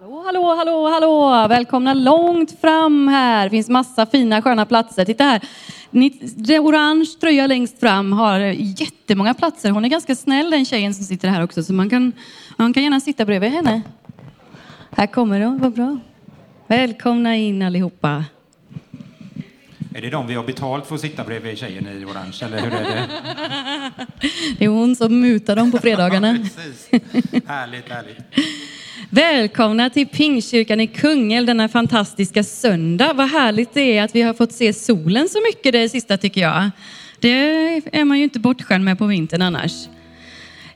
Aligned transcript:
Hallå, 0.00 0.22
hallå, 0.26 0.54
hallå, 0.56 0.88
hallå! 0.88 1.48
Välkomna 1.48 1.94
långt 1.94 2.60
fram 2.60 3.08
här. 3.08 3.44
Det 3.44 3.50
finns 3.50 3.68
massa 3.68 4.06
fina 4.06 4.42
sköna 4.42 4.66
platser. 4.66 5.04
Titta 5.04 5.24
här. 5.24 5.40
Det 6.36 6.58
orange 6.58 7.06
tröja 7.20 7.46
längst 7.46 7.80
fram 7.80 8.12
har 8.12 8.40
jättemånga 8.80 9.34
platser. 9.34 9.70
Hon 9.70 9.84
är 9.84 9.88
ganska 9.88 10.14
snäll 10.14 10.50
den 10.50 10.64
tjejen 10.64 10.94
som 10.94 11.04
sitter 11.04 11.28
här 11.28 11.42
också 11.42 11.62
så 11.62 11.72
man 11.72 11.90
kan, 11.90 12.12
man 12.56 12.72
kan 12.72 12.82
gärna 12.82 13.00
sitta 13.00 13.24
bredvid 13.24 13.50
henne. 13.50 13.82
Här 14.90 15.06
kommer 15.06 15.40
hon, 15.40 15.58
vad 15.58 15.72
bra. 15.72 15.98
Välkomna 16.66 17.36
in 17.36 17.62
allihopa. 17.62 18.24
Är 19.94 20.02
det 20.02 20.10
de 20.10 20.26
vi 20.26 20.34
har 20.34 20.44
betalt 20.44 20.86
för 20.86 20.94
att 20.94 21.00
sitta 21.00 21.24
bredvid 21.24 21.58
tjejen 21.58 21.88
i 21.88 22.04
orange, 22.04 22.38
eller 22.42 22.58
hur 22.58 22.72
är 22.72 22.84
det? 22.84 23.08
Det 24.58 24.64
är 24.64 24.68
hon 24.68 24.96
som 24.96 25.20
mutar 25.20 25.56
dem 25.56 25.72
på 25.72 25.78
fredagarna. 25.78 26.28
Härligt, 27.46 27.88
härligt. 27.88 28.18
Välkomna 29.10 29.90
till 29.90 30.06
Pingstkyrkan 30.06 30.80
i 30.80 30.86
Kungälv 30.86 31.46
denna 31.46 31.68
fantastiska 31.68 32.44
söndag. 32.44 33.12
Vad 33.12 33.28
härligt 33.28 33.74
det 33.74 33.98
är 33.98 34.04
att 34.04 34.14
vi 34.14 34.22
har 34.22 34.34
fått 34.34 34.52
se 34.52 34.72
solen 34.72 35.28
så 35.28 35.38
mycket 35.40 35.72
det 35.72 35.88
sista 35.88 36.16
tycker 36.16 36.40
jag. 36.40 36.70
Det 37.20 37.28
är 37.92 38.04
man 38.04 38.18
ju 38.18 38.24
inte 38.24 38.38
bortskämd 38.38 38.84
med 38.84 38.98
på 38.98 39.06
vintern 39.06 39.42
annars. 39.42 39.72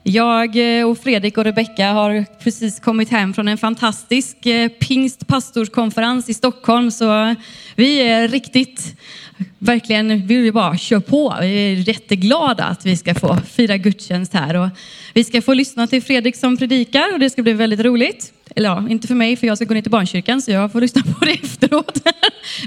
Jag 0.03 0.79
eh, 0.79 0.89
och 0.89 0.97
Fredrik 0.97 1.37
och 1.37 1.43
Rebecka 1.43 1.91
har 1.91 2.25
precis 2.43 2.79
kommit 2.79 3.09
hem 3.09 3.33
från 3.33 3.47
en 3.47 3.57
fantastisk 3.57 4.45
eh, 4.45 4.69
pingstpastorskonferens 4.69 6.29
i 6.29 6.33
Stockholm 6.33 6.91
så 6.91 7.35
vi 7.75 8.01
är 8.01 8.27
riktigt, 8.27 8.95
verkligen 9.59 10.27
vill 10.27 10.41
vi 10.41 10.51
bara 10.51 10.77
köra 10.77 11.01
på. 11.01 11.35
Vi 11.41 11.71
är 11.71 11.87
jätteglada 11.87 12.63
att 12.63 12.85
vi 12.85 12.97
ska 12.97 13.15
få 13.15 13.37
fira 13.37 13.77
gudstjänst 13.77 14.33
här 14.33 14.55
och 14.55 14.69
vi 15.13 15.23
ska 15.23 15.41
få 15.41 15.53
lyssna 15.53 15.87
till 15.87 16.03
Fredrik 16.03 16.35
som 16.35 16.57
predikar 16.57 17.13
och 17.13 17.19
det 17.19 17.29
ska 17.29 17.43
bli 17.43 17.53
väldigt 17.53 17.79
roligt. 17.79 18.33
Eller 18.55 18.69
ja, 18.69 18.87
inte 18.89 19.07
för 19.07 19.15
mig 19.15 19.35
för 19.35 19.47
jag 19.47 19.57
ska 19.57 19.65
gå 19.65 19.73
ner 19.73 19.81
till 19.81 19.91
barnkyrkan 19.91 20.41
så 20.41 20.51
jag 20.51 20.71
får 20.71 20.81
lyssna 20.81 21.01
på 21.01 21.25
det 21.25 21.31
efteråt. 21.43 21.99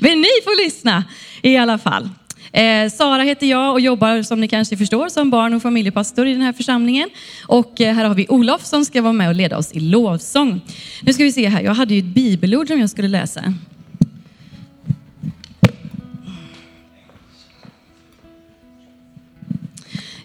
Men 0.01 0.21
ni 0.21 0.29
får 0.45 0.65
lyssna 0.65 1.05
i 1.43 1.57
alla 1.57 1.79
fall. 1.79 2.09
Eh, 2.55 2.91
Sara 2.91 3.23
heter 3.23 3.47
jag 3.47 3.73
och 3.73 3.81
jobbar 3.81 4.23
som 4.23 4.41
ni 4.41 4.49
kanske 4.49 4.77
förstår 4.77 5.09
som 5.09 5.31
barn 5.31 5.55
och 5.55 5.63
familjepastor 5.63 6.27
i 6.27 6.33
den 6.33 6.43
här 6.43 6.53
församlingen. 6.53 7.11
Och 7.47 7.81
eh, 7.81 7.95
här 7.95 8.05
har 8.05 8.15
vi 8.15 8.27
Olof 8.29 8.65
som 8.65 8.85
ska 8.85 9.03
vara 9.03 9.13
med 9.13 9.29
och 9.29 9.35
leda 9.35 9.59
oss 9.59 9.73
i 9.73 9.81
lovsång. 9.81 10.61
Nu 11.03 11.13
ska 11.13 11.25
vi 11.25 11.33
se 11.33 11.49
här, 11.49 11.63
jag 11.63 11.75
hade 11.75 11.95
ju 11.95 11.99
ett 11.99 12.15
bibelord 12.15 12.69
som 12.69 12.81
jag 12.81 12.91
skulle 12.91 13.09
läsa. 13.09 13.55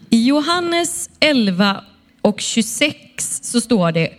I 0.10 0.26
Johannes 0.26 1.10
11 1.20 1.84
och 2.22 2.42
26 2.42 2.96
så 3.42 3.62
står 3.62 3.92
det 3.92 4.10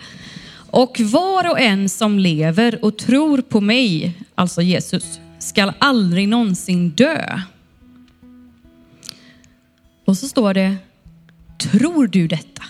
och 0.71 1.01
var 1.01 1.51
och 1.51 1.61
en 1.61 1.89
som 1.89 2.19
lever 2.19 2.85
och 2.85 2.99
tror 2.99 3.41
på 3.41 3.61
mig, 3.61 4.13
alltså 4.35 4.63
Jesus, 4.63 5.21
skall 5.39 5.73
aldrig 5.79 6.29
någonsin 6.29 6.91
dö. 6.91 7.41
Och 10.11 10.17
så 10.17 10.29
står 10.29 10.55
det, 10.55 10.77
tror 11.59 12.07
du 12.07 12.29
detta? 12.29 12.63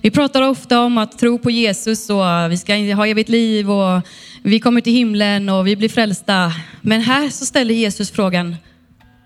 Vi 0.00 0.10
pratar 0.10 0.42
ofta 0.42 0.80
om 0.80 0.98
att 0.98 1.18
tro 1.18 1.38
på 1.38 1.50
Jesus 1.50 2.10
och 2.10 2.24
vi 2.50 2.56
ska 2.56 2.74
ha 2.74 3.06
evigt 3.06 3.28
liv 3.28 3.70
och 3.70 4.02
vi 4.42 4.60
kommer 4.60 4.80
till 4.80 4.92
himlen 4.92 5.48
och 5.48 5.66
vi 5.66 5.76
blir 5.76 5.88
frälsta. 5.88 6.52
Men 6.80 7.00
här 7.00 7.28
så 7.28 7.46
ställer 7.46 7.74
Jesus 7.74 8.10
frågan, 8.10 8.56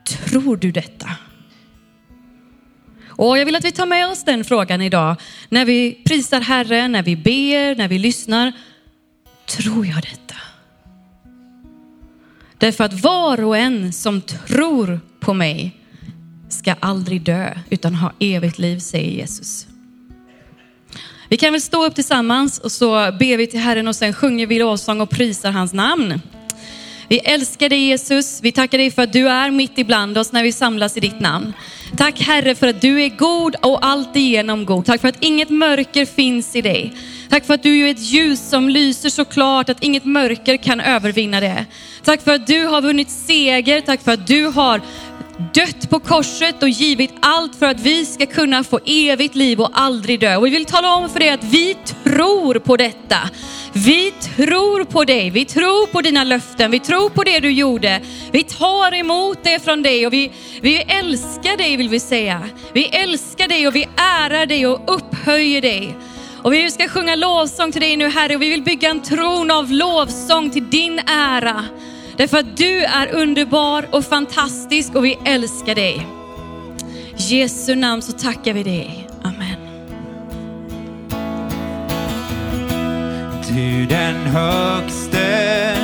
tror 0.05 0.57
du 0.57 0.73
detta? 0.73 1.11
Och 3.07 3.39
jag 3.39 3.47
vill 3.47 3.57
att 3.57 3.65
vi 3.65 3.73
tar 3.73 3.87
med 3.87 4.09
oss 4.09 4.25
den 4.25 4.45
frågan 4.45 4.83
idag 4.83 5.17
när 5.49 5.65
vi 5.65 6.03
prisar 6.05 6.41
Herren, 6.41 6.93
när 6.93 7.03
vi 7.03 7.17
ber, 7.17 7.77
när 7.77 7.89
vi 7.89 7.99
lyssnar. 7.99 8.53
Tror 9.47 9.87
jag 9.87 10.03
detta? 10.03 10.35
Därför 12.59 12.85
att 12.85 13.03
var 13.03 13.45
och 13.45 13.57
en 13.57 13.93
som 13.93 14.21
tror 14.21 15.01
på 15.29 15.35
mig 15.35 15.73
ska 16.49 16.75
aldrig 16.81 17.23
dö 17.23 17.55
utan 17.71 17.95
ha 17.95 18.13
evigt 18.21 18.59
liv, 18.59 18.79
säger 18.79 19.11
Jesus. 19.11 19.67
Vi 21.29 21.37
kan 21.37 21.53
väl 21.53 21.61
stå 21.61 21.87
upp 21.87 21.95
tillsammans 21.95 22.59
och 22.59 22.73
så 22.73 22.89
ber 23.13 23.37
vi 23.37 23.47
till 23.47 23.61
Herren 23.61 23.89
och 23.89 23.97
sen 23.97 24.15
sjunger 24.15 24.47
vi 24.47 24.59
lovsång 24.59 25.01
och 25.01 25.11
prisar 25.11 25.51
hans 25.51 25.73
namn. 25.73 26.21
Vi 27.11 27.19
älskar 27.19 27.69
dig 27.69 27.79
Jesus, 27.79 28.41
vi 28.43 28.53
tackar 28.53 28.79
dig 28.79 28.91
för 28.91 29.03
att 29.03 29.13
du 29.13 29.29
är 29.29 29.51
mitt 29.51 29.79
ibland 29.79 30.19
oss 30.19 30.33
när 30.33 30.43
vi 30.43 30.53
samlas 30.53 30.97
i 30.97 31.01
ditt 31.01 31.21
namn. 31.21 31.53
Tack 31.97 32.21
Herre 32.21 32.55
för 32.55 32.67
att 32.67 32.81
du 32.81 33.03
är 33.03 33.09
god 33.09 33.57
och 33.63 33.87
alltigenom 33.87 34.65
god. 34.65 34.85
Tack 34.85 35.01
för 35.01 35.09
att 35.09 35.23
inget 35.25 35.51
mörker 35.51 36.07
finns 36.07 36.57
i 36.57 36.63
dig. 36.63 36.93
Tack 37.31 37.45
för 37.45 37.55
att 37.55 37.63
du 37.63 37.87
är 37.87 37.91
ett 37.91 38.01
ljus 38.01 38.51
som 38.51 38.69
lyser 38.69 39.11
så 39.11 39.25
klart 39.25 39.69
att 39.69 39.83
inget 39.83 40.05
mörker 40.05 40.57
kan 40.57 40.81
övervinna 40.81 41.41
det. 41.41 41.67
Tack 42.05 42.23
för 42.23 42.35
att 42.35 42.47
du 42.47 42.67
har 42.67 42.83
vunnit 42.83 43.11
seger, 43.11 43.81
tack 43.81 44.03
för 44.03 44.13
att 44.13 44.27
du 44.27 44.47
har 44.47 44.81
dött 45.55 45.91
på 45.91 46.01
korset 46.01 46.63
och 46.63 46.69
givit 46.69 47.15
allt 47.21 47.57
för 47.57 47.67
att 47.67 47.81
vi 47.81 48.07
ska 48.07 48.27
kunna 48.27 48.65
få 48.65 48.81
evigt 48.87 49.35
liv 49.35 49.61
och 49.61 49.71
aldrig 49.73 50.21
dö. 50.21 50.37
Och 50.37 50.47
vi 50.47 50.51
vill 50.51 50.65
tala 50.65 50.95
om 50.95 51.11
för 51.11 51.21
dig 51.21 51.31
att 51.31 51.45
vi 51.45 51.77
tror 52.05 52.59
på 52.59 52.77
detta. 52.77 53.19
Vi 53.73 54.11
tror 54.11 54.85
på 54.85 55.05
dig, 55.05 55.31
vi 55.31 55.45
tror 55.45 55.87
på 55.87 56.01
dina 56.01 56.25
löften, 56.25 56.71
vi 56.71 56.81
tror 56.81 57.09
på 57.11 57.25
det 57.25 57.41
du 57.41 57.51
gjorde. 57.51 58.01
Vi 58.33 58.43
tar 58.43 58.95
emot 58.95 59.39
det 59.43 59.65
från 59.65 59.83
dig 59.83 60.07
och 60.07 60.13
vi, 60.13 60.33
vi 60.61 60.77
älskar 60.77 61.57
dig 61.57 61.77
vill 61.77 61.89
vi 61.89 62.01
säga. 62.01 62.43
Vi 62.73 62.85
älskar 62.85 63.49
dig 63.49 63.67
och 63.67 63.77
vi 63.77 63.89
ärar 63.97 64.47
dig 64.47 64.67
och 64.67 64.95
upphöjer 64.95 65.63
dig. 65.63 65.97
Och 66.43 66.53
vi 66.53 66.71
ska 66.71 66.89
sjunga 66.89 67.15
lovsång 67.15 67.73
till 67.73 67.81
dig 67.81 67.97
nu 67.97 68.09
Herre 68.09 68.35
och 68.35 68.43
vi 68.43 68.49
vill 68.49 68.63
bygga 68.63 68.91
en 68.91 69.03
tron 69.03 69.51
av 69.51 69.73
lovsång 69.73 70.51
till 70.51 70.71
din 70.71 71.01
ära. 71.07 71.65
Därför 72.19 72.39
att 72.39 72.57
du 72.57 72.85
är 72.85 73.15
underbar 73.15 73.87
och 73.91 74.05
fantastisk 74.05 74.95
och 74.95 75.05
vi 75.05 75.19
älskar 75.25 75.75
dig. 75.75 76.07
I 77.17 77.23
Jesu 77.23 77.75
namn 77.75 78.03
så 78.03 78.13
tackar 78.13 78.53
vi 78.53 78.63
dig. 78.63 79.09
Amen. 79.23 79.57
Du 83.49 83.87
den 83.87 84.17
högste, 84.17 85.77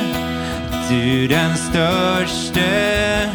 du 0.89 1.27
den 1.27 1.57
störste. 1.57 3.29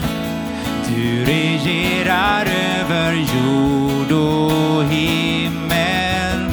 Du 0.88 1.25
regerar 1.25 2.47
över 2.81 3.12
jord 3.12 4.12
och 4.12 4.84
himmel. 4.84 6.50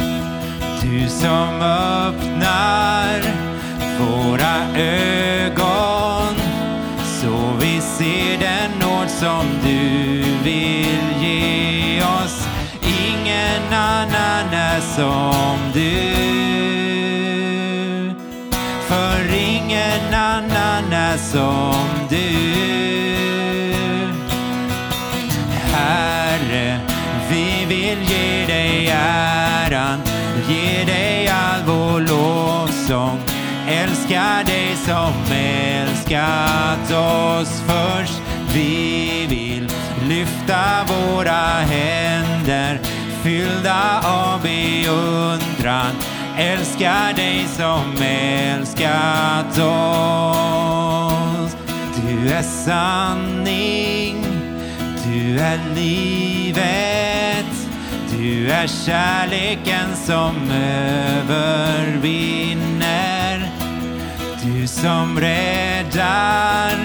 Du 0.81 1.09
som 1.09 1.62
öppnar 1.62 3.22
våra 4.00 4.81
ögon 4.81 6.16
ser 7.97 8.38
den 8.38 8.72
nåd 8.80 9.09
som 9.09 9.46
du 9.63 10.24
vill 10.44 11.22
ge 11.22 12.02
oss. 12.02 12.47
Ingen 12.81 13.74
annan 13.74 14.53
är 14.53 14.80
som 14.80 15.58
du. 15.74 16.13
För 18.88 19.35
ingen 19.35 20.13
annan 20.13 20.94
är 20.94 21.18
som 21.18 21.85
du. 22.09 22.58
Herre, 25.74 26.79
vi 27.29 27.66
vill 27.66 28.03
ge 28.09 28.46
dig 28.46 28.88
äran, 28.88 30.00
ge 30.50 30.84
dig 30.84 31.28
all 31.28 31.62
vår 31.66 32.00
lovsång. 32.00 33.19
Älskar 33.68 34.44
dig 34.44 34.75
som 34.85 35.14
älskat 36.07 36.91
oss 36.91 37.62
först. 37.68 38.22
Vi 38.53 39.25
vill 39.29 39.69
lyfta 40.09 40.85
våra 40.88 41.59
händer 41.59 42.79
fyllda 43.23 44.01
av 44.03 44.41
beundran. 44.41 45.91
Älskar 46.38 47.13
dig 47.13 47.47
som 47.47 47.96
älskat 48.02 49.59
oss. 49.59 49.67
Du 51.96 52.29
är 52.34 52.43
sanning, 52.43 54.26
du 55.05 55.40
är 55.40 55.59
livet. 55.76 57.46
Du 58.17 58.52
är 58.52 58.67
kärleken 58.67 59.96
som 60.05 60.52
övervinner. 61.32 62.77
Du 64.67 64.73
som 64.73 65.19
räddar 65.19 66.75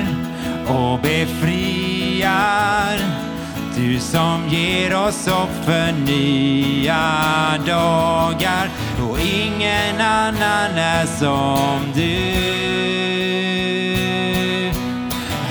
och 0.69 0.99
befriar. 1.01 2.99
Du 3.77 3.99
som 3.99 4.49
ger 4.49 5.07
oss 5.07 5.29
hopp 5.29 5.65
för 5.65 5.93
nya 5.93 6.99
dagar. 7.67 8.71
Och 9.09 9.19
ingen 9.21 10.01
annan 10.01 10.79
är 10.79 11.07
som 11.07 11.93
du. 11.95 12.33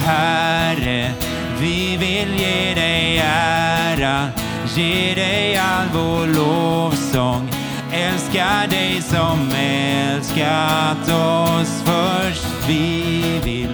Herre, 0.06 1.12
vi 1.60 1.98
vill 1.98 2.40
ge 2.40 2.74
dig 2.74 3.18
ära 3.18 4.28
ge 4.76 5.14
dig 5.16 5.58
all 5.58 5.88
vår 5.94 6.28
lovsång. 6.28 7.61
Älskar 8.02 8.68
dig 8.68 9.02
som 9.02 9.52
älskat 9.58 11.10
oss 11.10 11.84
först. 11.86 12.48
Vi 12.68 13.40
vill 13.44 13.74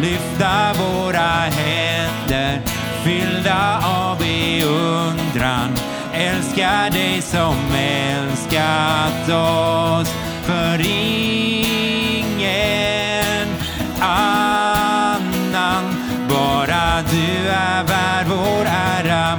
lyfta 0.00 0.72
våra 0.72 1.28
händer 1.28 2.60
fyllda 3.04 3.80
av 3.84 4.18
beundran. 4.18 5.70
Älskar 6.12 6.90
dig 6.90 7.22
som 7.22 7.56
älskat 7.76 9.28
oss 9.28 10.14
för 10.42 10.80
ingen 10.80 12.28
annan. 14.00 15.84
Bara 16.28 17.02
du 17.10 17.48
är 17.48 17.84
värd 17.84 18.26
vår 18.26 18.66
ära, 18.66 19.38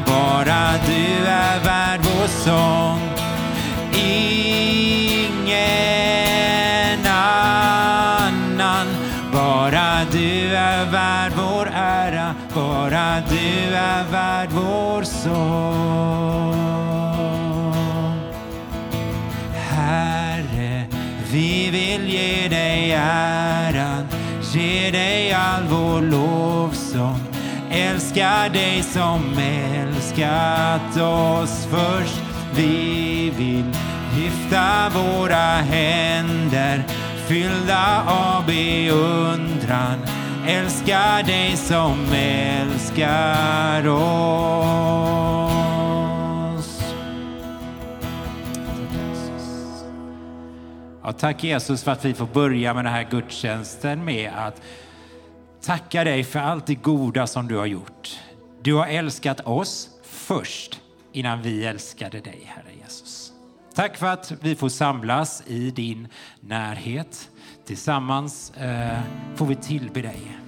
bara 12.99 13.21
du 13.29 13.75
är 13.75 14.03
värd 14.11 14.49
vår 14.51 15.03
sång. 15.03 16.59
Herre, 19.53 20.85
vi 21.31 21.69
vill 21.69 22.09
ge 22.09 22.47
dig 22.47 22.91
äran, 22.91 24.07
ge 24.53 24.91
dig 24.91 25.33
all 25.33 25.63
vår 25.69 26.01
lovsång. 26.01 27.19
Älskar 27.71 28.49
dig 28.49 28.83
som 28.83 29.37
älskat 29.73 30.97
oss 30.97 31.67
först. 31.71 32.21
Vi 32.55 33.33
vill 33.37 33.65
lyfta 34.17 34.89
våra 34.89 35.55
händer 35.55 36.83
fyllda 37.27 38.03
av 38.07 38.45
beundran. 38.45 40.18
Älskar 40.49 41.23
dig 41.23 41.57
som 41.57 42.05
älskar 42.13 43.87
oss. 43.87 43.99
Ja, 51.03 51.11
tack 51.17 51.43
Jesus 51.43 51.83
för 51.83 51.91
att 51.91 52.05
vi 52.05 52.13
får 52.13 52.25
börja 52.25 52.73
med 52.73 52.85
den 52.85 52.93
här 52.93 53.07
gudstjänsten 53.11 54.05
med 54.05 54.31
att 54.35 54.61
tacka 55.61 56.03
dig 56.03 56.23
för 56.23 56.39
allt 56.39 56.65
det 56.65 56.75
goda 56.75 57.27
som 57.27 57.47
du 57.47 57.57
har 57.57 57.65
gjort. 57.65 58.19
Du 58.61 58.73
har 58.73 58.87
älskat 58.87 59.39
oss 59.39 59.89
först 60.03 60.79
innan 61.11 61.41
vi 61.41 61.65
älskade 61.65 62.19
dig, 62.19 62.43
Herre 62.45 62.75
Jesus. 62.81 63.33
Tack 63.75 63.97
för 63.97 64.07
att 64.07 64.33
vi 64.41 64.55
får 64.55 64.69
samlas 64.69 65.43
i 65.47 65.71
din 65.71 66.07
närhet. 66.39 67.29
Tillsammans 67.65 68.51
eh, 68.51 68.99
får 69.35 69.45
vi 69.45 69.55
tillbe 69.55 70.01
dig. 70.01 70.38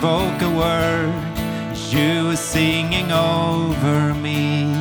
Spoke 0.00 0.40
a 0.40 0.48
word, 0.48 1.12
you 1.90 2.28
were 2.28 2.34
singing 2.34 3.12
over 3.12 4.14
me. 4.14 4.72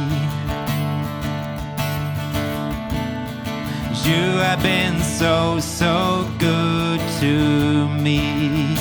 You 4.07 4.23
have 4.45 4.63
been 4.63 4.97
so, 5.01 5.59
so 5.59 6.25
good 6.39 7.01
to 7.19 7.89
me. 8.05 8.77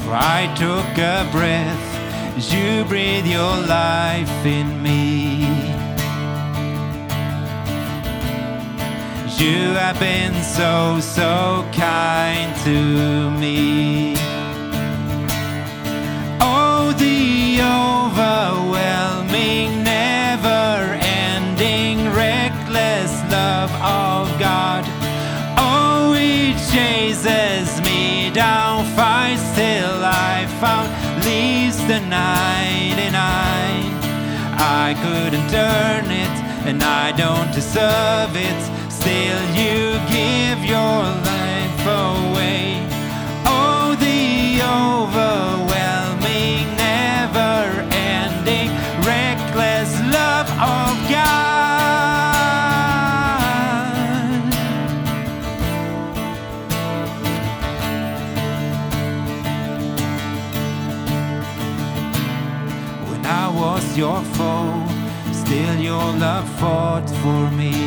For 0.00 0.14
I 0.14 0.50
took 0.56 0.90
a 0.96 1.28
breath, 1.30 1.86
you 2.50 2.86
breathe 2.86 3.26
your 3.26 3.58
life 3.66 4.46
in 4.46 4.82
me. 4.82 5.85
You 9.38 9.74
have 9.74 9.98
been 10.00 10.42
so, 10.42 10.98
so 10.98 11.62
kind 11.72 12.56
to 12.64 13.30
me. 13.32 14.14
Oh, 16.40 16.94
the 16.96 17.60
overwhelming, 17.60 19.84
never 19.84 20.98
ending, 21.02 22.10
reckless 22.14 23.12
love 23.30 23.70
of 23.72 24.38
God. 24.40 24.86
Oh, 25.58 26.14
it 26.16 26.56
chases 26.72 27.78
me 27.82 28.30
down, 28.30 28.86
fights 28.96 29.54
till 29.54 30.02
I 30.02 30.46
found, 30.60 30.90
leaves 31.26 31.76
the 31.86 32.00
99. 32.00 33.12
I 34.58 34.94
couldn't 35.02 35.52
earn 35.52 36.10
it, 36.10 36.30
and 36.66 36.82
I 36.82 37.12
don't 37.12 37.52
deserve 37.52 38.34
it. 38.34 38.75
Still, 39.06 39.46
you 39.54 39.78
give 40.10 40.60
your 40.64 40.98
life 41.32 41.86
away. 41.86 42.82
Oh, 43.46 43.94
the 44.00 44.60
overwhelming, 44.82 46.66
never 46.76 47.86
ending, 47.94 48.70
reckless 49.06 49.90
love 50.12 50.50
of 50.50 50.94
God. 51.08 51.46
When 63.08 63.22
I 63.24 63.48
was 63.54 63.96
your 63.96 64.20
foe, 64.34 64.84
still 65.32 65.76
your 65.76 66.12
love 66.14 66.48
fought 66.58 67.08
for 67.22 67.50
me. 67.52 67.85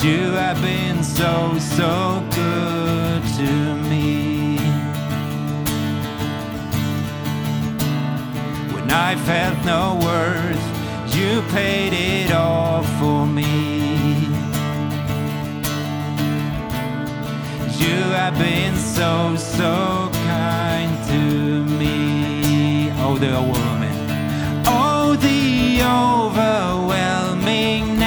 You 0.00 0.30
have 0.30 0.62
been 0.62 1.02
so, 1.02 1.58
so 1.58 2.22
good 2.32 3.22
to 3.36 3.74
me. 3.90 4.56
When 8.72 8.88
I 8.92 9.16
felt 9.16 9.64
no 9.64 9.98
worth, 10.00 10.62
you 11.16 11.42
paid 11.50 11.92
it 11.92 12.30
all 12.30 12.84
for 12.84 13.26
me. 13.26 14.28
You 17.76 17.96
have 18.14 18.38
been 18.38 18.76
so, 18.76 19.34
so 19.34 20.10
kind 20.12 20.96
to 21.08 21.64
me. 21.64 22.92
Oh, 23.00 23.18
the 23.18 23.42
woman. 23.42 23.92
Oh, 24.64 25.16
the 25.16 25.82
overwhelming, 25.82 27.98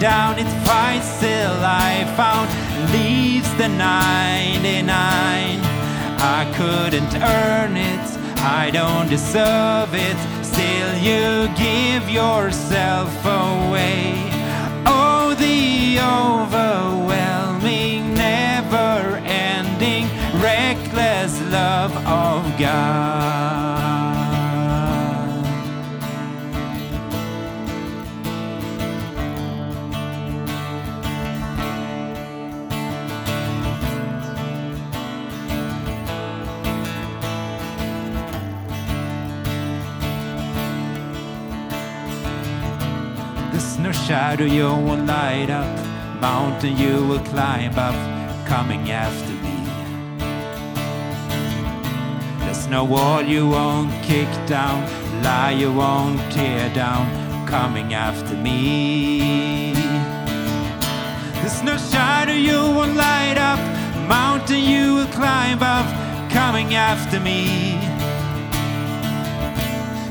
down, 0.00 0.38
it 0.38 0.48
fights 0.64 1.20
till 1.20 1.64
I 1.64 2.04
found, 2.16 2.48
leaves 2.92 3.52
the 3.56 3.68
99. 3.68 4.88
I 6.20 6.52
couldn't 6.56 7.14
earn 7.16 7.76
it, 7.76 8.18
I 8.38 8.70
don't 8.70 9.08
deserve 9.08 9.94
it. 9.94 10.16
Still, 10.44 10.96
you 10.98 11.48
give 11.56 12.08
yourself 12.08 13.12
away. 13.24 14.14
Oh, 14.86 15.34
the 15.38 15.98
overwhelming, 16.00 18.14
never 18.14 19.20
ending, 19.24 20.08
reckless 20.40 21.40
love 21.50 21.96
of 22.06 22.56
God. 22.58 23.97
Shadow 44.08 44.46
you 44.46 44.64
won't 44.64 45.06
light 45.06 45.50
up, 45.50 45.68
mountain 46.18 46.74
you 46.78 47.06
will 47.06 47.22
climb 47.24 47.78
up, 47.78 47.94
coming 48.46 48.90
after 48.90 49.34
me. 49.44 49.58
There's 52.40 52.66
no 52.68 52.84
wall 52.84 53.20
you 53.20 53.46
won't 53.50 53.92
kick 54.02 54.30
down, 54.46 54.80
lie 55.22 55.50
you 55.50 55.70
won't 55.70 56.18
tear 56.32 56.72
down, 56.72 57.06
coming 57.46 57.92
after 57.92 58.34
me. 58.34 59.74
There's 61.42 61.62
no 61.62 61.76
shadow 61.76 62.32
you 62.32 62.60
won't 62.76 62.96
light 62.96 63.36
up, 63.36 63.60
mountain 64.08 64.64
you 64.64 64.94
will 64.94 65.12
climb 65.12 65.62
up, 65.62 65.86
coming 66.30 66.74
after 66.74 67.20
me. 67.20 67.97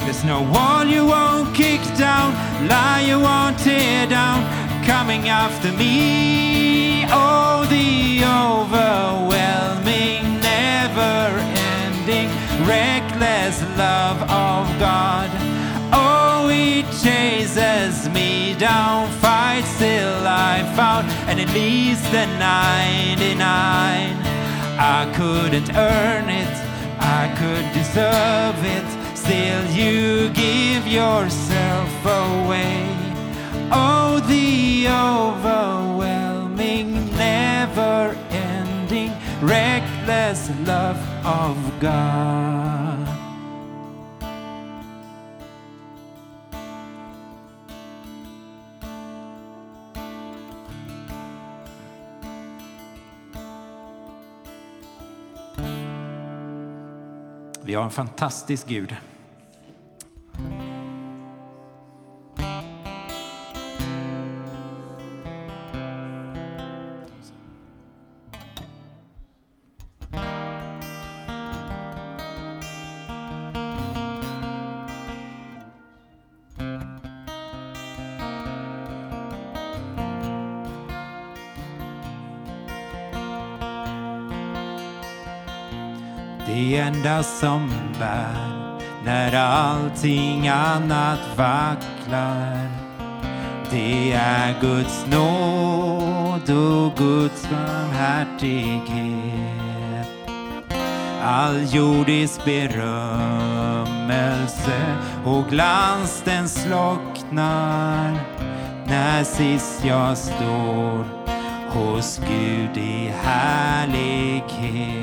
There's 0.07 0.23
no 0.23 0.39
wall 0.41 0.85
you 0.85 1.05
won't 1.05 1.53
kick 1.53 1.81
down, 1.97 2.33
lie 2.69 3.01
you 3.05 3.19
won't 3.19 3.59
tear 3.59 4.07
down, 4.07 4.41
coming 4.85 5.27
after 5.27 5.69
me. 5.73 7.03
Oh, 7.09 7.65
the 7.69 8.23
overwhelming, 8.23 10.39
never 10.39 11.41
ending, 11.83 12.29
reckless 12.65 13.61
love 13.77 14.21
of 14.21 14.79
God. 14.79 15.29
Oh, 15.91 16.47
he 16.47 16.83
chases 17.03 18.07
me 18.07 18.55
down, 18.57 19.09
fights 19.19 19.77
till 19.77 20.25
I 20.25 20.63
found, 20.77 21.11
and 21.27 21.37
it 21.37 21.49
leaves 21.49 22.01
the 22.11 22.25
99. 22.39 23.41
I 24.79 25.11
couldn't 25.17 25.75
earn 25.75 26.29
it, 26.29 26.55
I 26.97 27.27
could 27.37 27.73
deserve 27.73 28.63
it. 28.63 28.96
Still, 29.27 29.67
you 29.71 30.29
give 30.29 30.87
yourself 30.87 32.05
away. 32.05 32.87
Oh, 33.69 34.21
the 34.25 34.87
overwhelming, 34.87 37.13
never 37.17 38.15
ending, 38.31 39.11
reckless 39.41 40.49
love 40.65 40.97
of 41.25 41.57
God. 41.81 43.07
Vi 57.63 57.73
har 57.73 57.83
en 57.83 57.91
fantastisk 57.91 58.67
Gud. 58.67 58.95
Det 86.47 86.77
enda 86.77 87.23
som 87.23 87.69
bär 87.99 88.56
när 89.07 89.35
allting 89.35 90.47
annat 90.47 91.19
vacklar. 91.35 92.69
Det 93.71 94.13
är 94.13 94.61
Guds 94.61 95.05
nåd 95.11 96.49
och 96.49 96.97
Guds 96.97 97.49
barmhärtighet. 97.49 100.07
All 101.23 101.75
jordisk 101.75 102.45
berömmelse 102.45 102.95
och 105.25 105.49
glans 105.49 106.21
den 106.25 106.49
slocknar. 106.49 108.19
När 108.87 109.23
sist 109.23 109.85
jag 109.85 110.17
står 110.17 111.05
hos 111.69 112.21
Gud 112.27 112.77
i 112.77 113.13
härlighet. 113.23 115.01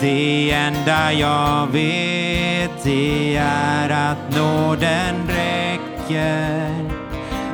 Det 0.00 0.50
enda 0.50 1.12
jag 1.12 1.66
vet 1.66 2.17
det 2.84 3.36
är 3.36 4.10
att 4.10 4.36
nåden 4.36 5.14
räcker. 5.28 6.74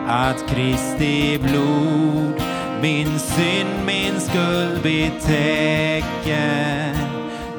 Att 0.08 0.48
Kristi 0.48 1.38
blod 1.38 2.42
min 2.84 3.18
synd, 3.18 3.86
min 3.86 4.20
skuld 4.20 4.82
betäcker. 4.82 6.04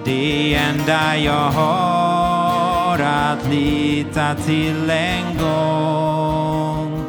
Det 0.06 0.54
enda 0.54 1.18
jag 1.18 1.50
har 1.52 3.00
att 3.00 3.50
lita 3.50 4.36
till 4.36 4.90
en 4.90 5.38
gång. 5.38 7.06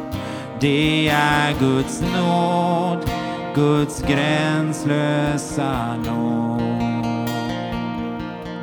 Det 0.59 1.09
är 1.09 1.53
Guds 1.59 2.01
nåd, 2.01 3.09
Guds 3.55 4.01
gränslösa 4.01 5.95
nåd 5.95 6.76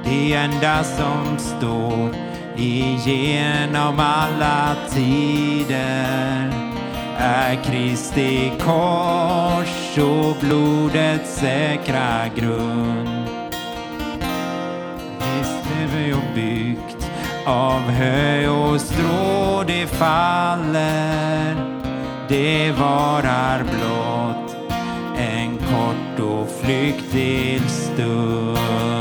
det 0.04 0.34
enda 0.34 0.84
som 0.84 1.38
står 1.38 2.14
igenom 2.56 4.00
alla 4.00 4.76
tider 4.90 6.52
är 7.18 7.64
Kristi 7.64 8.52
kors 8.60 9.98
och 9.98 10.36
blodets 10.40 11.36
säkra 11.36 12.28
grund. 12.36 13.08
Visst 15.18 15.66
är 15.80 15.86
vi 15.96 16.14
byggt 16.34 17.10
av 17.46 17.80
hö 17.80 18.48
och 18.48 18.80
strå 18.80 19.64
det 19.66 19.86
faller, 19.86 21.56
det 22.28 22.70
varar 22.70 23.62
blott 23.62 24.56
en 25.16 25.58
kort 25.58 26.20
och 26.20 26.48
flyktig 26.62 27.60
stund. 27.70 28.93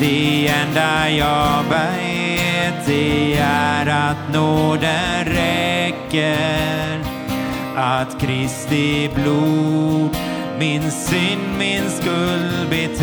Det 0.00 0.48
enda 0.48 1.10
jag 1.10 1.62
vet 1.62 2.86
det 2.86 3.38
är 3.38 3.86
att 3.86 4.34
nåden 4.34 5.24
räcker. 5.24 7.00
Att 7.76 8.20
Kristi 8.20 9.10
blod 9.14 10.16
min 10.58 10.90
synd, 10.90 11.58
min 11.58 11.90
skuld 11.90 12.68
betäcker. 12.70 13.00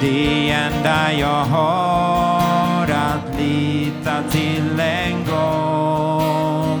Det 0.00 0.50
enda 0.50 1.12
jag 1.12 1.44
har 1.44 2.82
att 2.82 3.40
lita 3.40 4.22
till 4.30 4.80
en 4.80 5.24
gång. 5.24 6.80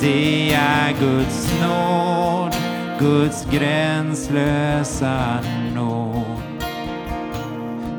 Det 0.00 0.54
är 0.54 0.92
Guds 1.00 1.52
nåd, 1.62 2.56
Guds 2.98 3.46
gränslösa 3.50 5.38
nåd 5.74 6.07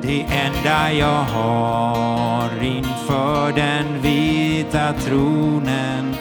det 0.01 0.21
enda 0.21 0.93
jag 0.93 1.23
har 1.23 2.63
inför 2.63 3.51
den 3.51 4.01
vita 4.01 4.93
tronen 4.93 6.15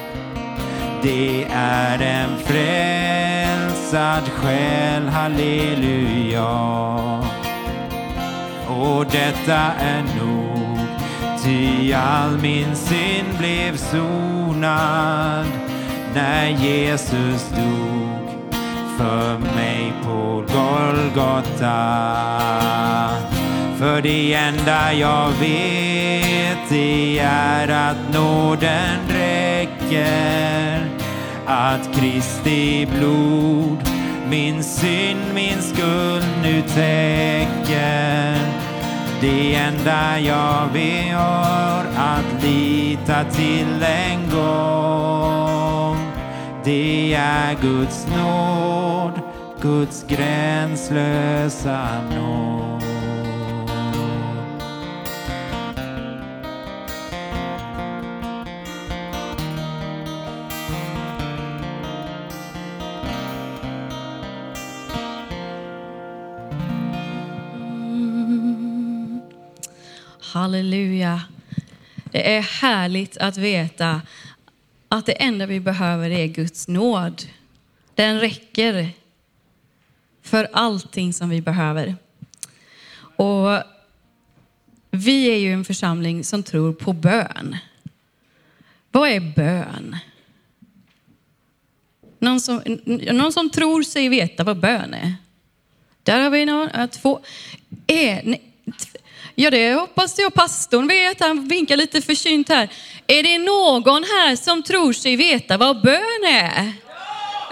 det 1.02 1.46
är 1.52 2.02
en 2.02 2.38
frälsad 2.38 4.22
själ, 4.28 5.08
halleluja. 5.08 6.48
Och 8.68 9.06
detta 9.06 9.72
är 9.80 10.02
nog, 10.02 10.78
ty 11.44 11.92
all 11.92 12.38
min 12.38 12.76
synd 12.76 13.38
blev 13.38 13.76
sonad 13.76 15.46
när 16.14 16.48
Jesus 16.48 17.48
dog 17.48 18.28
för 18.98 19.38
mig 19.38 19.92
på 20.02 20.44
Golgata. 20.52 21.78
För 23.78 24.02
det 24.02 24.34
enda 24.34 24.92
jag 24.92 25.28
vet 25.28 26.58
det 26.68 27.18
är 27.18 27.68
att 27.68 28.14
nåden 28.14 28.98
räcker. 29.08 30.86
Att 31.46 31.94
Kristi 31.94 32.86
blod 32.86 33.88
min 34.30 34.62
synd, 34.62 35.20
min 35.34 35.62
skuld 35.62 36.26
nu 36.42 36.62
täcker. 36.62 38.38
Det 39.20 39.54
enda 39.54 40.18
jag 40.18 40.68
vill 40.72 41.12
har 41.14 41.84
att 41.96 42.44
lita 42.44 43.24
till 43.24 43.82
en 43.82 44.30
gång. 44.30 45.96
Det 46.64 47.14
är 47.14 47.54
Guds 47.62 48.06
nåd, 48.16 49.12
Guds 49.60 50.04
gränslösa 50.08 51.88
nåd. 52.14 52.77
Halleluja. 70.38 71.22
Det 72.10 72.36
är 72.36 72.40
härligt 72.40 73.16
att 73.16 73.36
veta 73.36 74.02
att 74.88 75.06
det 75.06 75.12
enda 75.12 75.46
vi 75.46 75.60
behöver 75.60 76.10
är 76.10 76.26
Guds 76.26 76.68
nåd. 76.68 77.22
Den 77.94 78.20
räcker 78.20 78.90
för 80.22 80.48
allting 80.52 81.12
som 81.12 81.28
vi 81.28 81.40
behöver. 81.40 81.96
Och 83.16 83.62
vi 84.90 85.30
är 85.30 85.36
ju 85.36 85.52
en 85.52 85.64
församling 85.64 86.24
som 86.24 86.42
tror 86.42 86.72
på 86.72 86.92
bön. 86.92 87.56
Vad 88.90 89.08
är 89.08 89.20
bön? 89.20 89.96
Någon 92.18 92.40
som, 92.40 92.62
någon 93.12 93.32
som 93.32 93.50
tror 93.50 93.82
sig 93.82 94.08
veta 94.08 94.44
vad 94.44 94.60
bön 94.60 94.94
är? 94.94 95.14
Där 96.02 96.20
har 96.20 96.30
vi 96.30 96.44
någon, 96.44 96.88
två. 96.88 97.20
Är, 97.86 98.38
ja, 99.42 99.50
det 99.50 99.74
hoppas 99.74 100.18
jag 100.18 100.34
pastorn 100.34 100.86
vet. 100.86 101.20
Han 101.20 101.48
vinkar 101.48 101.76
lite 101.76 102.02
försynt 102.02 102.48
här. 102.48 102.68
Är 103.06 103.22
det 103.22 103.38
någon 103.38 104.02
här 104.04 104.36
som 104.36 104.62
tror 104.62 104.92
sig 104.92 105.16
veta 105.16 105.56
vad 105.56 105.82
bön 105.82 106.24
är? 106.28 106.72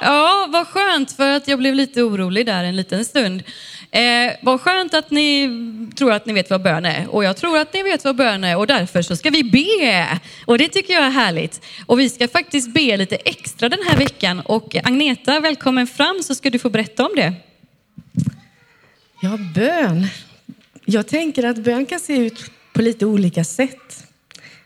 Ja, 0.03 0.47
vad 0.49 0.67
skönt 0.67 1.13
för 1.13 1.31
att 1.31 1.49
jag 1.49 1.59
blev 1.59 1.75
lite 1.75 2.03
orolig 2.03 2.47
där 2.47 2.65
en 2.65 2.77
liten 2.77 3.05
stund. 3.05 3.43
Eh, 3.91 4.33
vad 4.43 4.61
skönt 4.61 4.95
att 4.95 5.11
ni 5.11 5.49
tror 5.97 6.13
att 6.13 6.27
ni 6.27 6.33
vet 6.33 6.51
vad 6.51 6.63
bön 6.63 6.85
är. 6.85 7.15
Och 7.15 7.25
jag 7.25 7.37
tror 7.37 7.59
att 7.59 7.73
ni 7.73 7.83
vet 7.83 8.05
vad 8.05 8.17
bön 8.17 8.45
är 8.45 8.57
och 8.57 8.67
därför 8.67 9.03
så 9.03 9.17
ska 9.17 9.31
vi 9.31 9.45
be. 9.45 10.21
Och 10.47 10.59
det 10.59 10.69
tycker 10.69 10.95
jag 10.95 11.05
är 11.05 11.11
härligt. 11.11 11.65
Och 11.87 12.01
vi 12.01 12.11
ska 12.11 12.29
faktiskt 12.29 12.75
be 12.75 12.97
lite 12.97 13.17
extra 13.17 13.69
den 13.69 13.81
här 13.89 13.97
veckan. 13.97 14.41
Och 14.41 14.77
Agneta, 14.85 15.41
välkommen 15.41 15.87
fram 15.87 16.23
så 16.23 16.35
ska 16.35 16.51
du 16.51 16.59
få 16.59 16.71
berätta 16.71 17.07
om 17.07 17.13
det. 17.17 17.35
Ja, 19.21 19.39
bön. 19.55 20.07
Jag 20.89 21.07
tänker 21.07 21.45
att 21.45 21.59
bön 21.59 21.87
kan 21.87 22.01
se 22.01 22.17
ut 22.17 22.51
på 22.73 22.83
lite 22.83 23.07
olika 23.07 23.45
sätt. 23.45 24.07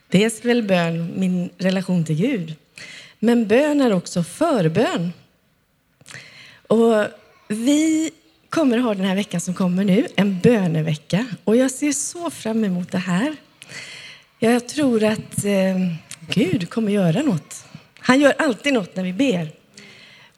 Dels 0.08 0.44
väl 0.44 0.62
bön, 0.62 1.12
min 1.16 1.50
relation 1.58 2.04
till 2.04 2.16
Gud. 2.16 2.54
Men 3.18 3.46
bön 3.46 3.80
är 3.80 3.92
också 3.92 4.22
förbön. 4.22 5.12
Och 6.66 7.06
vi 7.48 8.10
kommer 8.48 8.78
ha 8.78 8.94
den 8.94 9.04
här 9.04 9.14
veckan 9.14 9.40
som 9.40 9.54
kommer 9.54 9.84
nu, 9.84 10.06
en 10.16 10.40
bönevecka. 10.40 11.26
Och 11.44 11.56
jag 11.56 11.70
ser 11.70 11.92
så 11.92 12.30
fram 12.30 12.64
emot 12.64 12.92
det 12.92 12.98
här. 12.98 13.36
Jag 14.38 14.68
tror 14.68 15.04
att 15.04 15.44
eh, 15.44 15.76
Gud 16.34 16.70
kommer 16.70 16.92
göra 16.92 17.22
något. 17.22 17.64
Han 17.98 18.20
gör 18.20 18.34
alltid 18.38 18.74
något 18.74 18.96
när 18.96 19.04
vi 19.04 19.12
ber. 19.12 19.52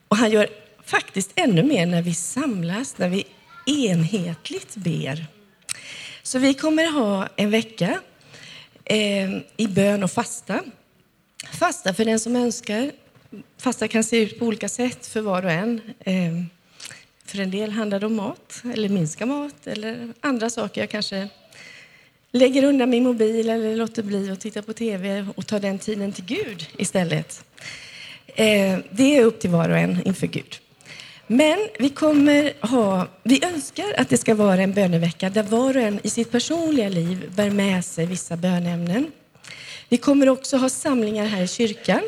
Och 0.08 0.16
han 0.16 0.30
gör 0.30 0.48
faktiskt 0.84 1.30
ännu 1.34 1.62
mer 1.62 1.86
när 1.86 2.02
vi 2.02 2.14
samlas, 2.14 2.98
när 2.98 3.08
vi 3.08 3.24
enhetligt 3.66 4.76
ber. 4.76 5.26
Så 6.22 6.38
vi 6.38 6.54
kommer 6.54 6.92
ha 6.92 7.28
en 7.36 7.50
vecka 7.50 8.00
eh, 8.84 9.30
i 9.56 9.66
bön 9.68 10.02
och 10.02 10.10
fasta. 10.10 10.60
Fasta 11.52 11.94
för 11.94 12.04
den 12.04 12.20
som 12.20 12.36
önskar. 12.36 12.92
Fasta 13.58 13.88
kan 13.88 14.04
se 14.04 14.16
ut 14.16 14.38
på 14.38 14.46
olika 14.46 14.68
sätt 14.68 15.06
för 15.06 15.20
var 15.20 15.44
och 15.44 15.50
en. 15.50 15.80
Eh, 16.00 16.32
för 17.24 17.40
en 17.40 17.50
del 17.50 17.70
handlar 17.70 18.00
det 18.00 18.06
om 18.06 18.16
mat, 18.16 18.62
eller 18.74 18.88
minska 18.88 19.26
mat, 19.26 19.66
eller 19.66 20.12
andra 20.20 20.50
saker. 20.50 20.80
Jag 20.80 20.90
kanske 20.90 21.28
lägger 22.32 22.64
undan 22.64 22.90
min 22.90 23.02
mobil 23.02 23.48
eller 23.48 23.76
låter 23.76 24.02
bli 24.02 24.30
att 24.30 24.40
titta 24.40 24.62
på 24.62 24.72
tv 24.72 25.26
och 25.34 25.46
tar 25.46 25.60
den 25.60 25.78
tiden 25.78 26.12
till 26.12 26.24
Gud 26.24 26.66
istället. 26.76 27.44
Eh, 28.26 28.78
det 28.90 29.16
är 29.16 29.24
upp 29.24 29.40
till 29.40 29.50
var 29.50 29.68
och 29.68 29.78
en 29.78 30.06
inför 30.06 30.26
Gud. 30.26 30.61
Men 31.32 31.68
vi 31.78 31.88
kommer 31.88 32.66
ha, 32.66 33.06
vi 33.22 33.44
önskar 33.44 33.94
att 33.98 34.08
det 34.08 34.16
ska 34.16 34.34
vara 34.34 34.62
en 34.62 34.72
bönevecka 34.72 35.30
där 35.30 35.42
var 35.42 35.76
och 35.76 35.82
en 35.82 36.00
i 36.02 36.10
sitt 36.10 36.30
personliga 36.30 36.88
liv 36.88 37.32
bär 37.34 37.50
med 37.50 37.84
sig 37.84 38.06
vissa 38.06 38.36
bönämnen. 38.36 39.12
Vi 39.88 39.96
kommer 39.96 40.28
också 40.28 40.56
ha 40.56 40.68
samlingar 40.68 41.26
här 41.26 41.42
i 41.42 41.48
kyrkan 41.48 42.00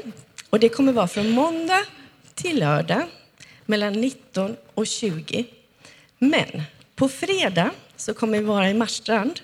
och 0.51 0.61
det 0.61 0.69
kommer 0.69 0.93
vara 0.93 1.09
från 1.09 1.31
måndag 1.31 1.85
till 2.35 2.61
lördag 2.61 3.03
mellan 3.67 3.93
19 3.93 4.57
och 4.75 4.87
20. 4.87 5.45
Men 6.19 6.63
på 6.97 7.09
fredag 7.09 7.71
så 7.97 8.15
kommer 8.15 8.39
vi 8.39 8.45
vara 8.45 8.71
i 8.71 8.75
Marstrand, 8.75 9.41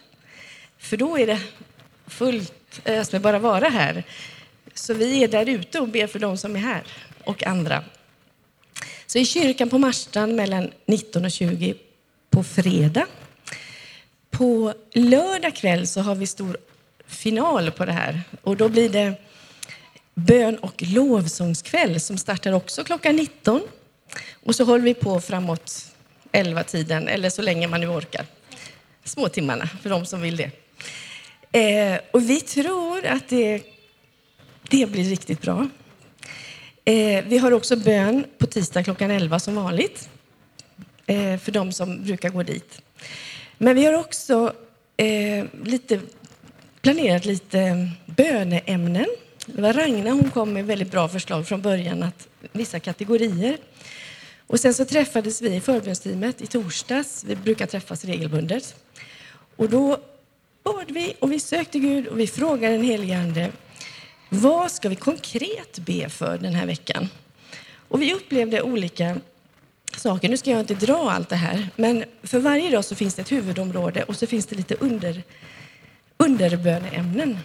för 0.78 0.96
då 0.96 1.18
är 1.18 1.26
det 1.26 1.40
fullt 2.06 2.80
ös 2.84 3.12
med 3.12 3.20
bara 3.20 3.38
vara 3.38 3.68
här. 3.68 4.04
Så 4.74 4.94
vi 4.94 5.24
är 5.24 5.28
där 5.28 5.48
ute 5.48 5.80
och 5.80 5.88
ber 5.88 6.06
för 6.06 6.18
de 6.18 6.38
som 6.38 6.56
är 6.56 6.60
här 6.60 6.82
och 7.24 7.46
andra. 7.46 7.84
Så 9.10 9.18
i 9.18 9.24
kyrkan 9.24 9.68
på 9.68 9.78
Marstrand 9.78 10.34
mellan 10.34 10.70
19 10.86 11.24
och 11.24 11.30
20 11.30 11.74
på 12.30 12.44
fredag. 12.44 13.06
På 14.30 14.74
lördag 14.92 15.56
kväll 15.56 15.86
så 15.86 16.00
har 16.00 16.14
vi 16.14 16.26
stor 16.26 16.56
final 17.06 17.70
på 17.70 17.84
det 17.84 17.92
här 17.92 18.22
och 18.42 18.56
då 18.56 18.68
blir 18.68 18.88
det 18.88 19.14
bön 20.14 20.58
och 20.58 20.82
lovsångskväll 20.82 22.00
som 22.00 22.18
startar 22.18 22.52
också 22.52 22.84
klockan 22.84 23.16
19 23.16 23.60
och 24.44 24.56
så 24.56 24.64
håller 24.64 24.84
vi 24.84 24.94
på 24.94 25.20
framåt 25.20 25.86
11-tiden, 26.32 27.08
eller 27.08 27.30
så 27.30 27.42
länge 27.42 27.68
man 27.68 27.80
nu 27.80 27.88
orkar. 27.88 28.26
Småtimmarna 29.04 29.68
för 29.82 29.90
de 29.90 30.06
som 30.06 30.20
vill 30.20 30.36
det. 30.36 30.50
Eh, 31.60 32.00
och 32.10 32.30
vi 32.30 32.40
tror 32.40 33.06
att 33.06 33.28
det, 33.28 33.62
det 34.70 34.86
blir 34.86 35.04
riktigt 35.04 35.42
bra. 35.42 35.68
Eh, 36.84 37.24
vi 37.24 37.38
har 37.38 37.52
också 37.52 37.76
bön 37.76 38.24
på 38.38 38.46
tisdag 38.46 38.82
klockan 38.82 39.10
11 39.10 39.38
som 39.38 39.54
vanligt. 39.54 40.08
Eh, 41.06 41.38
för 41.38 41.52
de 41.52 41.72
som 41.72 42.04
brukar 42.04 42.28
gå 42.28 42.42
dit. 42.42 42.82
Men 43.58 43.76
vi 43.76 43.84
har 43.84 43.92
också 43.92 44.52
eh, 44.96 45.44
lite, 45.64 46.00
planerat 46.82 47.24
lite 47.24 47.90
böneämnen. 48.06 49.06
Det 49.46 49.62
var 49.62 49.72
Ragna, 49.72 50.10
hon 50.10 50.30
kom 50.30 50.52
med 50.52 50.66
väldigt 50.66 50.90
bra 50.90 51.08
förslag 51.08 51.48
från 51.48 51.62
början, 51.62 52.02
att 52.02 52.28
vissa 52.52 52.80
kategorier. 52.80 53.56
Och 54.46 54.60
sen 54.60 54.74
så 54.74 54.84
träffades 54.84 55.42
vi 55.42 55.54
i 55.54 55.60
förbundsteamet 55.60 56.42
i 56.42 56.46
torsdags. 56.46 57.24
Vi 57.24 57.36
brukar 57.36 57.66
träffas 57.66 58.04
regelbundet. 58.04 58.74
Och 59.56 59.70
då 59.70 59.98
bad 60.62 60.90
vi 60.90 61.14
och 61.18 61.32
vi 61.32 61.40
sökte 61.40 61.78
Gud 61.78 62.06
och 62.06 62.20
vi 62.20 62.26
frågade 62.26 62.74
den 62.74 62.84
helige 62.84 63.18
Ande, 63.18 63.50
vad 64.32 64.70
ska 64.70 64.88
vi 64.88 64.96
konkret 64.96 65.78
be 65.78 66.08
för 66.08 66.38
den 66.38 66.54
här 66.54 66.66
veckan? 66.66 67.08
Och 67.88 68.02
vi 68.02 68.14
upplevde 68.14 68.62
olika 68.62 69.16
saker. 69.96 70.28
Nu 70.28 70.36
ska 70.36 70.50
jag 70.50 70.60
inte 70.60 70.74
dra 70.74 71.10
allt 71.10 71.28
det 71.28 71.36
här, 71.36 71.68
men 71.76 72.04
för 72.22 72.38
varje 72.38 72.70
dag 72.70 72.84
så 72.84 72.94
finns 72.94 73.14
det 73.14 73.22
ett 73.22 73.32
huvudområde 73.32 74.02
och 74.02 74.16
så 74.16 74.26
finns 74.26 74.46
det 74.46 74.56
lite 74.56 74.74
under, 74.74 75.22
underböneämnen. 76.16 77.38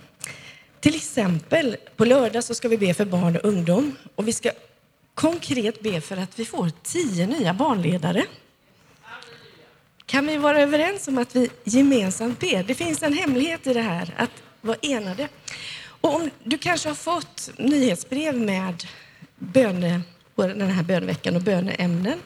Till 0.79 0.95
exempel 0.95 1.77
på 1.95 2.05
lördag 2.05 2.43
så 2.43 2.55
ska 2.55 2.67
vi 2.67 2.77
be 2.77 2.93
för 2.93 3.05
barn 3.05 3.35
och 3.35 3.45
ungdom 3.45 3.95
och 4.15 4.27
vi 4.27 4.33
ska 4.33 4.51
konkret 5.13 5.81
be 5.81 6.01
för 6.01 6.17
att 6.17 6.39
vi 6.39 6.45
får 6.45 6.71
tio 6.83 7.27
nya 7.27 7.53
barnledare. 7.53 8.23
Kan 10.05 10.27
vi 10.27 10.37
vara 10.37 10.61
överens 10.61 11.07
om 11.07 11.17
att 11.17 11.35
vi 11.35 11.49
gemensamt 11.63 12.39
ber? 12.39 12.63
Det 12.63 12.75
finns 12.75 13.03
en 13.03 13.13
hemlighet 13.13 13.67
i 13.67 13.73
det 13.73 13.81
här, 13.81 14.13
att 14.17 14.31
vara 14.61 14.77
enade. 14.81 15.27
Och 16.05 16.15
om 16.15 16.29
du 16.43 16.57
kanske 16.57 16.89
har 16.89 16.95
fått 16.95 17.49
nyhetsbrev 17.57 18.37
med 18.37 18.87
böne, 19.35 20.01
den 20.35 20.69
här 20.69 20.83
böneveckan 20.83 21.35
och 21.35 21.41
böneämnen 21.41 22.19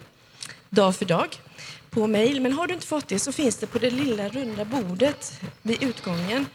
dag 0.70 0.96
för 0.96 1.06
dag 1.06 1.28
på 1.90 2.08
mejl. 2.08 2.42
Men 2.42 2.54
har 2.54 2.68
du 2.68 2.74
inte 2.74 2.88
fått 2.88 3.08
det 3.08 3.20
så 3.20 3.32
finns 3.32 3.58
det 3.58 3.68
på 3.68 3.80
det 3.80 3.90
lilla 3.90 4.30
runda 4.30 4.66
bordet 4.66 5.42
vid 5.62 5.84
utgången 5.84 6.46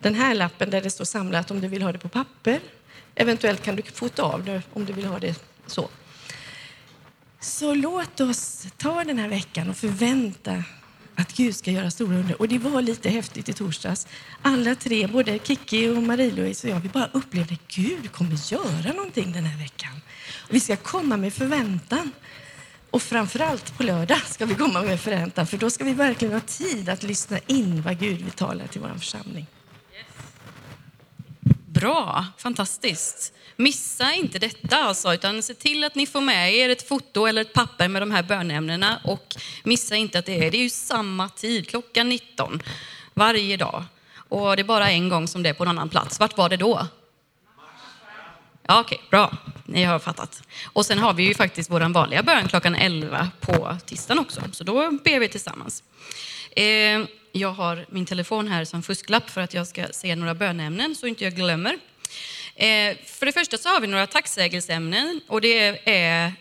den 0.00 0.14
här 0.14 0.34
lappen 0.34 0.70
där 0.70 0.80
det 0.80 0.90
står 0.90 1.04
samlat 1.04 1.50
om 1.50 1.60
du 1.60 1.68
vill 1.68 1.82
ha 1.82 1.92
det 1.92 1.98
på 1.98 2.08
papper. 2.08 2.60
Eventuellt 3.14 3.62
kan 3.62 3.76
du 3.76 3.82
fota 3.82 4.22
av 4.22 4.44
det 4.44 4.62
om 4.72 4.84
du 4.84 4.92
vill 4.92 5.06
ha 5.06 5.18
det 5.18 5.40
så. 5.66 5.88
Så 7.40 7.74
låt 7.74 8.20
oss 8.20 8.66
ta 8.76 9.04
den 9.04 9.18
här 9.18 9.28
veckan 9.28 9.70
och 9.70 9.76
förvänta 9.76 10.64
att 11.16 11.32
Gud 11.32 11.56
ska 11.56 11.70
göra 11.70 11.90
stora 11.90 12.16
under. 12.16 12.40
Och 12.40 12.48
det 12.48 12.58
var 12.58 12.82
lite 12.82 13.08
häftigt 13.08 13.48
i 13.48 13.52
torsdags. 13.52 14.06
Alla 14.42 14.74
tre, 14.74 15.06
både 15.06 15.38
Kiki 15.38 15.88
och 15.88 16.02
Marie-Louise 16.02 16.68
och 16.68 16.74
jag, 16.74 16.80
vi 16.80 16.88
bara 16.88 17.10
upplevde 17.12 17.54
att 17.54 17.68
Gud 17.68 18.12
kommer 18.12 18.52
göra 18.52 18.92
någonting 18.92 19.32
den 19.32 19.44
här 19.44 19.58
veckan. 19.58 20.00
Och 20.48 20.54
vi 20.54 20.60
ska 20.60 20.76
komma 20.76 21.16
med 21.16 21.32
förväntan. 21.32 22.12
Och 22.90 23.02
framförallt 23.02 23.76
på 23.76 23.82
lördag 23.82 24.18
ska 24.26 24.46
vi 24.46 24.54
komma 24.54 24.82
med 24.82 25.00
förväntan, 25.00 25.46
för 25.46 25.56
då 25.56 25.70
ska 25.70 25.84
vi 25.84 25.94
verkligen 25.94 26.34
ha 26.34 26.40
tid 26.40 26.88
att 26.88 27.02
lyssna 27.02 27.38
in 27.46 27.82
vad 27.82 27.98
Gud 27.98 28.22
vill 28.22 28.32
tala 28.32 28.66
till 28.66 28.80
vår 28.80 28.98
församling. 28.98 29.46
Bra, 31.84 32.26
fantastiskt. 32.38 33.32
Missa 33.56 34.12
inte 34.12 34.38
detta 34.38 34.76
alltså, 34.76 35.14
utan 35.14 35.42
se 35.42 35.54
till 35.54 35.84
att 35.84 35.94
ni 35.94 36.06
får 36.06 36.20
med 36.20 36.54
er 36.54 36.68
ett 36.68 36.88
foto 36.88 37.26
eller 37.26 37.42
ett 37.42 37.52
papper 37.52 37.88
med 37.88 38.02
de 38.02 38.10
här 38.10 38.22
bönämnena 38.22 39.00
och 39.04 39.36
missa 39.62 39.96
inte 39.96 40.18
att 40.18 40.26
det 40.26 40.46
är, 40.46 40.50
det 40.50 40.56
är 40.56 40.62
ju 40.62 40.70
samma 40.70 41.28
tid, 41.28 41.68
klockan 41.68 42.08
19, 42.08 42.62
varje 43.14 43.56
dag. 43.56 43.84
Och 44.16 44.56
det 44.56 44.62
är 44.62 44.64
bara 44.64 44.90
en 44.90 45.08
gång 45.08 45.28
som 45.28 45.42
det 45.42 45.48
är 45.48 45.54
på 45.54 45.62
en 45.62 45.68
annan 45.68 45.88
plats. 45.88 46.20
Vart 46.20 46.36
var 46.36 46.48
det 46.48 46.56
då? 46.56 46.86
Ja, 48.66 48.80
Okej, 48.80 48.96
okay, 48.96 49.08
bra. 49.10 49.36
Ni 49.64 49.84
har 49.84 49.98
fattat. 49.98 50.42
Och 50.72 50.86
sen 50.86 50.98
har 50.98 51.14
vi 51.14 51.22
ju 51.22 51.34
faktiskt 51.34 51.70
vår 51.70 51.92
vanliga 51.92 52.22
bön 52.22 52.48
klockan 52.48 52.74
11 52.74 53.30
på 53.40 53.76
tisdagen 53.86 54.18
också, 54.18 54.40
så 54.52 54.64
då 54.64 54.90
ber 54.90 55.20
vi 55.20 55.28
tillsammans. 55.28 55.82
Eh, 56.50 57.00
jag 57.36 57.52
har 57.52 57.86
min 57.88 58.06
telefon 58.06 58.48
här 58.48 58.64
som 58.64 58.82
fusklapp 58.82 59.30
för 59.30 59.40
att 59.40 59.54
jag 59.54 59.66
ska 59.66 59.86
säga 59.86 60.16
några 60.16 60.34
bönämnen 60.34 60.94
så 60.94 61.06
inte 61.06 61.24
jag 61.24 61.34
glömmer. 61.34 61.78
Eh, 62.54 62.96
för 63.06 63.26
det 63.26 63.32
första 63.32 63.58
så 63.58 63.68
har 63.68 63.80
vi 63.80 63.86
några 63.86 64.06
tacksägelseämnen 64.06 65.20
och 65.26 65.40
det 65.40 65.88
är 65.88 66.32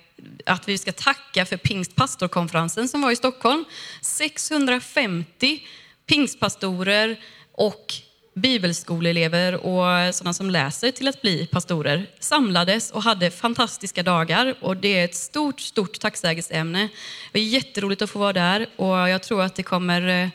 att 0.46 0.68
vi 0.68 0.78
ska 0.78 0.92
tacka 0.92 1.46
för 1.46 1.58
pingstpastorkonferensen 1.58 2.88
som 2.88 3.02
var 3.02 3.12
i 3.12 3.16
Stockholm. 3.16 3.66
650 4.02 5.68
pingstpastorer 6.06 7.20
och 7.52 7.94
bibelskoleelever 8.34 9.54
och 9.56 10.16
sådana 10.16 10.34
som 10.34 10.50
läser 10.50 10.92
till 10.92 11.08
att 11.08 11.22
bli 11.22 11.48
pastorer 11.48 12.06
samlades 12.20 12.92
och 12.92 13.04
hade 13.04 13.32
fantastiska 13.32 14.04
dagar 14.04 14.56
och 14.62 14.78
det 14.78 15.00
är 15.00 15.06
ett 15.06 15.16
stort, 15.16 15.60
stort 15.60 16.00
tacksägelseämne. 16.00 16.90
Det 17.32 17.40
är 17.40 17.44
jätteroligt 17.44 18.02
att 18.02 18.10
få 18.10 18.20
vara 18.20 18.34
där 18.34 18.68
och 18.76 19.10
jag 19.10 19.24
tror 19.24 19.42
att 19.42 19.56
det 19.56 19.64
kommer, 19.64 20.24
eh, 20.24 20.30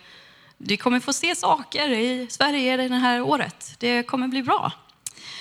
du 0.59 0.77
kommer 0.77 1.01
få 1.01 1.13
se 1.13 1.37
saker 1.37 1.89
i 1.91 2.27
Sverige 2.31 2.77
det 2.77 2.95
här 2.95 3.23
året. 3.23 3.75
Det 3.79 4.03
kommer 4.03 4.29
bli 4.29 4.43
bra. 4.43 4.73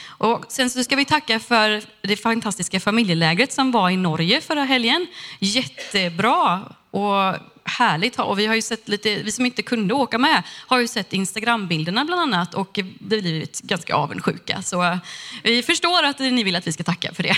Och 0.07 0.45
sen 0.47 0.69
så 0.69 0.83
ska 0.83 0.95
vi 0.95 1.05
tacka 1.05 1.39
för 1.39 1.83
det 2.01 2.17
fantastiska 2.17 2.79
familjelägret 2.79 3.53
som 3.53 3.71
var 3.71 3.89
i 3.89 3.97
Norge 3.97 4.41
förra 4.41 4.63
helgen. 4.63 5.07
Jättebra 5.39 6.61
och 6.91 7.35
härligt. 7.63 8.19
Och 8.19 8.39
vi 8.39 8.45
har 8.45 8.55
ju 8.55 8.61
sett 8.61 8.87
lite, 8.87 9.15
vi 9.15 9.31
som 9.31 9.45
inte 9.45 9.61
kunde 9.61 9.93
åka 9.93 10.17
med 10.17 10.43
har 10.67 10.79
ju 10.79 10.87
sett 10.87 11.13
Instagrambilderna 11.13 12.05
bland 12.05 12.21
annat 12.21 12.53
och 12.53 12.79
blivit 12.99 13.61
ganska 13.61 13.95
avundsjuka. 13.95 14.61
Så 14.61 14.83
eh, 14.83 14.97
vi 15.43 15.63
förstår 15.63 16.03
att 16.03 16.19
ni 16.19 16.43
vill 16.43 16.55
att 16.55 16.67
vi 16.67 16.71
ska 16.71 16.83
tacka 16.83 17.13
för 17.13 17.23
det. 17.23 17.35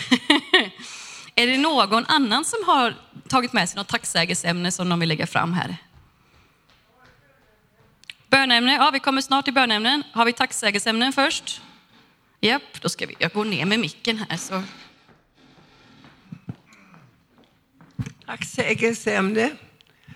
Är 1.36 1.48
det 1.48 1.58
någon 1.58 2.06
annan 2.06 2.46
som 2.46 2.60
har 2.66 2.96
tagit 3.28 3.54
med 3.54 3.70
sig 3.70 3.78
något 3.78 3.88
tacksägelseämne 3.88 4.72
som 4.72 4.90
de 4.90 5.00
vill 5.00 5.10
lägga 5.10 5.28
fram 5.28 5.54
här? 5.54 5.78
Bönämne, 8.30 8.74
ja 8.74 8.90
vi 8.94 9.00
kommer 9.00 9.22
snart 9.22 9.46
till 9.46 9.54
bönämnen. 9.54 10.04
Har 10.12 10.26
vi 10.26 10.34
tacksägelseämnen 10.34 11.14
först? 11.14 11.62
Japp, 12.42 12.82
då 12.82 12.90
ska 12.90 13.06
vi, 13.06 13.16
jag 13.20 13.32
går 13.32 13.46
ner 13.46 13.66
med 13.66 13.80
micken 13.80 14.18
här 14.18 14.38
så. 14.38 14.64
Tacksägelseämne. 18.26 19.52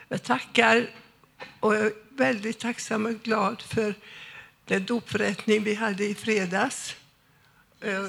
Jag 0.09 0.23
tackar 0.23 0.89
och 1.59 1.75
är 1.75 1.91
väldigt 2.09 2.59
tacksam 2.59 3.05
och 3.05 3.23
glad 3.23 3.61
för 3.61 3.95
den 4.65 4.85
dopförrättning 4.85 5.63
vi 5.63 5.75
hade 5.75 6.05
i 6.05 6.15
fredags 6.15 6.95
eh, 7.81 8.05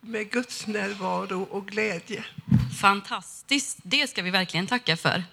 med 0.00 0.30
Guds 0.30 0.66
närvaro 0.66 1.42
och 1.42 1.66
glädje. 1.66 2.24
Fantastiskt, 2.80 3.78
det 3.82 4.10
ska 4.10 4.22
vi 4.22 4.30
verkligen 4.30 4.66
tacka 4.66 4.96
för. 4.96 5.24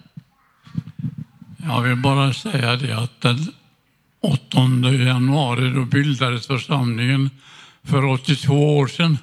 Jag 1.64 1.82
vill 1.82 1.96
bara 1.96 2.32
säga 2.32 2.76
det 2.76 2.92
att 2.92 3.20
den 3.20 3.54
8 4.20 4.58
januari 5.04 5.70
då 5.70 5.84
bildades 5.84 6.46
församlingen 6.46 7.30
för 7.82 8.04
82 8.04 8.78
år 8.78 8.86
sedan. 8.86 9.18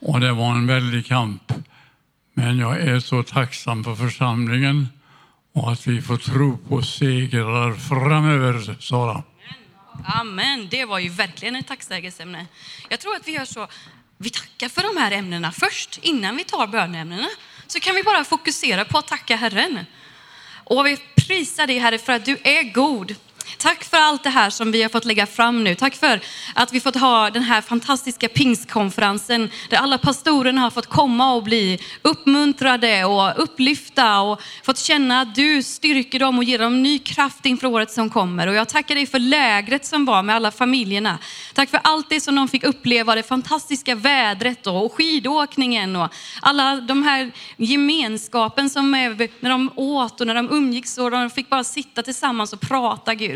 Och 0.00 0.20
det 0.20 0.32
var 0.32 0.50
en 0.50 0.66
väldig 0.66 1.06
kamp. 1.06 1.52
Men 2.34 2.58
jag 2.58 2.80
är 2.80 3.00
så 3.00 3.22
tacksam 3.22 3.84
för 3.84 3.94
församlingen 3.94 4.88
och 5.52 5.72
att 5.72 5.86
vi 5.86 6.02
får 6.02 6.16
tro 6.16 6.58
på 6.58 6.82
segrar 6.82 7.72
framöver, 7.72 8.76
Sara. 8.80 9.22
Amen, 10.04 10.68
det 10.70 10.84
var 10.84 10.98
ju 10.98 11.08
verkligen 11.08 11.56
ett 11.56 11.66
tacksägelseämne. 11.66 12.46
Jag 12.88 13.00
tror 13.00 13.16
att 13.16 13.28
vi 13.28 13.32
gör 13.32 13.44
så, 13.44 13.68
vi 14.18 14.30
tackar 14.30 14.68
för 14.68 14.94
de 14.94 15.00
här 15.00 15.12
ämnena 15.12 15.52
först, 15.52 15.98
innan 16.02 16.36
vi 16.36 16.44
tar 16.44 16.66
bönämnena. 16.66 17.28
Så 17.66 17.80
kan 17.80 17.94
vi 17.94 18.02
bara 18.02 18.24
fokusera 18.24 18.84
på 18.84 18.98
att 18.98 19.06
tacka 19.06 19.36
Herren. 19.36 19.84
Och 20.64 20.86
vi 20.86 20.96
prisar 21.26 21.66
dig 21.66 21.78
Herre 21.78 21.98
för 21.98 22.12
att 22.12 22.24
du 22.24 22.38
är 22.42 22.72
god. 22.72 23.14
Tack 23.58 23.84
för 23.84 23.96
allt 23.96 24.22
det 24.22 24.30
här 24.30 24.50
som 24.50 24.72
vi 24.72 24.82
har 24.82 24.88
fått 24.88 25.04
lägga 25.04 25.26
fram 25.26 25.64
nu. 25.64 25.74
Tack 25.74 25.94
för 25.94 26.20
att 26.54 26.72
vi 26.72 26.80
fått 26.80 26.96
ha 26.96 27.30
den 27.30 27.42
här 27.42 27.60
fantastiska 27.60 28.28
pingstkonferensen 28.28 29.50
där 29.70 29.76
alla 29.76 29.98
pastorerna 29.98 30.60
har 30.60 30.70
fått 30.70 30.86
komma 30.86 31.34
och 31.34 31.42
bli 31.42 31.78
uppmuntrade 32.02 33.04
och 33.04 33.42
upplyfta 33.42 34.20
och 34.20 34.40
fått 34.62 34.78
känna 34.78 35.20
att 35.20 35.34
du 35.34 35.62
styrker 35.62 36.18
dem 36.18 36.38
och 36.38 36.44
ger 36.44 36.58
dem 36.58 36.82
ny 36.82 36.98
kraft 36.98 37.46
inför 37.46 37.66
året 37.66 37.90
som 37.90 38.10
kommer. 38.10 38.46
Och 38.46 38.54
jag 38.54 38.68
tackar 38.68 38.94
dig 38.94 39.06
för 39.06 39.18
lägret 39.18 39.86
som 39.86 40.04
var 40.04 40.22
med 40.22 40.36
alla 40.36 40.50
familjerna. 40.50 41.18
Tack 41.54 41.70
för 41.70 41.80
allt 41.84 42.10
det 42.10 42.20
som 42.20 42.34
de 42.34 42.48
fick 42.48 42.64
uppleva, 42.64 43.14
det 43.14 43.22
fantastiska 43.22 43.94
vädret 43.94 44.66
och 44.66 44.92
skidåkningen 44.92 45.96
och 45.96 46.08
alla 46.42 46.76
de 46.76 47.02
här 47.02 47.32
gemenskapen 47.56 48.70
som 48.70 48.94
är 48.94 49.30
när 49.40 49.50
de 49.50 49.70
åt 49.76 50.20
och 50.20 50.26
när 50.26 50.34
de 50.34 50.50
umgicks 50.50 50.98
och 50.98 51.10
de 51.10 51.30
fick 51.30 51.48
bara 51.48 51.64
sitta 51.64 52.02
tillsammans 52.02 52.52
och 52.52 52.60
prata 52.60 53.14
Gud. 53.14 53.35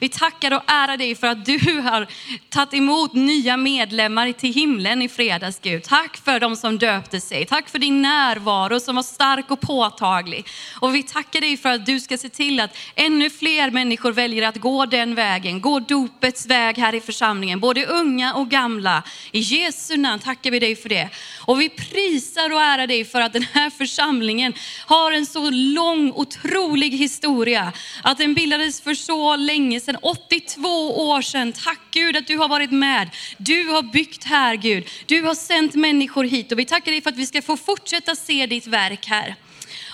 Vi 0.00 0.08
tackar 0.08 0.50
och 0.50 0.62
ärar 0.66 0.96
dig 0.96 1.14
för 1.14 1.26
att 1.26 1.44
du 1.44 1.80
har 1.80 2.06
tagit 2.48 2.74
emot 2.74 3.14
nya 3.14 3.56
medlemmar 3.56 4.32
till 4.32 4.54
himlen 4.54 5.02
i 5.02 5.08
fredags 5.08 5.60
Gud. 5.60 5.82
Tack 5.82 6.16
för 6.16 6.40
de 6.40 6.56
som 6.56 6.78
döpte 6.78 7.20
sig. 7.20 7.46
Tack 7.46 7.68
för 7.68 7.78
din 7.78 8.02
närvaro 8.02 8.80
som 8.80 8.96
var 8.96 9.02
stark 9.02 9.50
och 9.50 9.60
påtaglig. 9.60 10.46
Och 10.80 10.94
vi 10.94 11.02
tackar 11.02 11.40
dig 11.40 11.56
för 11.56 11.68
att 11.68 11.86
du 11.86 12.00
ska 12.00 12.18
se 12.18 12.28
till 12.28 12.60
att 12.60 12.76
ännu 12.94 13.30
fler 13.30 13.70
människor 13.70 14.12
väljer 14.12 14.48
att 14.48 14.56
gå 14.56 14.86
den 14.86 15.14
vägen. 15.14 15.60
Gå 15.60 15.78
dopets 15.78 16.46
väg 16.46 16.78
här 16.78 16.94
i 16.94 17.00
församlingen. 17.00 17.60
Både 17.60 17.86
unga 17.86 18.34
och 18.34 18.48
gamla. 18.48 19.02
I 19.32 19.38
Jesu 19.38 19.96
namn 19.96 20.22
tackar 20.22 20.50
vi 20.50 20.58
dig 20.58 20.76
för 20.76 20.88
det. 20.88 21.08
Och 21.40 21.60
vi 21.60 21.68
prisar 21.68 22.52
och 22.52 22.62
ärar 22.62 22.86
dig 22.86 23.04
för 23.04 23.20
att 23.20 23.32
den 23.32 23.46
här 23.52 23.70
församlingen 23.70 24.52
har 24.86 25.12
en 25.12 25.26
så 25.26 25.50
lång, 25.50 26.12
otrolig 26.12 26.90
historia. 26.90 27.72
Att 28.02 28.18
den 28.18 28.34
bildades 28.34 28.80
för 28.80 28.94
så 28.94 29.36
länge 29.36 29.80
sedan, 29.84 29.98
82 30.02 31.08
år 31.08 31.22
sedan. 31.22 31.52
Tack 31.52 31.80
Gud 31.90 32.16
att 32.16 32.26
du 32.26 32.38
har 32.38 32.48
varit 32.48 32.70
med. 32.70 33.10
Du 33.38 33.68
har 33.68 33.82
byggt 33.82 34.24
här 34.24 34.56
Gud. 34.56 34.88
Du 35.06 35.22
har 35.22 35.34
sänt 35.34 35.74
människor 35.74 36.24
hit 36.24 36.52
och 36.52 36.58
vi 36.58 36.64
tackar 36.64 36.92
dig 36.92 37.00
för 37.00 37.10
att 37.10 37.16
vi 37.16 37.26
ska 37.26 37.42
få 37.42 37.56
fortsätta 37.56 38.16
se 38.16 38.46
ditt 38.46 38.66
verk 38.66 39.06
här. 39.06 39.34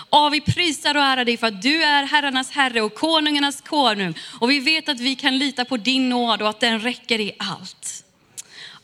Och 0.09 0.33
vi 0.33 0.41
prisar 0.41 0.95
och 0.97 1.03
ärar 1.03 1.25
dig 1.25 1.37
för 1.37 1.47
att 1.47 1.61
du 1.61 1.83
är 1.83 2.03
herrarnas 2.03 2.51
herre 2.51 2.81
och 2.81 2.93
konungarnas 2.93 3.61
konung. 3.61 4.13
Och 4.39 4.51
vi 4.51 4.59
vet 4.59 4.89
att 4.89 4.99
vi 4.99 5.15
kan 5.15 5.37
lita 5.37 5.65
på 5.65 5.77
din 5.77 6.09
nåd 6.09 6.41
och 6.41 6.49
att 6.49 6.59
den 6.59 6.79
räcker 6.79 7.19
i 7.19 7.31
allt. 7.37 8.03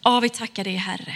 Ja, 0.04 0.20
vi 0.20 0.30
tackar 0.30 0.64
dig 0.64 0.76
Herre. 0.76 1.16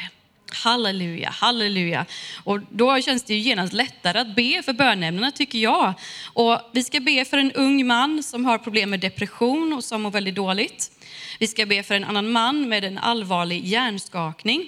Halleluja, 0.53 1.29
halleluja. 1.29 2.05
Och 2.43 2.59
då 2.69 3.01
känns 3.01 3.23
det 3.23 3.33
ju 3.33 3.39
genast 3.39 3.73
lättare 3.73 4.19
att 4.19 4.35
be 4.35 4.61
för 4.65 4.73
bönämnena 4.73 5.31
tycker 5.31 5.59
jag. 5.59 5.93
Och 6.33 6.59
vi 6.73 6.83
ska 6.83 6.99
be 6.99 7.25
för 7.25 7.37
en 7.37 7.51
ung 7.51 7.87
man 7.87 8.23
som 8.23 8.45
har 8.45 8.57
problem 8.57 8.89
med 8.89 8.99
depression 8.99 9.73
och 9.73 9.83
som 9.83 10.01
mår 10.01 10.11
väldigt 10.11 10.35
dåligt. 10.35 10.91
Vi 11.39 11.47
ska 11.47 11.65
be 11.65 11.83
för 11.83 11.95
en 11.95 12.03
annan 12.03 12.31
man 12.31 12.69
med 12.69 12.83
en 12.83 12.97
allvarlig 12.97 13.65
hjärnskakning. 13.65 14.67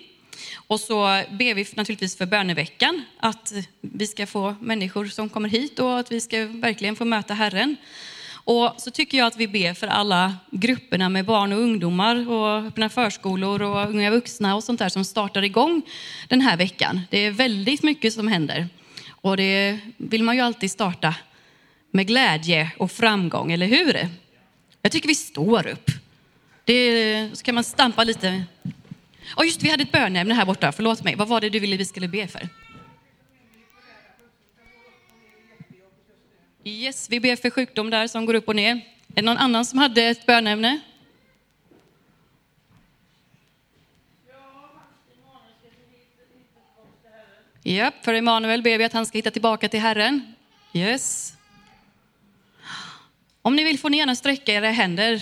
Och 0.67 0.79
så 0.79 1.23
ber 1.29 1.53
vi 1.53 1.65
naturligtvis 1.75 2.17
för 2.17 2.25
böneveckan, 2.25 3.03
att 3.19 3.53
vi 3.81 4.07
ska 4.07 4.27
få 4.27 4.55
människor 4.61 5.05
som 5.05 5.29
kommer 5.29 5.49
hit 5.49 5.79
och 5.79 5.99
att 5.99 6.11
vi 6.11 6.21
ska 6.21 6.45
verkligen 6.45 6.95
få 6.95 7.05
möta 7.05 7.33
Herren. 7.33 7.77
Och 8.45 8.73
så 8.77 8.91
tycker 8.91 9.17
jag 9.17 9.27
att 9.27 9.37
vi 9.37 9.47
ber 9.47 9.73
för 9.73 9.87
alla 9.87 10.35
grupperna 10.51 11.09
med 11.09 11.25
barn 11.25 11.53
och 11.53 11.59
ungdomar 11.59 12.29
och 12.29 12.67
öppna 12.67 12.89
förskolor 12.89 13.61
och 13.61 13.89
unga 13.89 14.11
vuxna 14.11 14.55
och 14.55 14.63
sånt 14.63 14.79
där 14.79 14.89
som 14.89 15.05
startar 15.05 15.43
igång 15.43 15.81
den 16.27 16.41
här 16.41 16.57
veckan. 16.57 17.01
Det 17.09 17.17
är 17.17 17.31
väldigt 17.31 17.83
mycket 17.83 18.13
som 18.13 18.27
händer 18.27 18.67
och 19.23 19.37
det 19.37 19.79
vill 19.97 20.23
man 20.23 20.35
ju 20.35 20.41
alltid 20.41 20.71
starta 20.71 21.15
med 21.91 22.07
glädje 22.07 22.71
och 22.77 22.91
framgång, 22.91 23.51
eller 23.51 23.67
hur? 23.67 24.09
Jag 24.81 24.91
tycker 24.91 25.07
vi 25.07 25.15
står 25.15 25.67
upp. 25.67 25.91
Det, 26.65 27.29
så 27.33 27.43
kan 27.43 27.55
man 27.55 27.63
stampa 27.63 28.03
lite. 28.03 28.43
Och 29.35 29.45
just 29.45 29.63
vi 29.63 29.69
hade 29.69 29.83
ett 29.83 29.91
bönämne 29.91 30.33
här 30.33 30.45
borta, 30.45 30.71
förlåt 30.71 31.03
mig. 31.03 31.15
Vad 31.15 31.27
var 31.27 31.41
det 31.41 31.49
du 31.49 31.59
ville 31.59 31.77
vi 31.77 31.85
skulle 31.85 32.07
be 32.07 32.27
för? 32.27 32.49
Yes, 36.65 37.09
vi 37.09 37.19
ber 37.19 37.35
för 37.35 37.49
sjukdom 37.49 37.89
där 37.89 38.07
som 38.07 38.25
går 38.25 38.33
upp 38.33 38.47
och 38.47 38.55
ner. 38.55 38.75
Är 38.75 38.81
det 39.07 39.21
någon 39.21 39.37
annan 39.37 39.65
som 39.65 39.79
hade 39.79 40.03
ett 40.03 40.25
bönämne? 40.25 40.79
Ja, 47.63 47.91
för 48.01 48.13
Emanuel 48.13 48.61
ber 48.61 48.77
vi 48.77 48.83
att 48.83 48.93
han 48.93 49.05
ska 49.05 49.17
hitta 49.17 49.31
tillbaka 49.31 49.69
till 49.69 49.79
Herren. 49.79 50.35
Yes. 50.73 51.33
Om 53.41 53.55
ni 53.55 53.63
vill 53.63 53.79
får 53.79 53.89
ni 53.89 53.97
gärna 53.97 54.15
sträcka 54.15 54.53
era 54.53 54.69
händer 54.69 55.21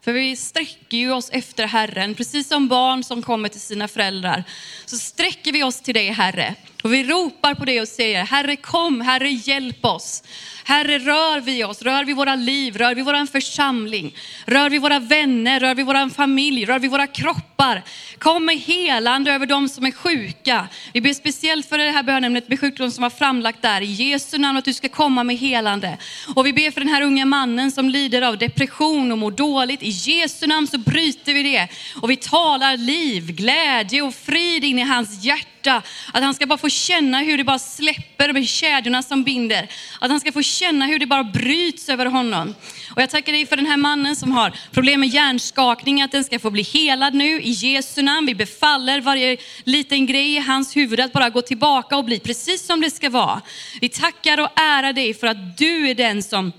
För 0.00 0.12
vi 0.12 0.36
sträcker 0.36 0.96
ju 0.96 1.12
oss 1.12 1.30
efter 1.30 1.66
Herren, 1.66 2.14
precis 2.14 2.48
som 2.48 2.68
barn 2.68 3.04
som 3.04 3.22
kommer 3.22 3.48
till 3.48 3.60
sina 3.60 3.88
föräldrar. 3.88 4.44
Så 4.86 4.96
sträcker 4.96 5.52
vi 5.52 5.62
oss 5.62 5.80
till 5.80 5.94
dig 5.94 6.08
Herre. 6.08 6.54
Och 6.82 6.92
vi 6.92 7.04
ropar 7.04 7.54
på 7.54 7.64
dig 7.64 7.80
och 7.80 7.88
säger, 7.88 8.24
Herre 8.24 8.56
kom, 8.56 9.00
Herre 9.00 9.28
hjälp 9.28 9.84
oss. 9.84 10.22
Herre 10.64 10.98
rör 10.98 11.40
vi 11.40 11.64
oss, 11.64 11.82
rör 11.82 12.04
vi 12.04 12.12
våra 12.12 12.34
liv, 12.34 12.76
rör 12.76 12.94
vi 12.94 13.02
våran 13.02 13.26
församling, 13.26 14.16
rör 14.46 14.70
vi 14.70 14.78
våra 14.78 14.98
vänner, 14.98 15.60
rör 15.60 15.74
vi 15.74 15.82
våran 15.82 16.10
familj, 16.10 16.64
rör 16.64 16.78
vi 16.78 16.88
våra 16.88 17.06
kroppar. 17.06 17.82
Kom 18.18 18.44
med 18.44 18.58
helande 18.58 19.32
över 19.32 19.46
de 19.46 19.68
som 19.68 19.86
är 19.86 19.90
sjuka. 19.90 20.68
Vi 20.92 21.00
ber 21.00 21.14
speciellt 21.14 21.68
för 21.68 21.78
det 21.78 21.90
här 21.90 22.02
bönämnet 22.02 22.48
med 22.48 22.60
sjukdom 22.60 22.90
som 22.90 23.02
var 23.02 23.10
framlagt 23.10 23.62
där. 23.62 23.80
I 23.80 23.86
Jesu 23.86 24.38
namn 24.38 24.58
att 24.58 24.64
du 24.64 24.72
ska 24.72 24.88
komma 24.88 25.24
med 25.24 25.36
helande. 25.36 25.98
Och 26.34 26.46
vi 26.46 26.52
ber 26.52 26.70
för 26.70 26.80
den 26.80 26.88
här 26.88 27.02
unga 27.02 27.24
mannen 27.24 27.70
som 27.70 27.88
lider 27.88 28.22
av 28.22 28.38
depression 28.38 29.12
och 29.12 29.18
mår 29.18 29.30
dåligt. 29.30 29.82
I 29.82 29.88
Jesu 29.88 30.46
namn 30.46 30.66
så 30.66 30.78
bryter 30.78 31.34
vi 31.34 31.42
det. 31.42 31.68
Och 32.02 32.10
vi 32.10 32.16
talar 32.16 32.76
liv, 32.76 33.26
glädje 33.26 34.02
och 34.02 34.14
frid 34.14 34.64
in 34.64 34.78
i 34.78 34.82
hans 34.82 35.24
hjärta 35.24 35.51
hjärta. 35.66 35.82
Att 36.12 36.22
han 36.22 36.34
ska 36.34 36.46
bara 36.46 36.58
få 36.58 36.68
känna 36.68 37.20
hur 37.20 37.38
det 37.38 37.44
bara 37.44 37.58
släpper 37.58 38.32
med 38.32 38.48
kedjorna 38.48 39.02
som 39.02 39.24
binder. 39.24 39.68
Att 40.00 40.10
han 40.10 40.20
ska 40.20 40.32
få 40.32 40.42
känna 40.42 40.86
hur 40.86 40.98
det 40.98 41.06
bara 41.06 41.24
bryts 41.24 41.88
över 41.88 42.06
honom. 42.06 42.54
Och 42.94 43.02
jag 43.02 43.10
tackar 43.10 43.32
dig 43.32 43.46
för 43.46 43.56
den 43.56 43.66
här 43.66 43.76
mannen 43.76 44.16
som 44.16 44.32
har 44.32 44.52
problem 44.72 45.00
med 45.00 45.08
hjärnskakning, 45.08 46.02
att 46.02 46.12
den 46.12 46.24
ska 46.24 46.38
få 46.38 46.50
bli 46.50 46.62
helad 46.62 47.14
nu 47.14 47.40
i 47.40 47.50
Jesu 47.50 48.02
namn. 48.02 48.26
Vi 48.26 48.34
befaller 48.34 49.00
varje 49.00 49.36
liten 49.64 50.06
grej 50.06 50.36
i 50.36 50.38
hans 50.38 50.76
huvud 50.76 51.00
att 51.00 51.12
bara 51.12 51.30
gå 51.30 51.42
tillbaka 51.42 51.96
och 51.96 52.04
bli 52.04 52.18
precis 52.20 52.66
som 52.66 52.80
det 52.80 52.90
ska 52.90 53.10
vara. 53.10 53.40
Vi 53.80 53.88
tackar 53.88 54.40
och 54.40 54.60
ärar 54.60 54.92
dig 54.92 55.14
för 55.14 55.26
att 55.26 55.58
du 55.58 55.90
är 55.90 55.94
den 55.94 56.22
som 56.22 56.52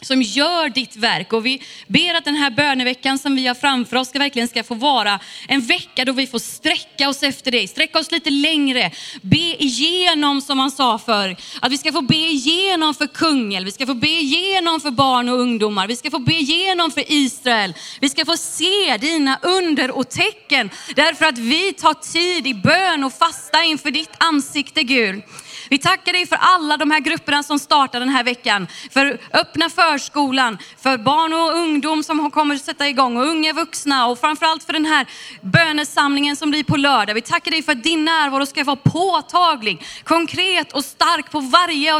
som 0.00 0.22
gör 0.22 0.68
ditt 0.68 0.96
verk. 0.96 1.32
Och 1.32 1.46
vi 1.46 1.62
ber 1.86 2.14
att 2.14 2.24
den 2.24 2.34
här 2.34 2.50
böneveckan 2.50 3.18
som 3.18 3.36
vi 3.36 3.46
har 3.46 3.54
framför 3.54 3.96
oss 3.96 4.08
ska 4.08 4.18
verkligen 4.18 4.48
ska 4.48 4.64
få 4.64 4.74
vara 4.74 5.20
en 5.48 5.60
vecka 5.60 6.04
då 6.04 6.12
vi 6.12 6.26
får 6.26 6.38
sträcka 6.38 7.08
oss 7.08 7.22
efter 7.22 7.50
dig, 7.50 7.68
sträcka 7.68 7.98
oss 7.98 8.10
lite 8.10 8.30
längre, 8.30 8.90
be 9.22 9.62
igenom 9.62 10.40
som 10.40 10.56
man 10.56 10.70
sa 10.70 10.98
för 10.98 11.36
Att 11.60 11.72
vi 11.72 11.78
ska 11.78 11.92
få 11.92 12.00
be 12.00 12.16
igenom 12.16 12.94
för 12.94 13.06
Kungälv, 13.06 13.66
vi 13.66 13.72
ska 13.72 13.86
få 13.86 13.94
be 13.94 14.08
igenom 14.08 14.80
för 14.80 14.90
barn 14.90 15.28
och 15.28 15.38
ungdomar, 15.38 15.86
vi 15.86 15.96
ska 15.96 16.10
få 16.10 16.18
be 16.18 16.34
igenom 16.34 16.90
för 16.90 17.04
Israel. 17.12 17.74
Vi 18.00 18.08
ska 18.08 18.24
få 18.24 18.36
se 18.36 18.96
dina 19.00 19.38
under 19.42 19.90
och 19.90 20.08
tecken 20.10 20.70
därför 20.96 21.24
att 21.26 21.38
vi 21.38 21.72
tar 21.72 21.94
tid 21.94 22.46
i 22.46 22.54
bön 22.54 23.04
och 23.04 23.12
fasta 23.12 23.64
inför 23.64 23.90
ditt 23.90 24.10
ansikte 24.18 24.82
Gud. 24.82 25.22
Vi 25.70 25.78
tackar 25.78 26.12
dig 26.12 26.26
för 26.26 26.36
alla 26.40 26.76
de 26.76 26.90
här 26.90 27.00
grupperna 27.00 27.42
som 27.42 27.58
startar 27.58 28.00
den 28.00 28.08
här 28.08 28.24
veckan. 28.24 28.66
För 28.90 29.18
öppna 29.32 29.70
förskolan, 29.70 30.58
för 30.78 30.98
barn 30.98 31.32
och 31.32 31.54
ungdom 31.54 32.02
som 32.02 32.30
kommer 32.30 32.54
att 32.54 32.64
sätta 32.64 32.88
igång 32.88 33.16
och 33.16 33.26
unga 33.26 33.52
vuxna 33.52 34.06
och 34.06 34.18
framförallt 34.18 34.64
för 34.64 34.72
den 34.72 34.84
här 34.84 35.06
bönesamlingen 35.40 36.36
som 36.36 36.50
blir 36.50 36.64
på 36.64 36.76
lördag. 36.76 37.14
Vi 37.14 37.20
tackar 37.20 37.50
dig 37.50 37.62
för 37.62 37.72
att 37.72 37.82
din 37.82 38.04
närvaro 38.04 38.46
ska 38.46 38.64
vara 38.64 38.76
påtaglig, 38.76 39.82
konkret 40.04 40.72
och 40.72 40.84
stark 40.84 41.30
på 41.30 41.40
varje 41.40 41.94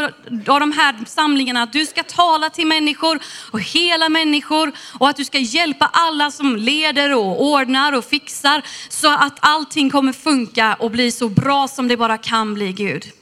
av 0.46 0.60
de 0.60 0.72
här 0.72 1.04
samlingarna. 1.06 1.62
Att 1.62 1.72
du 1.72 1.86
ska 1.86 2.02
tala 2.02 2.50
till 2.50 2.66
människor 2.66 3.20
och 3.50 3.60
hela 3.60 4.08
människor 4.08 4.72
och 4.98 5.08
att 5.08 5.16
du 5.16 5.24
ska 5.24 5.38
hjälpa 5.38 5.90
alla 5.92 6.30
som 6.30 6.56
leder 6.56 7.14
och 7.14 7.42
ordnar 7.42 7.92
och 7.92 8.04
fixar 8.04 8.62
så 8.88 9.14
att 9.14 9.38
allting 9.40 9.90
kommer 9.90 10.12
funka 10.12 10.76
och 10.78 10.90
bli 10.90 11.12
så 11.12 11.28
bra 11.28 11.68
som 11.68 11.88
det 11.88 11.96
bara 11.96 12.18
kan 12.18 12.54
bli 12.54 12.72
Gud. 12.72 13.19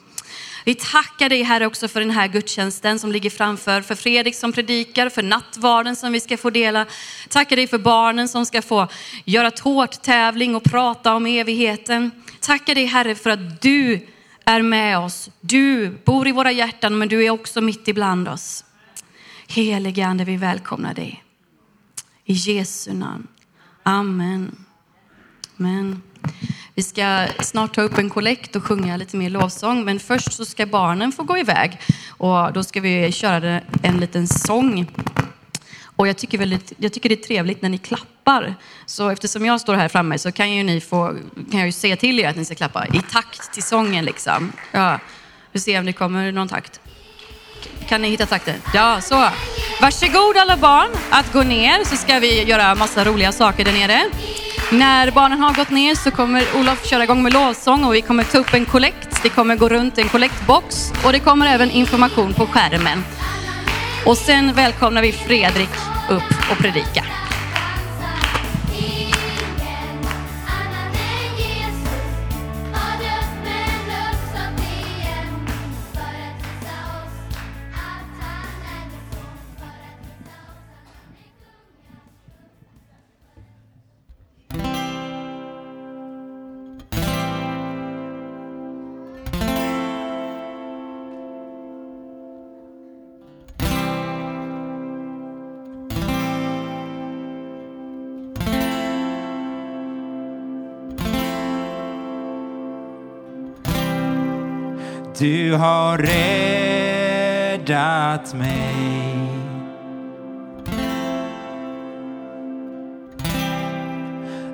Vi 0.69 0.75
tackar 0.75 1.29
dig 1.29 1.43
Herre 1.43 1.65
också 1.65 1.87
för 1.87 1.99
den 1.99 2.11
här 2.11 2.27
gudstjänsten 2.27 2.99
som 2.99 3.11
ligger 3.11 3.29
framför, 3.29 3.81
för 3.81 3.95
Fredrik 3.95 4.35
som 4.35 4.53
predikar, 4.53 5.09
för 5.09 5.23
nattvarden 5.23 5.95
som 5.95 6.11
vi 6.11 6.19
ska 6.19 6.37
få 6.37 6.49
dela. 6.49 6.85
Tackar 7.29 7.55
dig 7.55 7.67
för 7.67 7.77
barnen 7.77 8.27
som 8.27 8.45
ska 8.45 8.61
få 8.61 8.87
göra 9.25 9.51
tårttävling 9.51 10.55
och 10.55 10.63
prata 10.63 11.15
om 11.15 11.25
evigheten. 11.25 12.11
Tackar 12.39 12.75
dig 12.75 12.85
Herre 12.85 13.15
för 13.15 13.29
att 13.29 13.61
du 13.61 14.07
är 14.45 14.61
med 14.61 14.99
oss. 14.99 15.29
Du 15.41 15.89
bor 16.05 16.27
i 16.27 16.31
våra 16.31 16.51
hjärtan 16.51 16.97
men 16.97 17.07
du 17.07 17.25
är 17.25 17.29
också 17.29 17.61
mitt 17.61 17.87
ibland 17.87 18.27
oss. 18.27 18.65
Helige 19.47 20.05
Ande, 20.05 20.23
vi 20.23 20.37
välkomnar 20.37 20.93
dig. 20.93 21.23
I 22.25 22.33
Jesu 22.33 22.93
namn. 22.93 23.27
Amen. 23.83 24.65
Amen. 25.59 26.01
Vi 26.79 26.83
ska 26.83 27.27
snart 27.39 27.75
ta 27.75 27.81
upp 27.81 27.97
en 27.97 28.09
kollekt 28.09 28.55
och 28.55 28.63
sjunga 28.63 28.97
lite 28.97 29.17
mer 29.17 29.29
lovsång, 29.29 29.85
men 29.85 29.99
först 29.99 30.33
så 30.33 30.45
ska 30.45 30.65
barnen 30.65 31.11
få 31.11 31.23
gå 31.23 31.37
iväg 31.37 31.79
och 32.09 32.53
då 32.53 32.63
ska 32.63 32.81
vi 32.81 33.11
köra 33.11 33.61
en 33.83 33.97
liten 33.97 34.27
sång. 34.27 34.91
Och 35.95 36.07
jag 36.07 36.17
tycker, 36.17 36.37
väldigt, 36.37 36.73
jag 36.77 36.93
tycker 36.93 37.09
det 37.09 37.15
är 37.15 37.23
trevligt 37.23 37.61
när 37.61 37.69
ni 37.69 37.77
klappar. 37.77 38.55
Så 38.85 39.09
eftersom 39.09 39.45
jag 39.45 39.61
står 39.61 39.73
här 39.73 39.87
framme 39.87 40.17
så 40.17 40.31
kan 40.31 40.51
ju 40.51 40.63
ni 40.63 40.81
få, 40.81 41.15
kan 41.51 41.59
jag 41.59 41.65
ju 41.65 41.71
säga 41.71 41.95
till 41.95 42.19
er 42.19 42.29
att 42.29 42.35
ni 42.35 42.45
ska 42.45 42.55
klappa 42.55 42.85
i 42.87 43.01
takt 43.11 43.53
till 43.53 43.63
sången 43.63 44.05
liksom. 44.05 44.51
Ja, 44.71 44.99
vi 45.51 45.59
ser 45.59 45.79
om 45.79 45.85
det 45.85 45.93
kommer 45.93 46.31
någon 46.31 46.47
takt. 46.47 46.79
Kan 47.87 48.01
ni 48.01 48.09
hitta 48.09 48.25
takten? 48.25 48.55
Ja, 48.73 49.01
så. 49.01 49.29
Varsågod 49.81 50.37
alla 50.37 50.57
barn 50.57 50.89
att 51.09 51.33
gå 51.33 51.43
ner 51.43 51.83
så 51.83 51.95
ska 51.95 52.19
vi 52.19 52.43
göra 52.43 52.75
massa 52.75 53.05
roliga 53.05 53.31
saker 53.31 53.65
där 53.65 53.73
nere. 53.73 54.01
När 54.71 55.11
barnen 55.11 55.39
har 55.39 55.53
gått 55.53 55.69
ner 55.69 55.95
så 55.95 56.11
kommer 56.11 56.43
Olof 56.59 56.85
köra 56.85 57.03
igång 57.03 57.23
med 57.23 57.33
lovsång 57.33 57.83
och 57.83 57.93
vi 57.93 58.01
kommer 58.01 58.23
ta 58.23 58.37
upp 58.37 58.53
en 58.53 58.65
kollekt. 58.65 59.23
Det 59.23 59.29
kommer 59.29 59.55
gå 59.55 59.69
runt 59.69 59.97
en 59.97 60.09
kollektbox 60.09 60.91
och 61.05 61.11
det 61.11 61.19
kommer 61.19 61.47
även 61.47 61.71
information 61.71 62.33
på 62.33 62.45
skärmen. 62.45 63.03
Och 64.05 64.17
sen 64.17 64.53
välkomnar 64.53 65.01
vi 65.01 65.11
Fredrik 65.11 65.69
upp 66.09 66.51
och 66.51 66.57
predika. 66.57 67.05
Du 105.19 105.53
har 105.53 105.97
räddat 107.57 108.33
mig. 108.33 108.75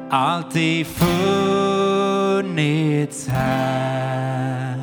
Alltid 0.10 0.88
funnits 0.88 2.08
här. 3.28 4.76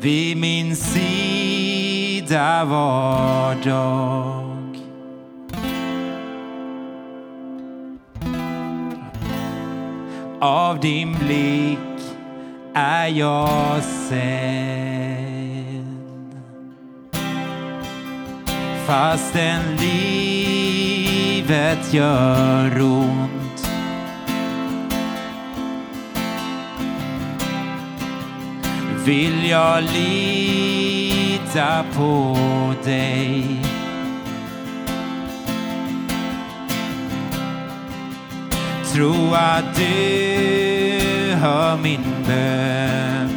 Vid 0.00 0.36
min 0.36 0.76
sida 0.76 2.64
var 2.64 3.54
dag. 3.64 4.39
Av 10.40 10.80
din 10.80 11.18
blick 11.18 11.78
är 12.74 13.06
jag 13.06 13.82
sedd. 13.82 14.20
Fastän 18.86 19.76
livet 19.76 20.34
gör 21.94 22.82
ont 22.82 23.70
vill 29.04 29.48
jag 29.48 29.82
lita 29.82 31.84
på 31.96 32.36
dig 32.84 33.69
tro 38.92 39.34
att 39.34 39.74
du 39.74 41.34
hör 41.34 41.76
min 41.76 42.04
bön. 42.26 43.28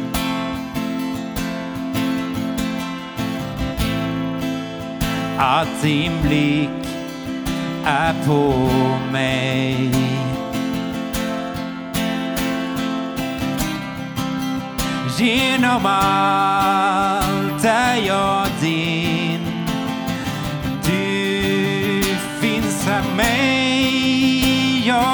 Att 5.38 5.82
din 5.82 6.12
blick 6.22 6.88
är 7.86 8.14
på 8.26 8.68
mig. 9.12 9.90
Genom 15.18 15.86
allt 15.86 17.64
är 17.64 17.96
jag 18.06 18.43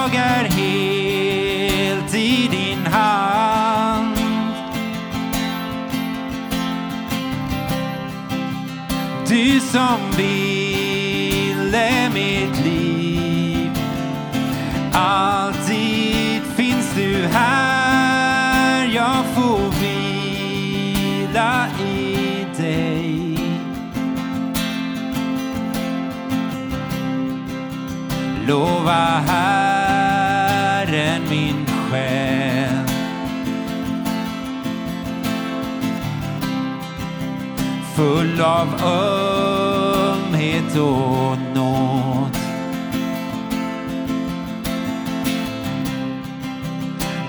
Jag 0.02 0.14
är 0.14 0.44
helt 0.44 2.14
i 2.14 2.48
din 2.50 2.86
hand. 2.86 4.16
Du 9.28 9.60
som 9.60 9.98
ville 10.16 12.10
mitt 12.14 12.64
liv. 12.64 13.70
Alltid 14.92 16.42
finns 16.56 16.94
du 16.96 17.26
här. 17.32 18.84
Jag 18.94 19.24
får 19.34 19.70
vila 19.80 21.66
i 21.78 22.46
dig. 22.56 23.38
Lova 28.46 29.22
här 29.26 29.59
själ. 31.90 32.86
Full 37.96 38.40
av 38.40 38.68
ömhet 38.84 40.76
och 40.76 41.38
nåd. 41.54 42.36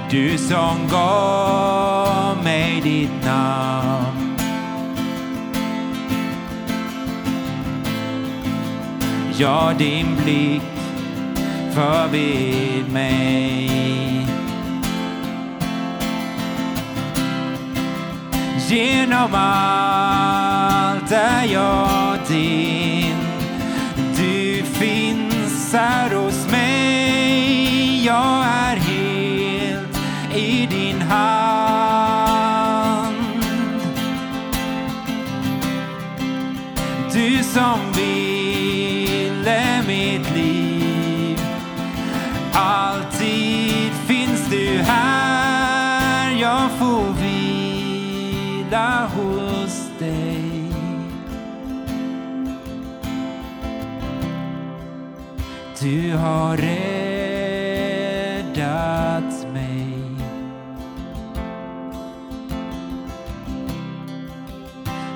Du 0.10 0.38
som 0.38 0.88
gav 0.92 2.44
mig 2.44 2.82
ditt 2.82 3.26
namn. 3.26 4.36
Ja, 9.38 9.74
din 9.78 10.16
blick 10.24 10.62
förvid 11.74 12.92
mig. 12.94 13.71
Genom 18.72 19.36
allt 19.36 21.12
är 21.12 21.46
jag 21.46 22.18
din. 22.28 23.16
Du 24.18 24.64
finns 24.64 25.74
här 25.74 26.16
hos 26.16 26.52
mig. 26.52 28.06
Jag 28.06 28.46
är 28.46 28.76
helt 28.76 29.98
i 30.36 30.68
din 30.72 31.02
hand. 31.02 31.56
Du 37.14 37.44
som 37.44 37.80
ville 37.96 39.84
mitt 39.88 40.36
liv. 40.36 41.40
Du 55.92 56.16
har 56.16 56.58
räddat 56.58 57.84
mig. 59.54 59.88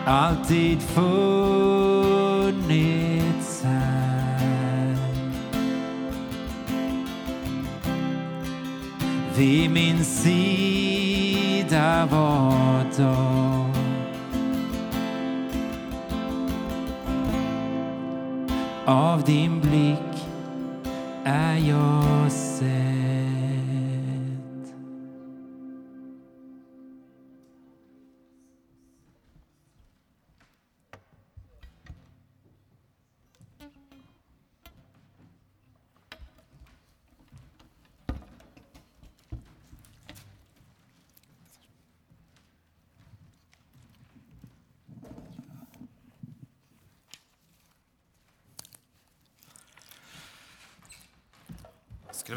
alltid 0.06 0.82
funnits 0.82 2.04
här. 3.64 4.98
Vid 9.36 9.72
min 9.72 10.06
sida 10.06 11.28
var 12.12 12.86
dag. 12.98 13.70
Av 18.86 19.24
din 19.24 19.60
blick 19.62 20.05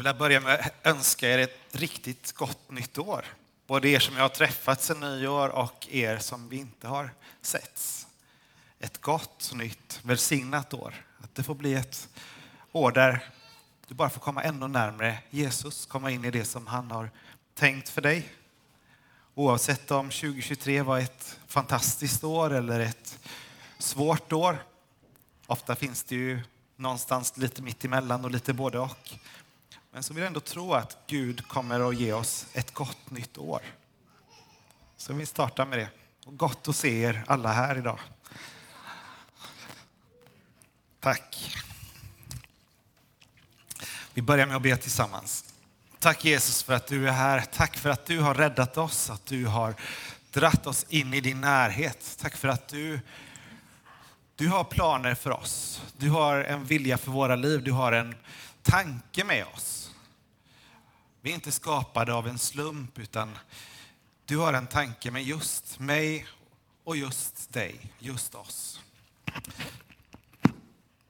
vilja 0.09 0.19
börja 0.19 0.39
med 0.39 0.59
att 0.59 0.87
önska 0.87 1.29
er 1.29 1.39
ett 1.39 1.59
riktigt 1.71 2.31
gott 2.31 2.71
nytt 2.71 2.97
år. 2.97 3.25
Både 3.67 3.89
er 3.89 3.99
som 3.99 4.15
jag 4.15 4.23
har 4.23 4.29
träffat 4.29 4.81
sedan 4.81 4.99
nyår 4.99 5.49
och 5.49 5.87
er 5.91 6.17
som 6.17 6.49
vi 6.49 6.57
inte 6.57 6.87
har 6.87 7.11
setts. 7.41 8.07
Ett 8.79 9.01
gott, 9.01 9.51
nytt, 9.53 9.99
välsignat 10.03 10.73
år. 10.73 11.05
Att 11.23 11.35
det 11.35 11.43
får 11.43 11.55
bli 11.55 11.73
ett 11.73 12.09
år 12.71 12.91
där 12.91 13.29
du 13.87 13.95
bara 13.95 14.09
får 14.09 14.21
komma 14.21 14.43
ännu 14.43 14.67
närmare 14.67 15.17
Jesus, 15.29 15.85
komma 15.85 16.11
in 16.11 16.25
i 16.25 16.31
det 16.31 16.45
som 16.45 16.67
han 16.67 16.91
har 16.91 17.09
tänkt 17.55 17.89
för 17.89 18.01
dig. 18.01 18.29
Oavsett 19.35 19.91
om 19.91 20.09
2023 20.09 20.81
var 20.81 20.99
ett 20.99 21.39
fantastiskt 21.47 22.23
år 22.23 22.53
eller 22.53 22.79
ett 22.79 23.19
svårt 23.77 24.33
år. 24.33 24.63
Ofta 25.45 25.75
finns 25.75 26.03
det 26.03 26.15
ju 26.15 26.39
någonstans 26.75 27.37
lite 27.37 27.61
mitt 27.61 27.85
emellan 27.85 28.25
och 28.25 28.31
lite 28.31 28.53
både 28.53 28.79
och. 28.79 29.19
Men 29.91 30.03
så 30.03 30.13
vill 30.13 30.21
jag 30.21 30.27
ändå 30.27 30.39
tro 30.39 30.73
att 30.73 30.97
Gud 31.07 31.47
kommer 31.47 31.89
att 31.89 31.95
ge 31.95 32.13
oss 32.13 32.47
ett 32.53 32.73
gott 32.73 33.11
nytt 33.11 33.37
år. 33.37 33.61
Så 34.97 35.13
vi 35.13 35.25
startar 35.25 35.65
med 35.65 35.79
det. 35.79 35.89
Och 36.25 36.37
gott 36.37 36.67
att 36.67 36.75
se 36.75 37.01
er 37.01 37.23
alla 37.27 37.53
här 37.53 37.77
idag. 37.77 37.99
Tack. 40.99 41.55
Vi 44.13 44.21
börjar 44.21 44.45
med 44.45 44.55
att 44.55 44.61
be 44.61 44.77
tillsammans. 44.77 45.53
Tack 45.99 46.25
Jesus 46.25 46.63
för 46.63 46.73
att 46.73 46.87
du 46.87 47.07
är 47.07 47.11
här. 47.11 47.41
Tack 47.41 47.77
för 47.77 47.89
att 47.89 48.05
du 48.05 48.19
har 48.19 48.33
räddat 48.33 48.77
oss, 48.77 49.09
att 49.09 49.25
du 49.25 49.45
har 49.45 49.75
dratt 50.31 50.67
oss 50.67 50.85
in 50.89 51.13
i 51.13 51.21
din 51.21 51.41
närhet. 51.41 52.17
Tack 52.21 52.35
för 52.35 52.47
att 52.47 52.67
du, 52.67 52.99
du 54.35 54.47
har 54.47 54.63
planer 54.63 55.15
för 55.15 55.31
oss. 55.31 55.81
Du 55.97 56.09
har 56.09 56.37
en 56.37 56.65
vilja 56.65 56.97
för 56.97 57.11
våra 57.11 57.35
liv. 57.35 57.63
Du 57.63 57.71
har 57.71 57.91
en 57.91 58.15
tanke 58.61 59.23
med 59.23 59.45
oss. 59.53 59.78
Vi 61.29 61.33
är 61.33 61.35
inte 61.35 61.51
skapade 61.51 62.13
av 62.13 62.27
en 62.27 62.37
slump, 62.37 62.99
utan 62.99 63.37
du 64.25 64.37
har 64.37 64.53
en 64.53 64.67
tanke 64.67 65.11
med 65.11 65.23
just 65.23 65.79
mig 65.79 66.27
och 66.83 66.97
just 66.97 67.53
dig, 67.53 67.93
just 67.99 68.35
oss. 68.35 68.79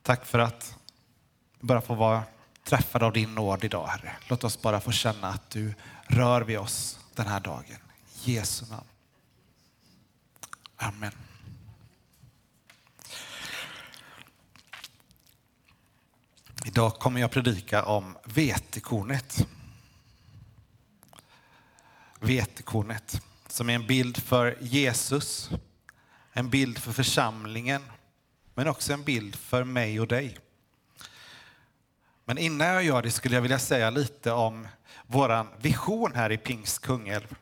Tack 0.01 0.25
för 0.25 0.39
att 0.39 0.75
bara 1.59 1.81
få 1.81 1.95
vara 1.95 2.23
träffade 2.63 3.05
av 3.05 3.13
din 3.13 3.35
nåd 3.35 3.63
idag, 3.63 3.87
Herre. 3.87 4.15
Låt 4.27 4.43
oss 4.43 4.61
bara 4.61 4.81
få 4.81 4.91
känna 4.91 5.27
att 5.27 5.49
du 5.49 5.73
rör 6.07 6.41
vid 6.41 6.59
oss 6.59 6.99
den 7.15 7.27
här 7.27 7.39
dagen. 7.39 7.77
I 8.25 8.33
Jesu 8.33 8.65
namn. 8.69 8.87
Amen. 10.75 11.13
Idag 16.65 16.93
kommer 16.93 17.21
jag 17.21 17.31
predika 17.31 17.83
om 17.85 18.17
vetekornet. 18.23 19.47
Vetekornet 22.19 23.21
som 23.47 23.69
är 23.69 23.75
en 23.75 23.87
bild 23.87 24.17
för 24.17 24.57
Jesus, 24.59 25.49
en 26.33 26.49
bild 26.49 26.77
för 26.77 26.91
församlingen, 26.91 27.81
men 28.53 28.67
också 28.67 28.93
en 28.93 29.03
bild 29.03 29.35
för 29.35 29.63
mig 29.63 29.99
och 29.99 30.07
dig. 30.07 30.37
Men 32.25 32.37
innan 32.37 32.67
jag 32.67 32.83
gör 32.83 33.01
det 33.01 33.11
skulle 33.11 33.35
jag 33.35 33.41
vilja 33.41 33.59
säga 33.59 33.89
lite 33.89 34.31
om 34.31 34.67
vår 35.07 35.47
vision 35.61 36.11
här 36.15 36.31
i 36.31 36.37
Pingst 36.37 36.81
Kungälv. 36.81 37.35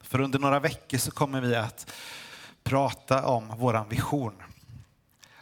För 0.00 0.20
under 0.20 0.38
några 0.38 0.60
veckor 0.60 0.98
så 0.98 1.10
kommer 1.10 1.40
vi 1.40 1.54
att 1.54 1.92
prata 2.62 3.26
om 3.26 3.52
vår 3.56 3.84
vision. 3.88 4.42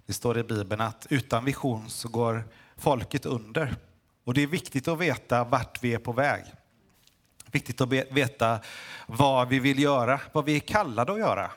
Det 0.06 0.12
står 0.12 0.38
i 0.38 0.42
Bibeln 0.42 0.80
att 0.80 1.06
utan 1.10 1.44
vision 1.44 1.90
så 1.90 2.08
går 2.08 2.44
folket 2.76 3.26
under. 3.26 3.76
Och 4.24 4.34
det 4.34 4.42
är 4.42 4.46
viktigt 4.46 4.88
att 4.88 4.98
veta 4.98 5.44
vart 5.44 5.82
vi 5.82 5.94
är 5.94 5.98
på 5.98 6.12
väg. 6.12 6.44
Viktigt 7.52 7.80
att 7.80 7.88
veta 7.92 8.60
vad 9.06 9.48
vi 9.48 9.58
vill 9.58 9.78
göra, 9.78 10.20
vad 10.32 10.44
vi 10.44 10.56
är 10.56 10.60
kallade 10.60 11.12
att 11.12 11.18
göra. 11.18 11.50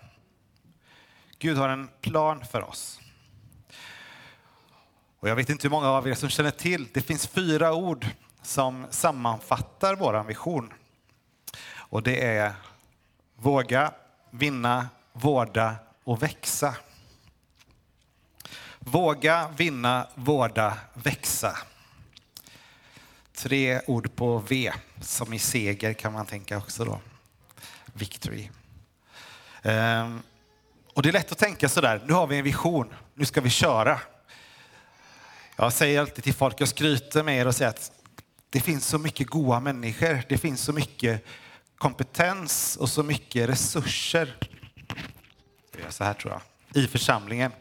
Gud 1.39 1.58
har 1.58 1.70
en 1.70 1.89
plan 2.02 2.46
för 2.46 2.64
oss. 2.64 3.00
Och 5.20 5.30
jag 5.30 5.36
vet 5.36 5.50
inte 5.50 5.68
hur 5.68 5.72
många 5.72 5.89
av 5.89 6.08
er 6.08 6.14
som 6.14 6.30
känner 6.30 6.52
till, 6.52 6.88
det 6.93 7.02
finns 7.02 7.28
fyra 7.28 7.74
ord 7.74 8.08
som 8.41 8.88
sammanfattar 8.89 9.96
vår 9.96 10.24
vision. 10.24 10.74
Och 11.74 12.04
det 12.04 12.26
är 12.26 12.54
våga, 13.36 13.91
vinna, 14.32 14.89
vårda 15.14 15.76
och 16.04 16.24
växa. 16.24 16.76
Våga, 18.80 19.50
vinna, 19.58 20.08
vårda, 20.16 20.78
växa. 20.93 21.58
Tre 23.36 23.81
ord 23.88 24.15
på 24.15 24.38
V, 24.38 24.73
som 25.01 25.33
i 25.33 25.39
seger 25.39 25.93
kan 25.93 26.13
man 26.13 26.25
tänka 26.25 26.57
också 26.57 26.86
då. 26.86 26.99
Victory. 27.93 28.49
Ehm, 29.61 30.21
och 30.93 31.01
det 31.01 31.09
är 31.09 31.13
lätt 31.13 31.31
att 31.31 31.38
tänka 31.38 31.69
sådär, 31.69 32.03
nu 32.07 32.13
har 32.13 32.27
vi 32.27 32.38
en 32.38 32.43
vision, 32.43 32.93
nu 33.13 33.25
ska 33.25 33.41
vi 33.41 33.49
köra. 33.49 33.99
Jag 35.55 35.73
säger 35.73 35.99
alltid 35.99 36.23
till 36.23 36.33
folk, 36.33 36.61
jag 36.61 36.67
skryter 36.67 37.23
med 37.23 37.38
er 37.38 37.47
och 37.47 37.55
säger 37.55 37.69
att 37.69 37.91
det 38.49 38.59
finns 38.59 38.88
så 38.88 38.97
mycket 38.97 39.27
goda 39.27 39.59
människor, 39.59 40.23
det 40.29 40.38
finns 40.38 40.61
så 40.61 40.73
mycket 40.73 41.25
kompetens 41.77 42.77
och 42.77 42.89
så 42.89 43.03
mycket 43.03 43.49
resurser. 43.49 44.38
Jag 45.71 45.81
gör 45.81 45.89
så 45.89 46.03
här 46.03 46.13
tror 46.13 46.33
jag, 46.33 46.83
i 46.83 46.88
församlingen. 46.88 47.51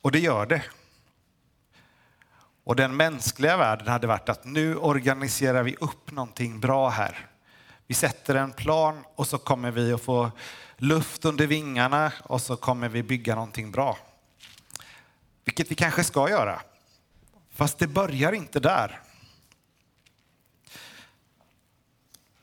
Och 0.00 0.12
det 0.12 0.18
gör 0.18 0.46
det. 0.46 0.62
Och 2.64 2.76
den 2.76 2.96
mänskliga 2.96 3.56
världen 3.56 3.88
hade 3.88 4.06
varit 4.06 4.28
att 4.28 4.44
nu 4.44 4.76
organiserar 4.76 5.62
vi 5.62 5.76
upp 5.80 6.10
någonting 6.10 6.60
bra 6.60 6.88
här. 6.88 7.26
Vi 7.86 7.94
sätter 7.94 8.34
en 8.34 8.52
plan 8.52 9.04
och 9.14 9.26
så 9.26 9.38
kommer 9.38 9.70
vi 9.70 9.92
att 9.92 10.02
få 10.02 10.30
luft 10.76 11.24
under 11.24 11.46
vingarna 11.46 12.12
och 12.22 12.42
så 12.42 12.56
kommer 12.56 12.88
vi 12.88 13.02
bygga 13.02 13.34
någonting 13.34 13.70
bra. 13.70 13.98
Vilket 15.44 15.70
vi 15.70 15.74
kanske 15.74 16.04
ska 16.04 16.30
göra. 16.30 16.62
Fast 17.50 17.78
det 17.78 17.86
börjar 17.86 18.32
inte 18.32 18.60
där. 18.60 19.00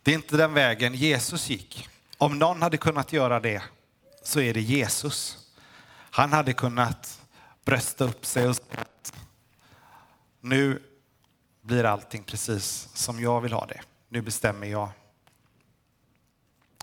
Det 0.04 0.12
är 0.12 0.16
inte 0.16 0.38
den 0.38 0.54
vägen 0.54 0.94
Jesus 0.96 1.50
gick. 1.50 1.90
Om 2.18 2.40
någon 2.40 2.62
hade 2.62 2.78
kunnat 2.78 3.14
göra 3.14 3.40
det 3.40 3.64
så 4.24 4.40
är 4.40 4.54
det 4.54 4.62
Jesus. 4.62 5.38
Han 5.90 6.34
hade 6.34 6.54
kunnat 6.54 7.22
brösta 7.66 8.04
upp 8.04 8.26
sig 8.26 8.48
och 8.48 8.56
säga 8.56 8.79
nu 10.42 10.82
blir 11.62 11.84
allting 11.84 12.24
precis 12.24 12.90
som 12.94 13.22
jag 13.22 13.42
vill 13.42 13.54
ha 13.54 13.66
det. 13.66 13.82
Nu 14.10 14.22
bestämmer 14.22 14.68
jag. 14.68 14.90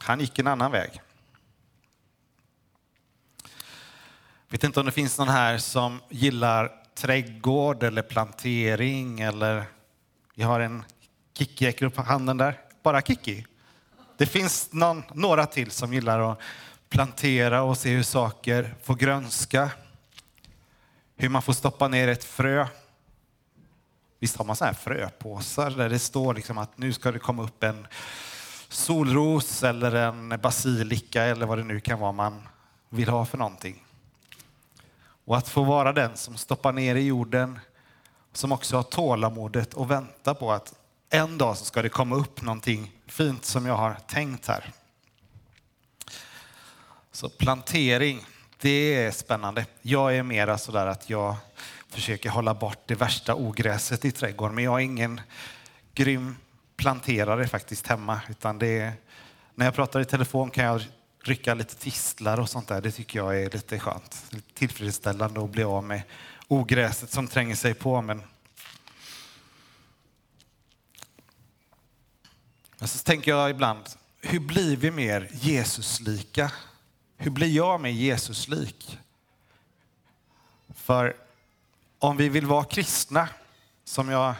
Han 0.00 0.20
gick 0.20 0.38
en 0.38 0.46
annan 0.46 0.72
väg. 0.72 1.02
vet 4.56 4.64
inte 4.64 4.80
om 4.80 4.86
det 4.86 4.92
finns 4.92 5.18
någon 5.18 5.28
här 5.28 5.58
som 5.58 6.00
gillar 6.08 6.72
trädgård 6.94 7.82
eller 7.82 8.02
plantering 8.02 9.20
eller 9.20 9.64
jag 10.34 10.46
har 10.46 10.60
en 10.60 10.84
Kikki 11.34 11.66
räcker 11.66 11.86
upp 11.86 11.96
handen 11.96 12.36
där. 12.36 12.60
Bara 12.82 13.02
Kikki. 13.02 13.46
Det 14.16 14.26
finns 14.26 14.72
någon, 14.72 15.02
några 15.14 15.46
till 15.46 15.70
som 15.70 15.92
gillar 15.92 16.32
att 16.32 16.40
plantera 16.88 17.62
och 17.62 17.78
se 17.78 17.90
hur 17.90 18.02
saker 18.02 18.74
får 18.82 18.94
grönska. 18.94 19.70
Hur 21.16 21.28
man 21.28 21.42
får 21.42 21.52
stoppa 21.52 21.88
ner 21.88 22.08
ett 22.08 22.24
frö. 22.24 22.66
Visst 24.18 24.36
har 24.36 24.44
man 24.44 24.56
så 24.56 24.64
här 24.64 24.72
fröpåsar 24.72 25.70
där 25.70 25.88
det 25.88 25.98
står 25.98 26.34
liksom 26.34 26.58
att 26.58 26.78
nu 26.78 26.92
ska 26.92 27.12
det 27.12 27.18
komma 27.18 27.42
upp 27.42 27.62
en 27.62 27.86
solros 28.68 29.62
eller 29.62 29.94
en 29.94 30.28
basilika 30.42 31.22
eller 31.22 31.46
vad 31.46 31.58
det 31.58 31.64
nu 31.64 31.80
kan 31.80 31.98
vara 31.98 32.12
man 32.12 32.48
vill 32.88 33.08
ha 33.08 33.24
för 33.24 33.38
någonting. 33.38 33.84
Och 35.24 35.36
att 35.36 35.48
få 35.48 35.64
vara 35.64 35.92
den 35.92 36.16
som 36.16 36.36
stoppar 36.36 36.72
ner 36.72 36.94
i 36.94 37.06
jorden, 37.06 37.58
som 38.32 38.52
också 38.52 38.76
har 38.76 38.82
tålamodet 38.82 39.74
och 39.74 39.90
vänta 39.90 40.34
på 40.34 40.52
att 40.52 40.74
en 41.10 41.38
dag 41.38 41.56
så 41.56 41.64
ska 41.64 41.82
det 41.82 41.88
komma 41.88 42.16
upp 42.16 42.42
någonting 42.42 42.92
fint 43.06 43.44
som 43.44 43.66
jag 43.66 43.76
har 43.76 43.94
tänkt 44.06 44.46
här. 44.46 44.72
Så 47.12 47.28
plantering, 47.28 48.26
det 48.60 49.04
är 49.04 49.10
spännande. 49.10 49.66
Jag 49.82 50.16
är 50.16 50.22
mera 50.22 50.58
sådär 50.58 50.86
att 50.86 51.10
jag 51.10 51.36
försöker 51.88 52.30
hålla 52.30 52.54
bort 52.54 52.82
det 52.86 52.94
värsta 52.94 53.34
ogräset 53.34 54.04
i 54.04 54.12
trädgården, 54.12 54.54
men 54.54 54.64
jag 54.64 54.74
är 54.80 54.84
ingen 54.84 55.20
grym 55.94 56.36
planterare 56.76 57.48
faktiskt 57.48 57.86
hemma, 57.86 58.20
utan 58.28 58.58
det 58.58 58.78
är, 58.78 58.92
när 59.54 59.66
jag 59.66 59.74
pratar 59.74 60.00
i 60.00 60.04
telefon 60.04 60.50
kan 60.50 60.64
jag 60.64 60.82
rycka 61.26 61.54
lite 61.54 61.74
tistlar 61.76 62.40
och 62.40 62.50
sånt 62.50 62.68
där. 62.68 62.80
Det 62.80 62.90
tycker 62.90 63.18
jag 63.18 63.42
är 63.42 63.50
lite 63.50 63.78
skönt. 63.78 64.32
Tillfredsställande 64.54 65.44
att 65.44 65.50
bli 65.50 65.64
av 65.64 65.84
med 65.84 66.02
ogräset 66.48 67.10
som 67.10 67.28
tränger 67.28 67.54
sig 67.54 67.74
på. 67.74 68.02
Men, 68.02 68.22
men 72.78 72.88
så 72.88 72.98
tänker 72.98 73.30
jag 73.30 73.50
ibland, 73.50 73.84
hur 74.20 74.40
blir 74.40 74.76
vi 74.76 74.90
mer 74.90 75.28
Jesuslika? 75.32 76.52
Hur 77.16 77.30
blir 77.30 77.56
jag 77.56 77.80
mer 77.80 77.90
Jesuslik? 77.90 78.98
För 80.74 81.16
om 82.06 82.16
vi 82.16 82.28
vill 82.28 82.46
vara 82.46 82.64
kristna, 82.64 83.28
som 83.84 84.08
jag, 84.08 84.34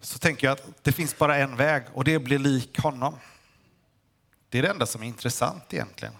så 0.00 0.18
tänker 0.18 0.46
jag 0.46 0.52
att 0.52 0.84
det 0.84 0.92
finns 0.92 1.18
bara 1.18 1.36
en 1.36 1.56
väg 1.56 1.82
och 1.94 2.04
det 2.04 2.18
blir 2.18 2.38
lik 2.38 2.78
honom. 2.78 3.14
Det 4.48 4.58
är 4.58 4.62
det 4.62 4.68
enda 4.68 4.86
som 4.86 5.02
är 5.02 5.06
intressant 5.06 5.74
egentligen. 5.74 6.14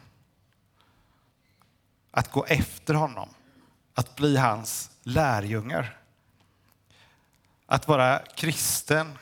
Att 2.11 2.31
gå 2.31 2.45
efter 2.45 2.95
honom, 2.95 3.29
att 3.95 4.17
bli 4.17 4.37
hans 4.37 4.91
lärjungar. 5.03 5.99
Att 7.67 7.89
vara 7.89 8.23
kristen 8.37 9.19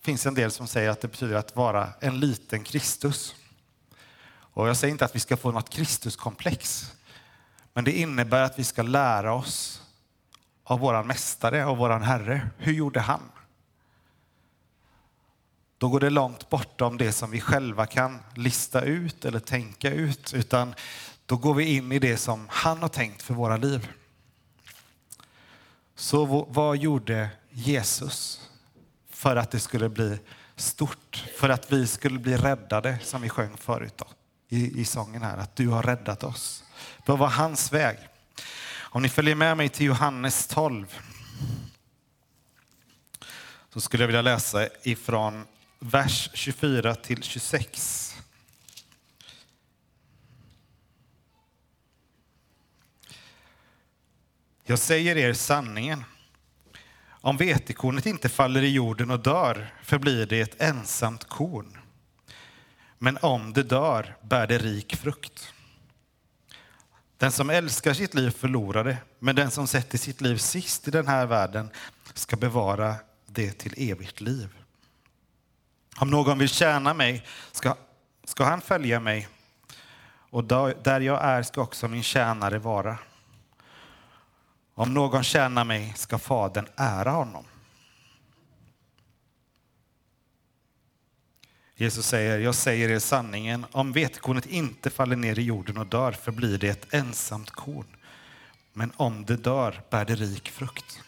finns 0.00 0.26
en 0.26 0.34
del 0.34 0.50
som 0.50 0.66
säger 0.66 0.90
att 0.90 1.00
det 1.00 1.08
betyder 1.08 1.36
att 1.36 1.56
vara 1.56 1.92
en 2.00 2.20
liten 2.20 2.64
Kristus. 2.64 3.34
Och 4.28 4.68
jag 4.68 4.76
säger 4.76 4.92
inte 4.92 5.04
att 5.04 5.16
vi 5.16 5.20
ska 5.20 5.36
få 5.36 5.50
något 5.50 5.70
Kristuskomplex, 5.70 6.92
men 7.72 7.84
det 7.84 7.92
innebär 7.92 8.42
att 8.42 8.58
vi 8.58 8.64
ska 8.64 8.82
lära 8.82 9.32
oss 9.32 9.80
av 10.64 10.80
våran 10.80 11.06
mästare, 11.06 11.66
av 11.66 11.76
våran 11.76 12.02
Herre. 12.02 12.50
Hur 12.58 12.72
gjorde 12.72 13.00
han? 13.00 13.20
då 15.84 15.88
går 15.88 16.00
det 16.00 16.10
långt 16.10 16.50
bortom 16.50 16.96
det 16.96 17.12
som 17.12 17.30
vi 17.30 17.40
själva 17.40 17.86
kan 17.86 18.18
lista 18.34 18.80
ut 18.80 19.24
eller 19.24 19.40
tänka 19.40 19.90
ut, 19.90 20.34
utan 20.34 20.74
då 21.26 21.36
går 21.36 21.54
vi 21.54 21.76
in 21.76 21.92
i 21.92 21.98
det 21.98 22.16
som 22.16 22.46
han 22.50 22.78
har 22.78 22.88
tänkt 22.88 23.22
för 23.22 23.34
våra 23.34 23.56
liv. 23.56 23.88
Så 25.94 26.46
vad 26.48 26.76
gjorde 26.76 27.28
Jesus 27.50 28.50
för 29.10 29.36
att 29.36 29.50
det 29.50 29.60
skulle 29.60 29.88
bli 29.88 30.18
stort? 30.56 31.24
För 31.38 31.48
att 31.48 31.72
vi 31.72 31.86
skulle 31.86 32.18
bli 32.18 32.36
räddade, 32.36 32.98
som 33.02 33.22
vi 33.22 33.28
sjöng 33.28 33.56
förut 33.56 33.94
då, 33.96 34.06
i, 34.48 34.80
i 34.80 34.84
sången 34.84 35.22
här, 35.22 35.36
att 35.36 35.56
du 35.56 35.68
har 35.68 35.82
räddat 35.82 36.24
oss. 36.24 36.64
Vad 37.06 37.18
var 37.18 37.28
hans 37.28 37.72
väg? 37.72 37.98
Om 38.94 39.02
ni 39.02 39.08
följer 39.08 39.34
med 39.34 39.56
mig 39.56 39.68
till 39.68 39.86
Johannes 39.86 40.46
12 40.46 40.98
så 43.68 43.80
skulle 43.80 44.02
jag 44.02 44.08
vilja 44.08 44.22
läsa 44.22 44.68
ifrån 44.82 45.46
vers 45.78 46.30
24 46.34 46.94
till 46.94 47.22
26. 47.22 48.16
Jag 54.64 54.78
säger 54.78 55.16
er 55.16 55.32
sanningen. 55.32 56.04
Om 57.08 57.36
vetekornet 57.36 58.06
inte 58.06 58.28
faller 58.28 58.62
i 58.62 58.72
jorden 58.72 59.10
och 59.10 59.20
dör 59.20 59.74
förblir 59.82 60.26
det 60.26 60.40
ett 60.40 60.60
ensamt 60.62 61.24
korn. 61.24 61.78
Men 62.98 63.18
om 63.22 63.52
det 63.52 63.62
dör 63.62 64.16
bär 64.22 64.46
det 64.46 64.58
rik 64.58 64.96
frukt. 64.96 65.53
Den 67.18 67.32
som 67.32 67.50
älskar 67.50 67.94
sitt 67.94 68.14
liv 68.14 68.30
förlorar 68.30 68.84
det, 68.84 68.96
men 69.18 69.36
den 69.36 69.50
som 69.50 69.66
sätter 69.66 69.98
sitt 69.98 70.20
liv 70.20 70.36
sist 70.36 70.88
i 70.88 70.90
den 70.90 71.06
här 71.06 71.26
världen 71.26 71.70
ska 72.14 72.36
bevara 72.36 72.94
det 73.26 73.52
till 73.52 73.90
evigt 73.90 74.20
liv. 74.20 74.48
Om 75.96 76.10
någon 76.10 76.38
vill 76.38 76.48
tjäna 76.48 76.94
mig 76.94 77.26
ska, 77.52 77.76
ska 78.24 78.44
han 78.44 78.60
följa 78.60 79.00
mig 79.00 79.28
och 80.30 80.44
där 80.44 81.00
jag 81.00 81.24
är 81.24 81.42
ska 81.42 81.60
också 81.60 81.88
min 81.88 82.02
tjänare 82.02 82.58
vara. 82.58 82.98
Om 84.74 84.94
någon 84.94 85.24
tjänar 85.24 85.64
mig 85.64 85.92
ska 85.96 86.18
Fadern 86.18 86.66
ära 86.76 87.10
honom. 87.10 87.44
Jesus 91.76 92.06
säger, 92.06 92.38
jag 92.38 92.54
säger 92.54 92.88
er 92.88 92.98
sanningen, 92.98 93.66
om 93.72 93.92
vetekornet 93.92 94.46
inte 94.46 94.90
faller 94.90 95.16
ner 95.16 95.38
i 95.38 95.42
jorden 95.42 95.78
och 95.78 95.86
dör 95.86 96.12
förblir 96.12 96.58
det 96.58 96.68
ett 96.68 96.94
ensamt 96.94 97.50
korn. 97.50 97.96
Men 98.72 98.92
om 98.96 99.24
det 99.24 99.36
dör 99.36 99.82
bär 99.90 100.04
det 100.04 100.14
rik 100.14 100.50
frukt. 100.50 101.00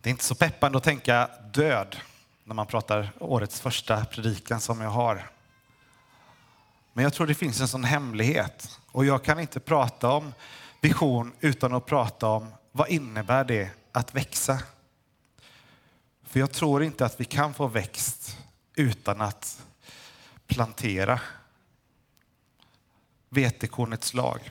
Det 0.00 0.08
är 0.08 0.10
inte 0.10 0.24
så 0.24 0.34
peppande 0.34 0.78
att 0.78 0.84
tänka 0.84 1.30
död 1.52 1.96
när 2.44 2.54
man 2.54 2.66
pratar 2.66 3.10
årets 3.18 3.60
första 3.60 4.04
predikan 4.04 4.60
som 4.60 4.80
jag 4.80 4.90
har. 4.90 5.30
Men 6.92 7.02
jag 7.02 7.12
tror 7.12 7.26
det 7.26 7.34
finns 7.34 7.60
en 7.60 7.68
sån 7.68 7.84
hemlighet 7.84 8.80
och 8.86 9.04
jag 9.04 9.24
kan 9.24 9.40
inte 9.40 9.60
prata 9.60 10.10
om 10.10 10.34
vision 10.80 11.32
utan 11.40 11.74
att 11.74 11.86
prata 11.86 12.26
om 12.26 12.54
vad 12.72 12.88
innebär 12.88 13.44
det 13.44 13.70
att 13.92 14.14
växa. 14.14 14.58
För 16.28 16.40
jag 16.40 16.52
tror 16.52 16.82
inte 16.82 17.06
att 17.06 17.20
vi 17.20 17.24
kan 17.24 17.54
få 17.54 17.66
växt 17.66 18.36
utan 18.74 19.20
att 19.20 19.62
plantera 20.46 21.20
vetekornets 23.28 24.14
lag. 24.14 24.50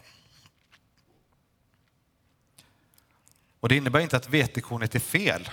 Och 3.60 3.70
det 3.70 3.76
innebär 3.76 4.00
inte 4.00 4.18
att 4.18 4.30
vetekornet 4.30 4.96
är 4.96 5.00
fel. 5.00 5.50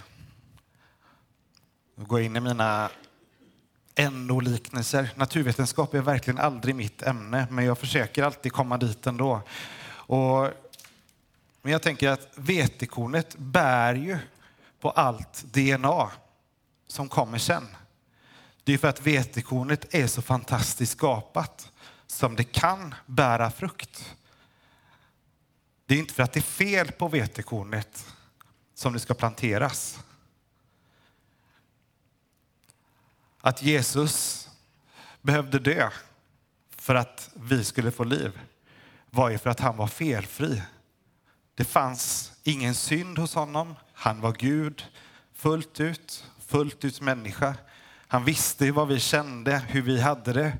Nu 1.95 2.05
går 2.05 2.18
jag 2.18 2.27
in 2.27 2.37
i 2.37 2.41
mina 2.41 2.91
NO-liknelser. 4.11 5.11
Naturvetenskap 5.14 5.95
är 5.95 6.01
verkligen 6.01 6.39
aldrig 6.39 6.75
mitt 6.75 7.03
ämne, 7.03 7.47
men 7.51 7.64
jag 7.64 7.79
försöker 7.79 8.22
alltid 8.22 8.53
komma 8.53 8.77
dit 8.77 9.07
ändå. 9.07 9.43
Och, 9.87 10.51
men 11.62 11.72
jag 11.72 11.83
tänker 11.83 12.09
att 12.09 12.29
vetekornet 12.35 13.37
bär 13.37 13.95
ju 13.95 14.18
på 14.85 14.91
allt 14.91 15.45
DNA 15.53 16.11
som 16.87 17.09
kommer 17.09 17.39
sen. 17.39 17.76
Det 18.64 18.72
är 18.74 18.78
för 18.78 18.89
att 18.89 19.07
vetekornet 19.07 19.95
är 19.95 20.07
så 20.07 20.22
fantastiskt 20.22 20.93
skapat 20.93 21.72
som 22.07 22.37
det 22.37 22.45
kan 22.45 22.95
bära 23.07 23.51
frukt. 23.51 24.16
Det 25.87 25.95
är 25.95 25.99
inte 25.99 26.14
för 26.14 26.22
att 26.22 26.32
det 26.32 26.41
är 26.41 26.43
fel 26.43 26.93
på 26.93 27.09
vetekornet 27.09 28.07
som 28.74 28.93
det 28.93 29.01
ska 29.01 29.14
planteras. 29.14 29.99
Att 33.41 33.62
Jesus 33.62 34.49
behövde 35.22 35.59
dö 35.59 35.91
för 36.70 36.95
att 36.95 37.30
vi 37.35 37.64
skulle 37.64 37.91
få 37.91 38.05
liv 38.05 38.41
var 39.11 39.30
ju 39.30 39.39
för 39.39 39.51
att 39.51 39.61
han 39.61 39.76
var 39.76 39.87
felfri. 39.87 40.62
Det 41.55 41.64
fanns 41.64 42.32
ingen 42.43 42.74
synd 42.74 43.18
hos 43.18 43.35
honom. 43.35 43.74
Han 44.05 44.21
var 44.21 44.33
Gud 44.33 44.85
fullt 45.33 45.81
ut, 45.81 46.31
fullt 46.47 46.85
ut 46.85 47.01
människa. 47.01 47.55
Han 48.07 48.25
visste 48.25 48.73
vad 48.73 48.89
vi 48.89 49.01
kände, 49.01 49.59
hur 49.59 49.83
vi 49.83 50.01
hade 50.01 50.33
det. 50.33 50.59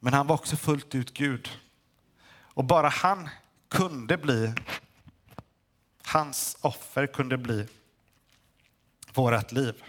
Men 0.00 0.14
han 0.14 0.26
var 0.26 0.34
också 0.34 0.56
fullt 0.56 0.94
ut 0.94 1.14
Gud. 1.14 1.48
Och 2.30 2.64
bara 2.64 2.88
han 2.88 3.28
kunde 3.68 4.16
bli, 4.16 4.54
hans 6.02 6.56
offer 6.60 7.06
kunde 7.06 7.38
bli 7.38 7.68
vårt 9.14 9.52
liv. 9.52 9.84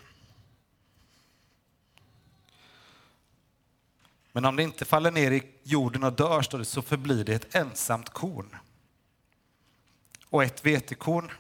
Men 4.31 4.45
om 4.45 4.55
det 4.55 4.63
inte 4.63 4.85
faller 4.85 5.11
ner 5.11 5.31
i 5.31 5.51
jorden 5.63 6.03
och 6.03 6.13
dör, 6.13 6.41
står 6.41 6.59
det, 6.59 6.65
så 6.65 6.81
förblir 6.81 7.23
det 7.23 7.33
ett 7.33 7.55
ensamt 7.55 8.09
korn. 8.09 8.55
Och 10.29 10.43
ett 10.43 10.65
vetekorn, 10.65 11.31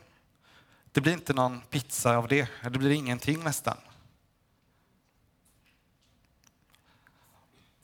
det 0.93 1.01
blir 1.01 1.13
inte 1.13 1.33
någon 1.33 1.61
pizza 1.61 2.17
av 2.17 2.27
det. 2.27 2.49
Det 2.63 2.69
blir 2.69 2.91
ingenting 2.91 3.43
nästan. 3.43 3.77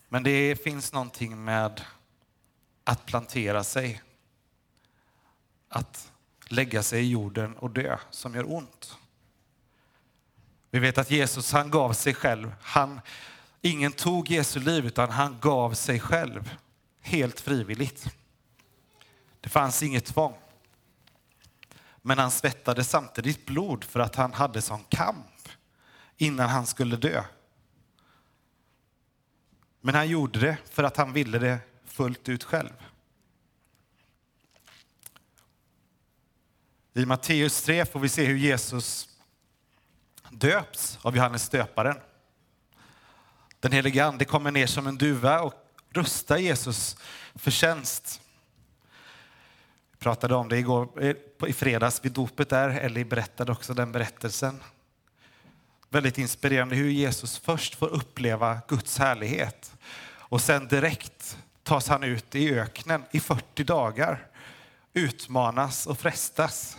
Men 0.10 0.24
det 0.24 0.64
finns 0.64 0.94
någonting 0.94 1.44
med 1.44 1.82
att 2.84 3.06
plantera 3.06 3.64
sig. 3.64 4.02
Att 5.70 6.12
lägga 6.48 6.84
sig 6.84 7.04
i 7.04 7.10
jorden 7.10 7.58
och 7.58 7.70
dö 7.70 7.98
som 8.10 8.36
gör 8.36 8.52
ont. 8.52 8.98
Vi 10.72 10.80
vet 10.80 10.98
att 10.98 11.12
Jesus 11.12 11.52
han 11.52 11.70
gav 11.70 11.94
sig 11.94 12.14
själv. 12.14 12.56
Han, 12.62 13.02
ingen 13.62 13.92
tog 13.92 14.30
Jesu 14.30 14.60
liv 14.60 14.86
utan 14.86 15.10
han 15.10 15.38
gav 15.40 15.74
sig 15.74 16.00
själv 16.00 16.58
helt 17.02 17.40
frivilligt. 17.40 18.16
Det 19.42 19.50
fanns 19.50 19.84
inget 19.84 20.06
tvång. 20.06 20.38
Men 22.02 22.18
han 22.18 22.32
svettade 22.32 22.84
samtidigt 22.84 23.46
blod 23.46 23.84
för 23.84 24.00
att 24.00 24.16
han 24.16 24.34
hade 24.34 24.62
sån 24.62 24.84
kamp 24.84 25.50
innan 26.18 26.50
han 26.50 26.66
skulle 26.66 26.96
dö. 26.96 27.24
Men 29.82 29.96
han 29.96 30.10
gjorde 30.10 30.40
det 30.40 30.58
för 30.70 30.84
att 30.84 30.98
han 30.98 31.14
ville 31.14 31.40
det 31.40 31.60
fullt 31.86 32.30
ut 32.30 32.44
själv. 32.44 32.74
I 36.94 37.06
Matteus 37.06 37.62
3 37.62 37.86
får 37.86 38.00
vi 38.00 38.10
se 38.10 38.26
hur 38.26 38.38
Jesus 38.38 39.10
döps 40.30 41.00
av 41.02 41.16
Johannes 41.16 41.50
döparen. 41.50 41.98
Den 43.60 43.72
helige 43.72 44.06
Ande 44.06 44.26
kommer 44.26 44.52
ner 44.52 44.68
som 44.68 44.88
en 44.88 44.98
duva 44.98 45.42
och 45.42 45.54
rustar 45.90 46.38
Jesus 46.38 46.98
för 47.36 47.52
tjänst. 47.52 48.22
Pratade 50.00 50.36
om 50.36 50.50
det 50.50 50.58
igår, 50.58 51.04
eh, 51.04 51.16
i 51.50 51.54
fredags 51.54 52.06
vid 52.06 52.12
dopet 52.12 52.50
där, 52.50 52.70
Ellie 52.70 53.06
berättade 53.06 53.52
också 53.52 53.74
den 53.74 53.92
berättelsen. 53.92 54.64
Väldigt 55.90 56.18
inspirerande 56.18 56.76
hur 56.76 56.90
Jesus 56.90 57.38
först 57.38 57.76
får 57.76 57.88
uppleva 57.88 58.60
Guds 58.68 58.98
härlighet 58.98 59.74
och 60.30 60.42
sen 60.42 60.68
direkt 60.68 61.38
tas 61.64 61.88
han 61.88 62.04
ut 62.04 62.36
i 62.36 62.54
öknen 62.54 63.04
i 63.12 63.20
40 63.20 63.64
dagar, 63.64 64.28
utmanas 64.94 65.88
och 65.88 66.00
frestas. 66.00 66.78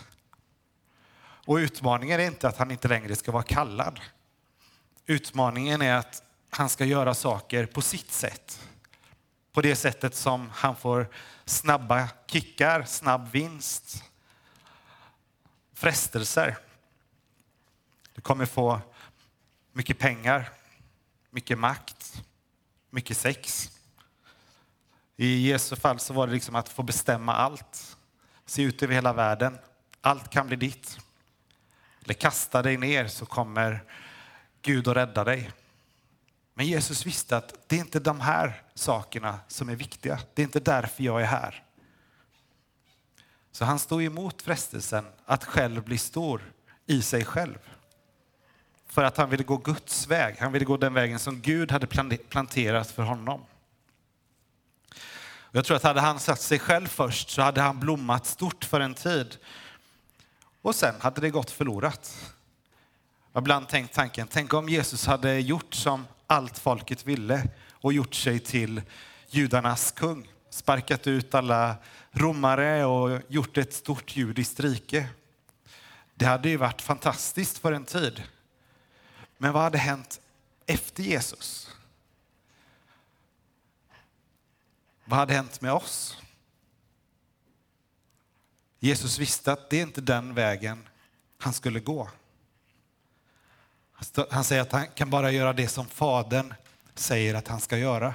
Och 1.46 1.56
utmaningen 1.56 2.20
är 2.20 2.26
inte 2.26 2.48
att 2.48 2.58
han 2.58 2.70
inte 2.70 2.88
längre 2.88 3.16
ska 3.16 3.32
vara 3.32 3.42
kallad. 3.42 4.00
Utmaningen 5.06 5.82
är 5.82 5.94
att 5.94 6.22
han 6.50 6.68
ska 6.68 6.84
göra 6.84 7.14
saker 7.14 7.66
på 7.66 7.80
sitt 7.80 8.12
sätt. 8.12 8.60
På 9.52 9.60
det 9.60 9.76
sättet 9.76 10.14
som 10.14 10.50
han 10.54 10.76
får 10.76 11.08
snabba 11.50 12.08
kickar, 12.26 12.84
snabb 12.84 13.30
vinst, 13.30 14.04
frestelser. 15.72 16.58
Du 18.14 18.20
kommer 18.20 18.46
få 18.46 18.80
mycket 19.72 19.98
pengar, 19.98 20.50
mycket 21.30 21.58
makt, 21.58 22.22
mycket 22.90 23.16
sex. 23.16 23.70
I 25.16 25.48
Jesu 25.48 25.76
fall 25.76 25.98
så 25.98 26.14
var 26.14 26.26
det 26.26 26.32
liksom 26.32 26.54
att 26.54 26.68
få 26.68 26.82
bestämma 26.82 27.34
allt, 27.34 27.96
se 28.46 28.62
ut 28.62 28.82
över 28.82 28.94
hela 28.94 29.12
världen. 29.12 29.58
Allt 30.00 30.30
kan 30.30 30.46
bli 30.46 30.56
ditt. 30.56 30.98
Eller 32.04 32.14
kasta 32.14 32.62
dig 32.62 32.76
ner 32.76 33.08
så 33.08 33.26
kommer 33.26 33.84
Gud 34.62 34.88
att 34.88 34.96
rädda 34.96 35.24
dig. 35.24 35.50
Men 36.54 36.66
Jesus 36.66 37.06
visste 37.06 37.36
att 37.36 37.54
det 37.66 37.76
är 37.76 37.80
inte 37.80 38.00
de 38.00 38.20
här 38.20 38.62
sakerna 38.80 39.38
som 39.48 39.68
är 39.68 39.76
viktiga. 39.76 40.20
Det 40.34 40.42
är 40.42 40.44
inte 40.44 40.60
därför 40.60 41.04
jag 41.04 41.22
är 41.22 41.26
här. 41.26 41.64
Så 43.52 43.64
han 43.64 43.78
står 43.78 44.02
emot 44.02 44.42
frestelsen 44.42 45.04
att 45.26 45.44
själv 45.44 45.84
bli 45.84 45.98
stor 45.98 46.52
i 46.86 47.02
sig 47.02 47.24
själv. 47.24 47.58
För 48.86 49.04
att 49.04 49.16
han 49.16 49.30
ville 49.30 49.44
gå 49.44 49.56
Guds 49.56 50.06
väg. 50.06 50.36
Han 50.38 50.52
ville 50.52 50.64
gå 50.64 50.76
den 50.76 50.94
vägen 50.94 51.18
som 51.18 51.40
Gud 51.40 51.72
hade 51.72 51.86
planterat 52.28 52.90
för 52.90 53.02
honom. 53.02 53.40
Jag 55.52 55.64
tror 55.64 55.76
att 55.76 55.82
hade 55.82 56.00
han 56.00 56.20
satt 56.20 56.40
sig 56.40 56.58
själv 56.58 56.86
först 56.86 57.30
så 57.30 57.42
hade 57.42 57.60
han 57.60 57.80
blommat 57.80 58.26
stort 58.26 58.64
för 58.64 58.80
en 58.80 58.94
tid. 58.94 59.36
Och 60.62 60.74
sen 60.74 60.94
hade 61.00 61.20
det 61.20 61.30
gått 61.30 61.50
förlorat. 61.50 62.32
Jag 63.32 63.40
har 63.40 63.42
ibland 63.42 63.68
tänkt 63.68 63.94
tanken, 63.94 64.28
tänk 64.30 64.54
om 64.54 64.68
Jesus 64.68 65.06
hade 65.06 65.40
gjort 65.40 65.74
som 65.74 66.06
allt 66.26 66.58
folket 66.58 67.06
ville 67.06 67.48
och 67.80 67.92
gjort 67.92 68.14
sig 68.14 68.40
till 68.40 68.82
judarnas 69.28 69.92
kung. 69.92 70.32
Sparkat 70.50 71.06
ut 71.06 71.34
alla 71.34 71.76
romare 72.10 72.84
och 72.84 73.20
gjort 73.28 73.58
ett 73.58 73.74
stort 73.74 74.16
judiskt 74.16 74.60
rike. 74.60 75.08
Det 76.14 76.24
hade 76.24 76.48
ju 76.48 76.56
varit 76.56 76.82
fantastiskt 76.82 77.58
för 77.58 77.72
en 77.72 77.84
tid. 77.84 78.22
Men 79.38 79.52
vad 79.52 79.62
hade 79.62 79.78
hänt 79.78 80.20
efter 80.66 81.02
Jesus? 81.02 81.70
Vad 85.04 85.18
hade 85.18 85.32
hänt 85.32 85.60
med 85.60 85.72
oss? 85.72 86.16
Jesus 88.78 89.18
visste 89.18 89.52
att 89.52 89.70
det 89.70 89.78
är 89.78 89.82
inte 89.82 90.00
den 90.00 90.34
vägen 90.34 90.88
han 91.38 91.52
skulle 91.52 91.80
gå. 91.80 92.10
Han 94.30 94.44
säger 94.44 94.62
att 94.62 94.72
han 94.72 94.86
kan 94.94 95.10
bara 95.10 95.30
göra 95.30 95.52
det 95.52 95.68
som 95.68 95.86
Fadern 95.86 96.54
säger 96.94 97.34
att 97.34 97.48
han 97.48 97.60
ska 97.60 97.78
göra. 97.78 98.14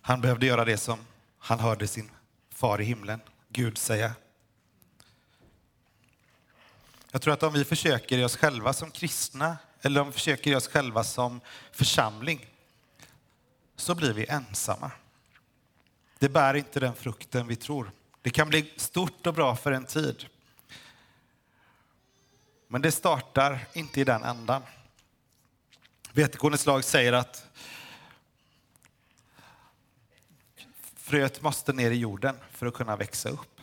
Han 0.00 0.20
behövde 0.20 0.46
göra 0.46 0.64
det 0.64 0.78
som 0.78 0.98
han 1.38 1.60
hörde 1.60 1.86
sin 1.86 2.10
far 2.50 2.80
i 2.80 2.84
himlen, 2.84 3.20
Gud, 3.48 3.78
säga. 3.78 4.12
Jag 7.10 7.22
tror 7.22 7.34
att 7.34 7.42
om 7.42 7.52
vi 7.52 7.64
försöker 7.64 8.18
i 8.18 8.24
oss 8.24 8.36
själva 8.36 8.72
som 8.72 8.90
kristna 8.90 9.56
eller 9.80 10.00
om 10.00 10.06
vi 10.06 10.12
försöker 10.12 10.50
i 10.50 10.54
oss 10.54 10.68
själva 10.68 11.04
som 11.04 11.40
församling 11.72 12.46
så 13.76 13.94
blir 13.94 14.12
vi 14.12 14.26
ensamma. 14.26 14.90
Det 16.18 16.28
bär 16.28 16.54
inte 16.54 16.80
den 16.80 16.94
frukten 16.94 17.46
vi 17.46 17.56
tror. 17.56 17.90
Det 18.26 18.30
kan 18.30 18.48
bli 18.48 18.72
stort 18.76 19.26
och 19.26 19.34
bra 19.34 19.56
för 19.56 19.72
en 19.72 19.86
tid. 19.86 20.26
Men 22.68 22.82
det 22.82 22.92
startar 22.92 23.66
inte 23.72 24.00
i 24.00 24.04
den 24.04 24.22
ändan. 24.22 24.62
Vetekornets 26.12 26.66
lag 26.66 26.84
säger 26.84 27.12
att 27.12 27.46
Fröet 30.94 31.42
måste 31.42 31.72
ner 31.72 31.90
i 31.90 31.96
jorden 31.96 32.36
för 32.50 32.66
att 32.66 32.74
kunna 32.74 32.96
växa 32.96 33.28
upp. 33.28 33.60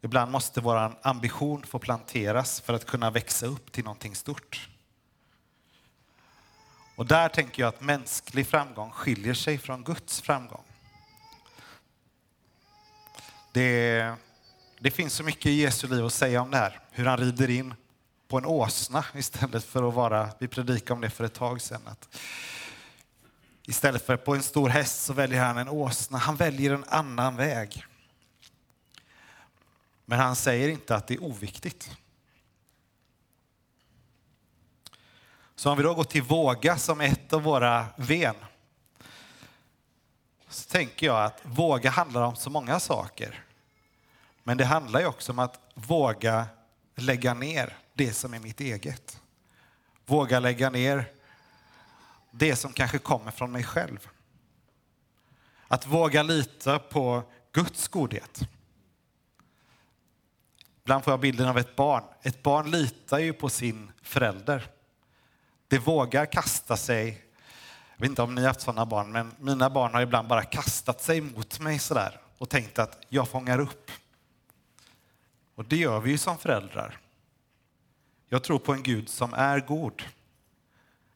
Ibland 0.00 0.30
måste 0.30 0.60
vår 0.60 0.96
ambition 1.02 1.62
få 1.62 1.78
planteras 1.78 2.60
för 2.60 2.74
att 2.74 2.86
kunna 2.86 3.10
växa 3.10 3.46
upp 3.46 3.72
till 3.72 3.84
någonting 3.84 4.14
stort. 4.14 4.68
Och 6.96 7.06
där 7.06 7.28
tänker 7.28 7.62
jag 7.62 7.68
att 7.68 7.80
mänsklig 7.80 8.46
framgång 8.46 8.90
skiljer 8.90 9.34
sig 9.34 9.58
från 9.58 9.84
Guds 9.84 10.20
framgång. 10.20 10.69
Det, 13.52 14.14
det 14.78 14.90
finns 14.90 15.14
så 15.14 15.24
mycket 15.24 15.46
i 15.46 15.60
Jesu 15.60 15.88
liv 15.88 16.04
att 16.04 16.12
säga 16.12 16.42
om 16.42 16.50
det 16.50 16.56
här. 16.56 16.80
Hur 16.90 17.06
han 17.06 17.18
rider 17.18 17.50
in 17.50 17.74
på 18.28 18.38
en 18.38 18.46
åsna 18.46 19.04
istället 19.14 19.64
för 19.64 19.88
att 19.88 19.94
vara, 19.94 20.30
vi 20.38 20.48
predikade 20.48 20.92
om 20.92 21.00
det 21.00 21.10
för 21.10 21.24
ett 21.24 21.34
tag 21.34 21.60
sedan, 21.60 21.82
att 21.84 22.18
istället 23.62 24.06
för 24.06 24.16
på 24.16 24.34
en 24.34 24.42
stor 24.42 24.68
häst 24.68 25.04
så 25.04 25.12
väljer 25.12 25.44
han 25.44 25.58
en 25.58 25.68
åsna. 25.68 26.18
Han 26.18 26.36
väljer 26.36 26.74
en 26.74 26.84
annan 26.88 27.36
väg. 27.36 27.86
Men 30.04 30.18
han 30.18 30.36
säger 30.36 30.68
inte 30.68 30.96
att 30.96 31.06
det 31.06 31.14
är 31.14 31.22
oviktigt. 31.22 31.90
Så 35.54 35.70
om 35.70 35.76
vi 35.76 35.82
då 35.82 35.94
går 35.94 36.04
till 36.04 36.22
våga 36.22 36.78
som 36.78 37.00
ett 37.00 37.32
av 37.32 37.42
våra 37.42 37.86
ven 37.96 38.34
så 40.50 40.70
tänker 40.70 41.06
jag 41.06 41.24
att 41.24 41.40
våga 41.42 41.90
handlar 41.90 42.22
om 42.22 42.36
så 42.36 42.50
många 42.50 42.80
saker. 42.80 43.44
Men 44.42 44.56
det 44.56 44.64
handlar 44.64 45.00
ju 45.00 45.06
också 45.06 45.32
om 45.32 45.38
att 45.38 45.60
våga 45.74 46.46
lägga 46.94 47.34
ner 47.34 47.76
det 47.94 48.12
som 48.12 48.34
är 48.34 48.38
mitt 48.38 48.60
eget. 48.60 49.20
Våga 50.06 50.40
lägga 50.40 50.70
ner 50.70 51.12
det 52.30 52.56
som 52.56 52.72
kanske 52.72 52.98
kommer 52.98 53.30
från 53.30 53.52
mig 53.52 53.64
själv. 53.64 54.08
Att 55.68 55.86
våga 55.86 56.22
lita 56.22 56.78
på 56.78 57.22
Guds 57.52 57.88
godhet. 57.88 58.40
Ibland 60.82 61.04
får 61.04 61.12
jag 61.12 61.20
bilden 61.20 61.48
av 61.48 61.58
ett 61.58 61.76
barn. 61.76 62.04
Ett 62.22 62.42
barn 62.42 62.70
litar 62.70 63.18
ju 63.18 63.32
på 63.32 63.48
sin 63.48 63.92
förälder. 64.02 64.70
Det 65.68 65.78
vågar 65.78 66.26
kasta 66.26 66.76
sig. 66.76 67.24
Jag 68.00 68.02
vet 68.02 68.10
inte 68.10 68.22
om 68.22 68.34
ni 68.34 68.40
har 68.40 68.48
haft 68.48 68.60
sådana 68.60 68.86
barn, 68.86 69.12
men 69.12 69.32
mina 69.38 69.70
barn 69.70 69.94
har 69.94 70.00
ibland 70.00 70.28
bara 70.28 70.44
kastat 70.44 71.02
sig 71.02 71.20
mot 71.20 71.60
mig 71.60 71.78
sådär 71.78 72.20
och 72.38 72.48
tänkt 72.48 72.78
att 72.78 73.06
jag 73.08 73.28
fångar 73.28 73.58
upp. 73.58 73.90
Och 75.54 75.64
det 75.64 75.76
gör 75.76 76.00
vi 76.00 76.10
ju 76.10 76.18
som 76.18 76.38
föräldrar. 76.38 76.98
Jag 78.28 78.42
tror 78.42 78.58
på 78.58 78.72
en 78.72 78.82
Gud 78.82 79.08
som 79.08 79.34
är 79.34 79.60
god. 79.60 80.02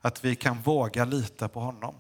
Att 0.01 0.25
vi 0.25 0.37
kan 0.37 0.61
våga 0.61 1.05
lita 1.05 1.49
på 1.49 1.61
honom. 1.61 1.95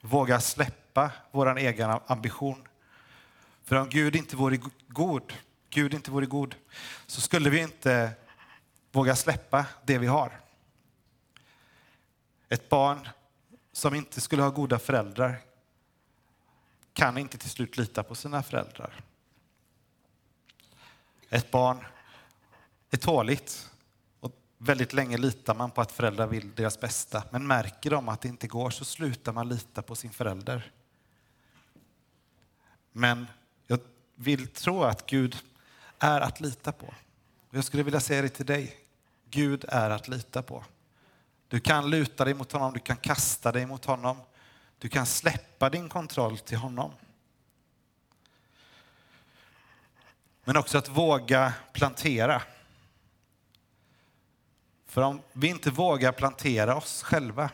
Våga 0.00 0.40
släppa 0.40 1.10
vår 1.30 1.58
egen 1.58 1.98
ambition. 2.06 2.68
För 3.64 3.76
om 3.76 3.88
Gud 3.88 4.16
inte 4.16 4.36
vore 4.36 4.60
god, 4.88 5.32
Gud 5.70 5.94
inte 5.94 6.10
vore 6.10 6.26
god, 6.26 6.54
så 7.06 7.20
skulle 7.20 7.50
vi 7.50 7.60
inte 7.60 8.10
våga 8.92 9.16
släppa 9.16 9.66
det 9.84 9.98
vi 9.98 10.06
har. 10.06 10.40
Ett 12.48 12.68
barn 12.68 13.08
som 13.76 13.94
inte 13.94 14.20
skulle 14.20 14.42
ha 14.42 14.50
goda 14.50 14.78
föräldrar 14.78 15.40
kan 16.92 17.18
inte 17.18 17.38
till 17.38 17.50
slut 17.50 17.76
lita 17.76 18.02
på 18.02 18.14
sina 18.14 18.42
föräldrar. 18.42 19.04
Ett 21.28 21.50
barn 21.50 21.84
är 22.90 22.96
tåligt 22.96 23.70
och 24.20 24.32
väldigt 24.58 24.92
länge 24.92 25.18
litar 25.18 25.54
man 25.54 25.70
på 25.70 25.80
att 25.80 25.92
föräldrar 25.92 26.26
vill 26.26 26.54
deras 26.54 26.80
bästa. 26.80 27.22
Men 27.30 27.46
märker 27.46 27.90
de 27.90 28.08
att 28.08 28.20
det 28.20 28.28
inte 28.28 28.48
går 28.48 28.70
så 28.70 28.84
slutar 28.84 29.32
man 29.32 29.48
lita 29.48 29.82
på 29.82 29.94
sin 29.94 30.10
förälder. 30.10 30.72
Men 32.92 33.26
jag 33.66 33.80
vill 34.14 34.48
tro 34.48 34.82
att 34.82 35.06
Gud 35.06 35.36
är 35.98 36.20
att 36.20 36.40
lita 36.40 36.72
på. 36.72 36.94
Jag 37.50 37.64
skulle 37.64 37.82
vilja 37.82 38.00
säga 38.00 38.22
det 38.22 38.28
till 38.28 38.46
dig. 38.46 38.76
Gud 39.30 39.64
är 39.68 39.90
att 39.90 40.08
lita 40.08 40.42
på. 40.42 40.64
Du 41.48 41.60
kan 41.60 41.90
luta 41.90 42.24
dig 42.24 42.34
mot 42.34 42.52
honom, 42.52 42.72
du 42.72 42.80
kan 42.80 42.96
kasta 42.96 43.52
dig 43.52 43.66
mot 43.66 43.84
honom. 43.84 44.16
Du 44.78 44.88
kan 44.88 45.06
släppa 45.06 45.70
din 45.70 45.88
kontroll 45.88 46.38
till 46.38 46.58
honom. 46.58 46.92
Men 50.44 50.56
också 50.56 50.78
att 50.78 50.88
våga 50.88 51.54
plantera. 51.72 52.42
För 54.86 55.02
om 55.02 55.20
vi 55.32 55.48
inte 55.48 55.70
vågar 55.70 56.12
plantera 56.12 56.76
oss 56.76 57.02
själva 57.02 57.50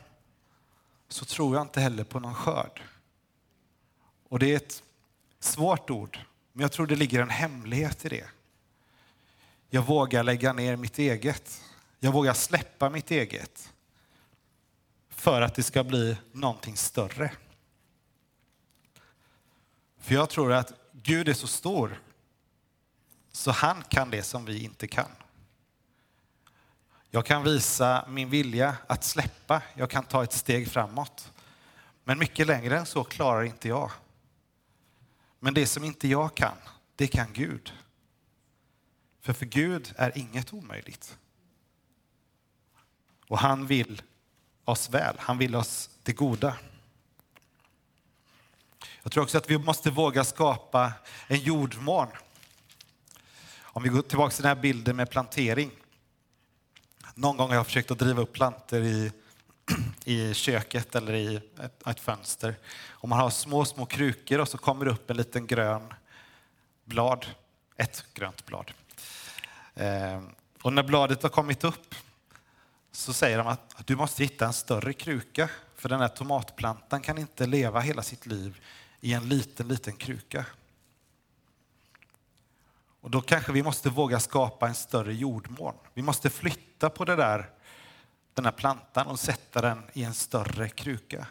så 1.09 1.25
tror 1.25 1.57
jag 1.57 1.63
inte 1.63 1.81
heller 1.81 2.05
på 2.05 2.21
någon 2.21 2.35
skörd. 2.35 2.83
Och 4.29 4.39
det 4.39 4.53
är 4.53 4.57
ett 4.57 4.83
svårt 5.41 5.91
ord, 5.91 6.19
men 6.53 6.63
jag 6.63 6.73
tror 6.73 6.87
det 6.87 6.97
ligger 6.97 7.23
en 7.23 7.31
hemlighet 7.31 8.05
i 8.05 8.09
det. 8.09 8.27
Jag 9.71 9.83
vågar 9.83 10.23
lägga 10.23 10.53
ner 10.53 10.77
mitt 10.77 10.99
eget. 10.99 11.63
Jag 11.99 12.13
vågar 12.13 12.35
släppa 12.35 12.91
mitt 12.91 13.11
eget 13.11 13.72
för 15.23 15.43
att 15.43 15.55
det 15.55 15.63
ska 15.63 15.85
bli 15.85 16.17
någonting 16.33 16.77
större. 16.77 17.33
För 19.99 20.15
jag 20.15 20.31
tror 20.31 20.53
att 20.53 20.73
Gud 20.93 21.29
är 21.29 21.35
så 21.35 21.47
stor 21.47 22.01
så 23.33 23.51
han 23.51 23.83
kan 23.83 24.11
det 24.11 24.23
som 24.23 24.45
vi 24.45 24.65
inte 24.65 24.87
kan. 24.87 25.11
Jag 27.11 27.27
kan 27.27 27.45
visa 27.45 28.05
min 28.09 28.31
vilja 28.31 28.77
att 28.87 29.05
släppa, 29.05 29.63
jag 29.75 29.91
kan 29.91 30.05
ta 30.05 30.23
ett 30.23 30.33
steg 30.33 30.69
framåt. 30.69 31.33
Men 32.05 32.19
mycket 32.19 32.47
längre 32.47 32.79
än 32.79 32.87
så 32.87 33.05
klarar 33.05 33.43
inte 33.43 33.69
jag. 33.69 33.91
Men 35.39 35.55
det 35.55 35.67
som 35.67 35.85
inte 35.85 36.09
jag 36.09 36.35
kan, 36.35 36.57
det 36.97 37.07
kan 37.07 37.33
Gud. 37.33 37.73
För 39.21 39.33
för 39.33 39.47
Gud 39.47 39.93
är 39.97 40.19
inget 40.19 40.53
omöjligt. 40.53 41.19
Och 43.29 43.39
han 43.39 43.67
vill 43.67 44.03
oss 44.65 44.91
väl, 44.91 45.17
han 45.19 45.39
vill 45.39 45.57
oss 45.57 45.91
det 46.03 46.13
goda. 46.13 46.57
Jag 49.03 49.13
tror 49.13 49.25
också 49.25 49.39
att 49.39 49.51
vi 49.51 49.59
måste 49.59 49.91
våga 49.91 50.25
skapa 50.25 50.93
en 51.27 51.39
jordmån 51.39 52.09
om 53.63 53.83
vi 53.83 53.89
går 53.89 54.03
tillbaka 54.03 54.35
till 54.35 54.43
den 54.43 54.57
här 54.57 54.63
bilden 54.63 54.97
med 54.97 55.11
plantering. 55.11 55.71
Någon 57.15 57.37
gång 57.37 57.49
har 57.49 57.57
jag 57.57 57.67
försökt 57.67 57.91
att 57.91 57.99
driva 57.99 58.23
upp 58.23 58.33
planter 58.33 58.81
i, 58.81 59.13
i 60.05 60.35
köket 60.35 60.95
eller 60.95 61.13
i 61.13 61.37
ett, 61.37 61.87
ett 61.87 62.01
fönster. 62.01 62.55
Och 62.89 63.09
man 63.09 63.19
har 63.19 63.31
små, 63.31 63.65
små 63.65 63.87
krukor 63.87 64.39
och 64.39 64.49
så 64.49 64.59
kommer 64.59 64.85
det 64.85 64.91
upp 64.91 65.11
en 65.11 65.17
liten 65.17 65.47
grön 65.47 65.95
blad. 66.85 67.27
Ett 67.77 68.05
grönt 68.15 68.47
blad. 68.47 68.73
Eh, 69.75 70.23
och 70.63 70.73
när 70.73 70.83
bladet 70.83 71.23
har 71.23 71.31
kommit 71.31 71.65
upp 71.65 71.95
så 72.93 73.13
säger 73.13 73.39
de 73.39 73.47
att, 73.47 73.81
att 73.81 73.87
du 73.87 73.97
måste 73.97 74.23
hitta 74.23 74.47
en 74.47 74.53
större 74.53 74.93
kruka 74.93 75.51
för 75.75 75.89
den 75.89 76.01
här 76.01 76.09
tomatplantan 76.09 77.01
kan 77.01 77.19
inte 77.19 77.47
leva 77.47 77.81
hela 77.81 78.03
sitt 78.03 78.27
liv 78.27 78.61
i 79.01 79.13
en 79.13 79.29
liten, 79.29 79.69
liten 79.69 79.97
kruka. 79.97 80.47
Och 83.01 83.11
då 83.11 83.21
kanske 83.21 83.53
vi 83.53 83.63
måste 83.63 83.91
våga 83.91 84.21
skapa 84.21 84.69
en 84.69 84.75
större 84.75 85.15
jordmån. 85.15 85.75
Vi 85.95 86.03
måste 86.03 86.31
flytta 86.31 86.91
på 86.91 87.05
det 87.05 87.17
där, 87.17 87.51
den 88.35 88.45
här 88.45 88.53
plantan 88.53 89.07
och 89.07 89.21
sätta 89.21 89.61
den 89.61 89.83
i 89.93 90.05
en 90.05 90.15
större 90.15 90.69
kruka. 90.69 91.27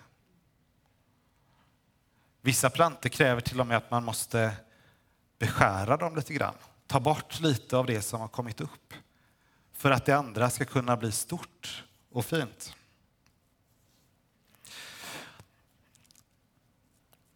Vissa 2.41 2.70
plantor 2.70 3.09
kräver 3.09 3.41
till 3.41 3.59
och 3.59 3.68
med 3.68 3.78
att 3.78 3.91
man 3.91 4.03
måste 4.03 4.53
beskära 5.39 5.97
dem 5.97 6.16
lite 6.16 6.34
grann. 6.34 6.55
Ta 6.88 6.99
bort 6.99 7.39
lite 7.39 7.78
av 7.78 7.86
det 7.86 8.01
som 8.01 8.22
har 8.22 8.28
kommit 8.28 8.62
upp 8.62 8.93
för 9.82 9.92
att 9.92 10.06
det 10.06 10.18
andra 10.18 10.50
ska 10.50 10.66
kunna 10.66 10.98
bli 10.98 11.12
stort 11.12 11.84
och 12.12 12.26
fint. 12.26 12.76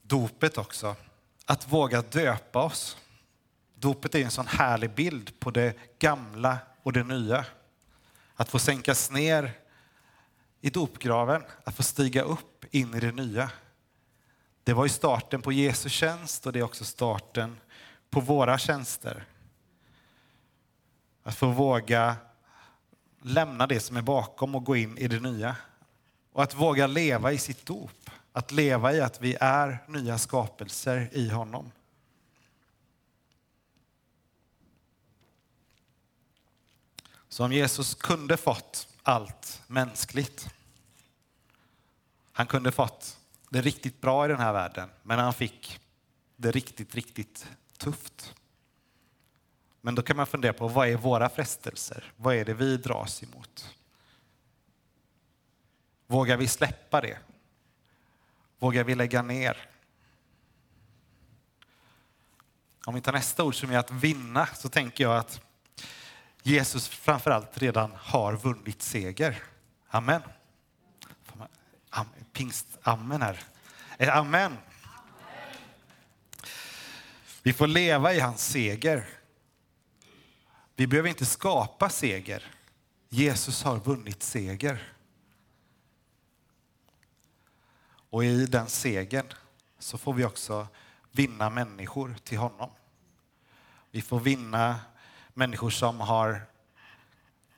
Dopet 0.02 0.58
också, 0.58 0.96
att 1.46 1.72
våga 1.72 2.02
döpa 2.02 2.64
oss. 2.64 2.98
Dopet 3.76 4.16
är 4.16 4.20
en 4.20 4.32
sån 4.32 4.48
härlig 4.48 4.94
bild 4.94 5.40
på 5.40 5.52
det 5.52 6.00
gamla 6.00 6.58
och 6.84 6.94
det 6.94 7.04
nya. 7.04 7.46
Att 8.36 8.50
få 8.50 8.60
sänkas 8.60 9.12
ner 9.12 9.52
i 10.62 10.70
dopgraven, 10.70 11.44
att 11.64 11.76
få 11.76 11.84
stiga 11.84 12.22
upp 12.22 12.66
in 12.76 12.94
i 12.94 13.00
det 13.00 13.12
nya. 13.12 13.52
Det 14.64 14.74
var 14.74 14.86
ju 14.86 14.90
starten 14.90 15.42
på 15.42 15.52
Jesu 15.52 15.90
tjänst 15.90 16.46
och 16.46 16.54
det 16.54 16.60
är 16.60 16.64
också 16.64 16.86
starten 16.86 17.58
på 18.10 18.20
våra 18.20 18.58
tjänster. 18.58 19.26
Att 21.24 21.36
få 21.36 21.48
våga 21.48 22.16
lämna 23.26 23.68
det 23.68 23.80
som 23.80 23.98
är 23.98 24.02
bakom 24.02 24.56
och 24.56 24.64
gå 24.64 24.76
in 24.76 24.98
i 24.98 25.08
det 25.08 25.20
nya. 25.20 25.56
Och 26.32 26.44
att 26.44 26.54
våga 26.54 26.88
leva 26.88 27.32
i 27.32 27.38
sitt 27.38 27.66
dop. 27.66 28.10
Att 28.32 28.52
leva 28.52 28.94
i 28.94 29.02
att 29.02 29.22
vi 29.22 29.38
är 29.40 29.84
nya 29.88 30.18
skapelser 30.18 31.10
i 31.12 31.30
honom. 31.30 31.72
Så 37.30 37.46
om 37.46 37.54
Jesus 37.54 37.94
kunde 37.94 38.38
fått 38.38 38.88
allt 39.04 39.62
mänskligt, 39.68 40.50
han 42.32 42.48
kunde 42.48 42.72
fått 42.72 43.20
det 43.50 43.62
riktigt 43.62 44.02
bra 44.02 44.26
i 44.26 44.28
den 44.28 44.40
här 44.40 44.54
världen, 44.54 44.90
men 45.04 45.20
han 45.20 45.34
fick 45.34 45.80
det 46.36 46.52
riktigt, 46.52 46.96
riktigt 46.96 47.48
tufft. 47.78 48.36
Men 49.86 49.96
då 49.96 50.02
kan 50.02 50.18
man 50.18 50.28
fundera 50.28 50.54
på 50.54 50.68
vad 50.68 50.88
är 50.88 50.96
våra 50.96 51.30
frestelser? 51.30 52.04
Vad 52.16 52.36
är 52.36 52.46
det 52.46 52.54
vi 52.54 52.78
dras 52.78 53.24
emot? 53.24 53.76
Vågar 56.08 56.38
vi 56.38 56.48
släppa 56.48 57.02
det? 57.02 57.18
Vågar 58.60 58.84
vi 58.84 58.96
lägga 58.96 59.22
ner? 59.22 59.70
Om 62.86 62.96
vi 62.96 63.02
tar 63.02 63.12
nästa 63.14 63.44
ord 63.44 63.56
som 63.56 63.72
är 63.72 63.78
att 63.78 63.92
vinna 63.92 64.46
så 64.46 64.70
tänker 64.70 65.04
jag 65.04 65.18
att 65.18 65.42
Jesus 66.44 66.88
framförallt 66.88 67.58
redan 67.58 67.92
har 67.98 68.34
vunnit 68.34 68.82
seger. 68.82 69.44
Amen. 69.88 70.22
Pingst, 72.34 72.68
amen 72.82 73.22
här. 73.22 73.40
Eh, 73.98 74.18
amen. 74.18 74.58
Vi 77.44 77.54
får 77.54 77.68
leva 77.68 78.14
i 78.14 78.20
hans 78.20 78.48
seger. 78.48 79.15
Vi 80.76 80.88
behöver 80.88 81.10
inte 81.10 81.26
skapa 81.26 81.90
seger. 81.90 82.44
Jesus 83.10 83.64
har 83.64 83.80
vunnit 83.80 84.24
seger. 84.24 84.94
Och 88.10 88.26
i 88.26 88.46
den 88.46 88.68
segern 88.68 89.26
så 89.80 89.98
får 89.98 90.14
vi 90.14 90.26
också 90.26 90.68
vinna 91.12 91.50
människor 91.50 92.16
till 92.24 92.38
honom. 92.38 92.70
Vi 93.92 94.02
får 94.02 94.20
vinna 94.20 94.80
människor 95.34 95.70
som 95.70 96.00
har 96.00 96.42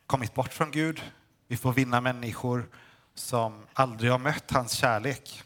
kommit 0.07 0.33
bort 0.33 0.53
från 0.53 0.71
Gud. 0.71 1.01
Vi 1.47 1.57
får 1.57 1.73
vinna 1.73 2.01
människor 2.01 2.69
som 3.13 3.65
aldrig 3.73 4.11
har 4.11 4.19
mött 4.19 4.51
hans 4.51 4.71
kärlek. 4.71 5.43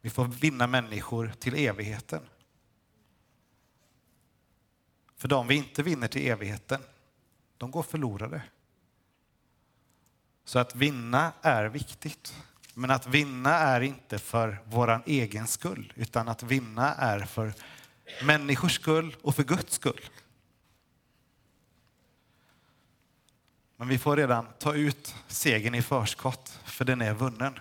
Vi 0.00 0.10
får 0.10 0.24
vinna 0.24 0.66
människor 0.66 1.32
till 1.38 1.54
evigheten. 1.54 2.22
För 5.18 5.28
de 5.28 5.46
vi 5.46 5.54
inte 5.54 5.82
vinner 5.82 6.08
till 6.08 6.26
evigheten, 6.26 6.80
de 7.56 7.70
går 7.70 7.82
förlorade. 7.82 8.42
Så 10.44 10.58
att 10.58 10.74
vinna 10.74 11.32
är 11.42 11.64
viktigt. 11.64 12.34
Men 12.74 12.90
att 12.90 13.06
vinna 13.06 13.54
är 13.54 13.80
inte 13.80 14.18
för 14.18 14.58
vår 14.64 15.02
egen 15.06 15.46
skull, 15.46 15.92
utan 15.96 16.28
att 16.28 16.42
vinna 16.42 16.94
är 16.94 17.20
för 17.20 17.54
människors 18.24 18.74
skull 18.74 19.16
och 19.22 19.34
för 19.34 19.44
Guds 19.44 19.72
skull. 19.72 20.00
Men 23.76 23.88
vi 23.88 23.98
får 23.98 24.16
redan 24.16 24.46
ta 24.58 24.74
ut 24.74 25.14
segern 25.26 25.74
i 25.74 25.82
förskott, 25.82 26.60
för 26.64 26.84
den 26.84 27.00
är 27.00 27.14
vunnen. 27.14 27.58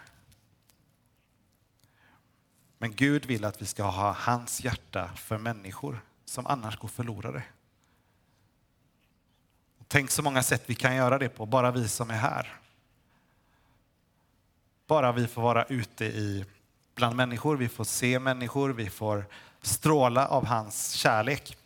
Men 2.78 2.96
Gud 2.96 3.26
vill 3.26 3.46
att 3.46 3.62
vi 3.62 3.66
ska 3.66 3.84
ha 3.84 4.12
hans 4.12 4.64
hjärta 4.64 5.10
för 5.16 5.38
människor 5.38 6.00
som 6.30 6.48
annars 6.48 6.78
går 6.78 6.88
förlorade. 6.88 7.44
Tänk 9.88 10.12
så 10.12 10.22
många 10.22 10.44
sätt 10.44 10.64
vi 10.66 10.76
kan 10.76 10.96
göra 10.96 11.18
det 11.18 11.30
på, 11.30 11.46
bara 11.46 11.72
vi 11.72 11.88
som 11.88 12.10
är 12.10 12.18
här. 12.18 12.60
Bara 14.88 15.12
vi 15.12 15.28
får 15.28 15.42
vara 15.42 15.66
ute 15.66 16.06
i, 16.06 16.46
bland 16.96 17.16
människor, 17.16 17.58
vi 17.58 17.70
får 17.70 17.84
se 17.84 18.20
människor, 18.20 18.70
vi 18.70 18.90
får 18.90 19.26
stråla 19.62 20.28
av 20.28 20.46
hans 20.46 20.92
kärlek. 20.92 21.58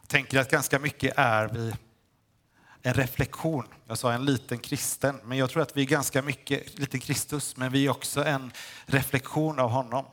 Jag 0.00 0.08
tänker 0.08 0.38
att 0.38 0.50
ganska 0.50 0.78
mycket 0.78 1.14
är 1.16 1.48
vi 1.48 1.74
en 2.82 2.94
reflektion. 2.94 3.66
Jag 3.86 3.98
sa 3.98 4.12
en 4.12 4.24
liten 4.24 4.58
kristen, 4.58 5.20
men 5.24 5.38
jag 5.38 5.50
tror 5.50 5.62
att 5.62 5.76
vi 5.76 5.82
är 5.82 5.86
ganska 5.86 6.22
mycket 6.22 6.78
liten 6.78 7.00
Kristus, 7.00 7.56
men 7.56 7.72
vi 7.72 7.86
är 7.86 7.90
också 7.90 8.24
en 8.24 8.52
reflektion 8.86 9.58
av 9.58 9.70
honom. 9.70 10.04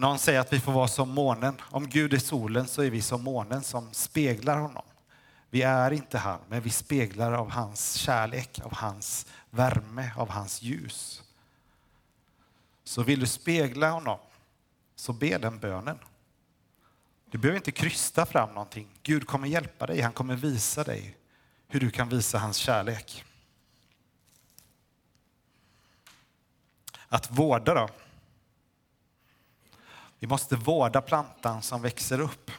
Någon 0.00 0.18
säger 0.18 0.40
att 0.40 0.52
vi 0.52 0.60
får 0.60 0.72
vara 0.72 0.88
som 0.88 1.08
månen. 1.08 1.60
Om 1.62 1.88
Gud 1.88 2.14
är 2.14 2.18
solen 2.18 2.68
så 2.68 2.82
är 2.82 2.90
vi 2.90 3.02
som 3.02 3.24
månen 3.24 3.62
som 3.62 3.92
speglar 3.92 4.58
honom. 4.58 4.84
Vi 5.50 5.62
är 5.62 5.90
inte 5.90 6.18
han, 6.18 6.40
men 6.48 6.62
vi 6.62 6.70
speglar 6.70 7.32
av 7.32 7.50
hans 7.50 7.94
kärlek, 7.94 8.60
av 8.64 8.74
hans 8.74 9.26
värme, 9.50 10.12
av 10.16 10.30
hans 10.30 10.62
ljus. 10.62 11.22
Så 12.84 13.02
vill 13.02 13.20
du 13.20 13.26
spegla 13.26 13.90
honom, 13.90 14.18
så 14.96 15.12
be 15.12 15.38
den 15.38 15.58
bönen. 15.58 15.98
Du 17.30 17.38
behöver 17.38 17.56
inte 17.56 17.72
krysta 17.72 18.26
fram 18.26 18.48
någonting. 18.48 18.88
Gud 19.02 19.26
kommer 19.26 19.48
hjälpa 19.48 19.86
dig, 19.86 20.00
han 20.00 20.12
kommer 20.12 20.36
visa 20.36 20.84
dig 20.84 21.16
hur 21.68 21.80
du 21.80 21.90
kan 21.90 22.08
visa 22.08 22.38
hans 22.38 22.56
kärlek. 22.56 23.24
Att 27.08 27.30
vårda 27.30 27.74
då? 27.74 27.88
Vi 30.18 30.26
måste 30.26 30.56
vårda 30.56 31.00
plantan 31.00 31.62
som 31.62 31.82
växer 31.82 32.20
upp. 32.20 32.50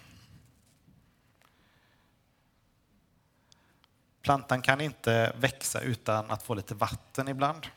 Plantan 4.22 4.62
kan 4.62 4.82
inte 4.82 5.36
växa 5.38 5.82
utan 5.82 6.32
att 6.32 6.44
få 6.44 6.54
lite 6.54 6.76
vatten 6.76 7.28
ibland. 7.28 7.68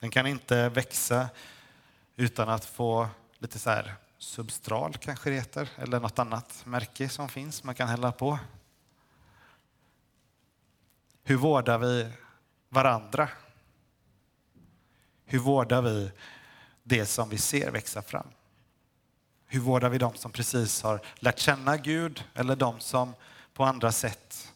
Den 0.00 0.10
kan 0.10 0.26
inte 0.26 0.68
växa 0.68 1.28
utan 2.16 2.48
att 2.48 2.64
få 2.64 3.08
lite 3.38 3.58
så 3.58 3.70
här 3.70 3.94
substral 4.18 4.96
kanske 4.96 5.30
det 5.30 5.36
heter, 5.36 5.68
eller 5.76 6.00
något 6.00 6.18
annat 6.18 6.62
märke 6.66 7.08
som 7.08 7.28
finns 7.28 7.64
man 7.64 7.74
kan 7.74 7.88
hälla 7.88 8.12
på. 8.12 8.38
Hur 11.22 11.36
vårdar 11.36 11.78
vi 11.78 12.12
varandra? 12.68 13.28
Hur 15.24 15.38
vårdar 15.38 15.82
vi 15.82 16.12
det 16.82 17.06
som 17.06 17.28
vi 17.28 17.38
ser 17.38 17.70
växa 17.70 18.02
fram? 18.02 18.26
Hur 19.52 19.60
vårdar 19.60 19.88
vi 19.88 19.98
dem 19.98 20.14
som 20.14 20.32
precis 20.32 20.82
har 20.82 21.00
lärt 21.16 21.38
känna 21.38 21.76
Gud 21.76 22.24
eller 22.34 22.56
de 22.56 22.80
som 22.80 23.14
på 23.54 23.64
andra 23.64 23.92
sätt 23.92 24.52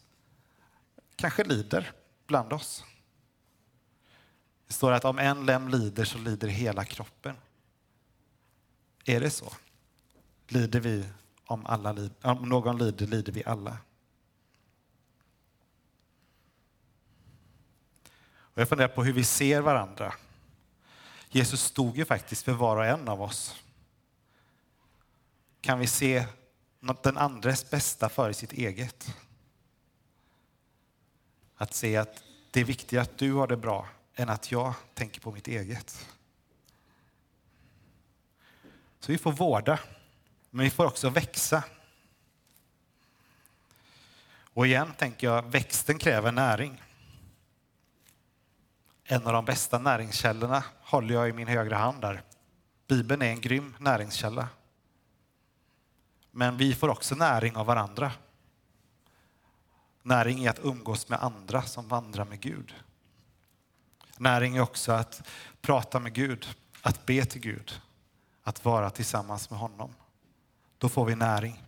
kanske 1.15 1.43
lider 1.43 1.91
bland 2.27 2.53
oss? 2.53 2.83
Det 4.67 4.73
står 4.73 4.91
att 4.91 5.05
om 5.05 5.19
en 5.19 5.45
lem 5.45 5.67
lider 5.67 6.05
så 6.05 6.17
lider 6.17 6.47
hela 6.47 6.85
kroppen. 6.85 7.35
Är 9.05 9.19
det 9.19 9.29
så? 9.29 9.53
Lider 10.47 10.79
vi 10.79 11.05
om, 11.45 11.65
alla, 11.65 12.09
om 12.21 12.49
någon 12.49 12.77
lider, 12.77 13.07
lider 13.07 13.31
vi 13.31 13.43
alla. 13.45 13.77
Och 18.29 18.61
jag 18.61 18.69
funderar 18.69 18.87
på 18.87 19.03
hur 19.03 19.13
vi 19.13 19.23
ser 19.23 19.61
varandra. 19.61 20.13
Jesus 21.29 21.63
stod 21.63 21.97
ju 21.97 22.05
faktiskt 22.05 22.43
för 22.43 22.51
var 22.51 22.77
och 22.77 22.85
en 22.85 23.07
av 23.07 23.21
oss. 23.21 23.55
Kan 25.61 25.79
vi 25.79 25.87
se 25.87 26.25
något 26.79 27.03
den 27.03 27.17
andres 27.17 27.69
bästa 27.69 28.09
före 28.09 28.33
sitt 28.33 28.53
eget? 28.53 29.15
Att 31.55 31.73
se 31.73 31.97
att 31.97 32.23
det 32.51 32.59
är 32.59 32.65
viktigare 32.65 33.03
att 33.03 33.17
du 33.17 33.33
har 33.33 33.47
det 33.47 33.57
bra 33.57 33.87
än 34.15 34.29
att 34.29 34.51
jag 34.51 34.73
tänker 34.93 35.21
på 35.21 35.31
mitt 35.31 35.47
eget. 35.47 36.07
Så 38.99 39.11
vi 39.11 39.17
får 39.17 39.31
vårda, 39.31 39.79
men 40.49 40.63
vi 40.63 40.69
får 40.69 40.85
också 40.85 41.09
växa. 41.09 41.63
Och 44.53 44.67
igen 44.67 44.93
tänker 44.97 45.27
jag, 45.27 45.51
växten 45.51 45.97
kräver 45.97 46.31
näring. 46.31 46.83
En 49.03 49.27
av 49.27 49.33
de 49.33 49.45
bästa 49.45 49.79
näringskällorna 49.79 50.63
håller 50.81 51.13
jag 51.13 51.29
i 51.29 51.33
min 51.33 51.47
högra 51.47 51.77
hand 51.77 52.01
där. 52.01 52.21
Bibeln 52.87 53.21
är 53.21 53.29
en 53.29 53.41
grym 53.41 53.75
näringskälla. 53.79 54.49
Men 56.37 56.57
vi 56.57 56.75
får 56.75 56.89
också 56.89 57.15
näring 57.15 57.55
av 57.55 57.65
varandra. 57.65 58.11
Näring 60.03 60.45
är 60.45 60.49
att 60.49 60.59
umgås 60.59 61.09
med 61.09 61.23
andra 61.23 61.61
som 61.61 61.87
vandrar 61.87 62.25
med 62.25 62.39
Gud. 62.39 62.75
Näring 64.17 64.55
är 64.55 64.61
också 64.61 64.91
att 64.91 65.27
prata 65.61 65.99
med 65.99 66.13
Gud, 66.13 66.57
att 66.81 67.05
be 67.05 67.25
till 67.25 67.41
Gud, 67.41 67.81
att 68.43 68.65
vara 68.65 68.89
tillsammans 68.89 69.49
med 69.49 69.59
honom. 69.59 69.93
Då 70.77 70.89
får 70.89 71.05
vi 71.05 71.15
näring. 71.15 71.63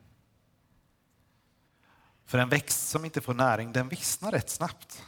För 2.26 2.38
en 2.38 2.50
växt 2.50 2.90
som 2.90 3.06
inte 3.06 3.22
får 3.22 3.34
näring, 3.34 3.72
den 3.72 3.90
vissnar 3.90 4.32
rätt 4.32 4.50
snabbt. 4.50 5.04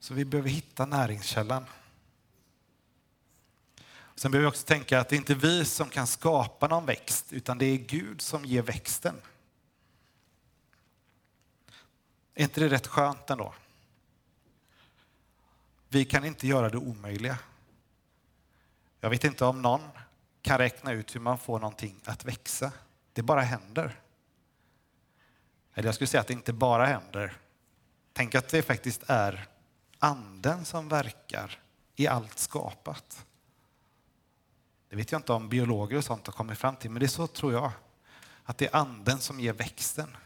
Så 0.00 0.14
vi 0.14 0.24
behöver 0.24 0.50
hitta 0.50 0.86
näringskällan. 0.86 1.64
Sen 4.18 4.30
behöver 4.30 4.50
vi 4.50 4.50
också 4.50 4.66
tänka 4.66 5.00
att 5.00 5.08
det 5.08 5.16
är 5.16 5.18
inte 5.18 5.34
vi 5.34 5.64
som 5.64 5.88
kan 5.88 6.06
skapa 6.06 6.68
någon 6.68 6.86
växt, 6.86 7.32
utan 7.32 7.58
det 7.58 7.64
är 7.64 7.76
Gud 7.76 8.20
som 8.20 8.44
ger 8.44 8.62
växten. 8.62 9.14
Är 12.34 12.42
inte 12.42 12.60
det 12.60 12.68
rätt 12.68 12.86
skönt 12.86 13.30
ändå? 13.30 13.54
Vi 15.88 16.04
kan 16.04 16.24
inte 16.24 16.46
göra 16.46 16.68
det 16.68 16.76
omöjliga. 16.76 17.38
Jag 19.00 19.10
vet 19.10 19.24
inte 19.24 19.44
om 19.44 19.62
någon 19.62 19.88
kan 20.42 20.58
räkna 20.58 20.92
ut 20.92 21.14
hur 21.14 21.20
man 21.20 21.38
får 21.38 21.58
någonting 21.58 22.00
att 22.04 22.24
växa. 22.24 22.72
Det 23.12 23.22
bara 23.22 23.40
händer. 23.40 24.00
Eller 25.74 25.88
jag 25.88 25.94
skulle 25.94 26.08
säga 26.08 26.20
att 26.20 26.26
det 26.26 26.32
inte 26.32 26.52
bara 26.52 26.86
händer. 26.86 27.36
Tänk 28.12 28.34
att 28.34 28.48
det 28.48 28.62
faktiskt 28.62 29.02
är 29.06 29.46
anden 29.98 30.64
som 30.64 30.88
verkar 30.88 31.62
i 31.96 32.06
allt 32.06 32.38
skapat. 32.38 33.24
Det 34.88 34.96
vet 34.96 35.12
jag 35.12 35.18
inte 35.18 35.32
om 35.32 35.48
biologer 35.48 35.96
och 35.96 36.04
sånt 36.04 36.26
har 36.26 36.32
kommit 36.32 36.58
fram 36.58 36.76
till, 36.76 36.90
men 36.90 37.00
det 37.00 37.06
är 37.06 37.08
så 37.08 37.26
tror 37.26 37.52
jag. 37.52 37.72
Att 38.44 38.58
det 38.58 38.66
är 38.66 38.76
anden 38.76 39.18
som 39.18 39.40
ger 39.40 39.52
växten. 39.52 40.16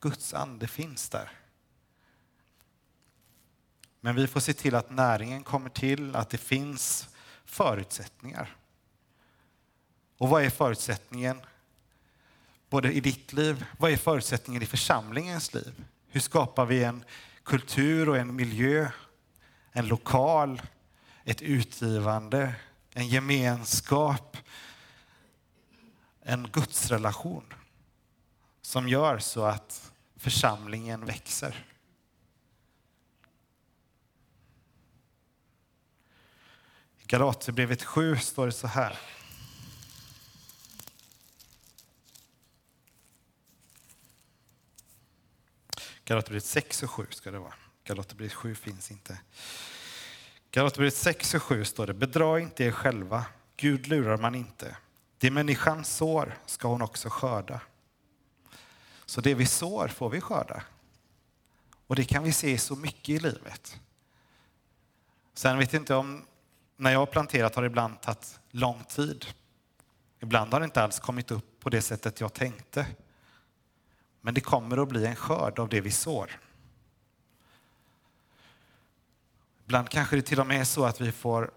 Guds 0.00 0.34
ande 0.34 0.68
finns 0.68 1.08
där. 1.08 1.30
Men 4.00 4.14
vi 4.14 4.26
får 4.26 4.40
se 4.40 4.52
till 4.52 4.74
att 4.74 4.90
näringen 4.90 5.42
kommer 5.42 5.70
till, 5.70 6.16
att 6.16 6.30
det 6.30 6.38
finns 6.38 7.08
förutsättningar. 7.44 8.56
Och 10.18 10.28
vad 10.28 10.42
är 10.42 10.50
förutsättningen? 10.50 11.40
Både 12.70 12.92
i 12.92 13.00
ditt 13.00 13.32
liv, 13.32 13.64
vad 13.78 13.90
är 13.90 13.96
förutsättningen 13.96 14.62
i 14.62 14.66
församlingens 14.66 15.54
liv? 15.54 15.84
Hur 16.06 16.20
skapar 16.20 16.66
vi 16.66 16.84
en 16.84 17.04
kultur 17.42 18.08
och 18.08 18.16
en 18.16 18.36
miljö, 18.36 18.90
en 19.72 19.88
lokal, 19.88 20.62
ett 21.24 21.42
utgivande, 21.42 22.54
en 22.94 23.08
gemenskap, 23.08 24.36
en 26.20 26.50
gudsrelation 26.52 27.54
som 28.62 28.88
gör 28.88 29.18
så 29.18 29.44
att 29.44 29.92
församlingen 30.16 31.04
växer. 31.04 31.66
I 36.98 37.04
Galaterbrevet 37.04 37.82
7 37.82 38.16
står 38.16 38.46
det 38.46 38.52
så 38.52 38.66
här. 38.66 38.98
Galaterbrevet 46.04 46.44
6 46.44 46.82
och 46.82 46.90
7 46.90 47.06
ska 47.10 47.30
det 47.30 47.38
vara. 47.38 47.54
Galaterbrevet 47.84 48.32
7 48.32 48.54
finns 48.54 48.90
inte. 48.90 49.20
Galaterbrevet 50.54 50.94
6 50.94 51.34
och 51.34 51.42
7 51.42 51.64
står 51.64 51.86
det, 51.86 51.94
bedra 51.94 52.40
inte 52.40 52.64
er 52.64 52.70
själva, 52.70 53.24
Gud 53.56 53.86
lurar 53.86 54.16
man 54.16 54.34
inte. 54.34 54.76
Det 55.18 55.30
människan 55.30 55.84
sår 55.84 56.38
ska 56.46 56.68
hon 56.68 56.82
också 56.82 57.08
skörda. 57.10 57.60
Så 59.06 59.20
det 59.20 59.34
vi 59.34 59.46
sår 59.46 59.88
får 59.88 60.10
vi 60.10 60.20
skörda. 60.20 60.62
Och 61.86 61.96
det 61.96 62.04
kan 62.04 62.22
vi 62.22 62.32
se 62.32 62.58
så 62.58 62.76
mycket 62.76 63.08
i 63.08 63.18
livet. 63.18 63.80
Sen 65.34 65.58
vet 65.58 65.72
jag 65.72 65.82
inte 65.82 65.94
om, 65.94 66.24
när 66.76 66.92
jag 66.92 66.98
har 66.98 67.06
planterat 67.06 67.54
har 67.54 67.62
det 67.62 67.66
ibland 67.66 68.00
tagit 68.00 68.40
lång 68.50 68.84
tid. 68.84 69.26
Ibland 70.20 70.52
har 70.52 70.60
det 70.60 70.64
inte 70.64 70.82
alls 70.82 70.98
kommit 70.98 71.30
upp 71.30 71.60
på 71.60 71.70
det 71.70 71.82
sättet 71.82 72.20
jag 72.20 72.32
tänkte. 72.32 72.86
Men 74.20 74.34
det 74.34 74.40
kommer 74.40 74.82
att 74.82 74.88
bli 74.88 75.06
en 75.06 75.16
skörd 75.16 75.58
av 75.58 75.68
det 75.68 75.80
vi 75.80 75.90
sår. 75.90 76.40
Ibland 79.64 79.88
kanske 79.88 80.16
det 80.16 80.22
till 80.22 80.40
och 80.40 80.46
med 80.46 80.60
är 80.60 80.64
så 80.64 80.84
att 80.84 81.00
vi 81.00 81.12
får 81.12 81.50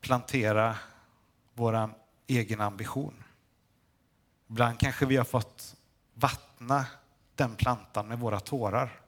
plantera 0.00 0.76
vår 1.54 1.90
egen 2.26 2.60
ambition. 2.60 3.24
Ibland 4.48 4.78
kanske 4.78 5.06
vi 5.06 5.16
har 5.16 5.24
fått 5.24 5.76
vattna 6.14 6.86
den 7.34 7.56
plantan 7.56 8.08
med 8.08 8.18
våra 8.18 8.40
tårar 8.40 9.00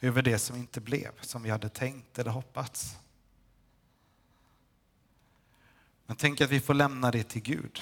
över 0.00 0.22
det 0.22 0.38
som 0.38 0.56
inte 0.56 0.80
blev 0.80 1.10
som 1.20 1.42
vi 1.42 1.50
hade 1.50 1.68
tänkt 1.68 2.18
eller 2.18 2.30
hoppats. 2.30 2.98
Men 6.06 6.16
tänk 6.16 6.40
att 6.40 6.50
vi 6.50 6.60
får 6.60 6.74
lämna 6.74 7.10
det 7.10 7.22
till 7.22 7.42
Gud. 7.42 7.80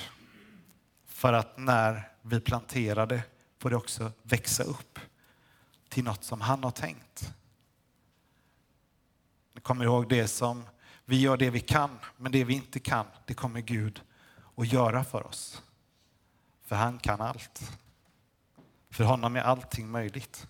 För 1.06 1.32
att 1.32 1.58
när 1.58 2.08
vi 2.22 2.40
planterar 2.40 3.06
det 3.06 3.22
får 3.58 3.70
det 3.70 3.76
också 3.76 4.12
växa 4.22 4.62
upp 4.62 4.98
till 5.88 6.04
något 6.04 6.24
som 6.24 6.40
han 6.40 6.64
har 6.64 6.70
tänkt. 6.70 7.34
Ni 9.52 9.60
kommer 9.60 9.84
ihåg 9.84 10.08
det 10.08 10.28
som 10.28 10.64
vi 11.04 11.20
gör 11.20 11.36
det 11.36 11.50
vi 11.50 11.60
kan, 11.60 11.98
men 12.16 12.32
det 12.32 12.44
vi 12.44 12.54
inte 12.54 12.80
kan, 12.80 13.06
det 13.26 13.34
kommer 13.34 13.60
Gud 13.60 14.02
att 14.56 14.72
göra 14.72 15.04
för 15.04 15.26
oss. 15.26 15.62
För 16.64 16.76
han 16.76 16.98
kan 16.98 17.20
allt. 17.20 17.72
För 18.90 19.04
honom 19.04 19.36
är 19.36 19.40
allting 19.40 19.90
möjligt. 19.90 20.46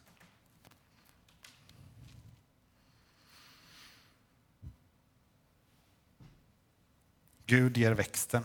Gud 7.46 7.76
ger 7.76 7.92
växten. 7.92 8.44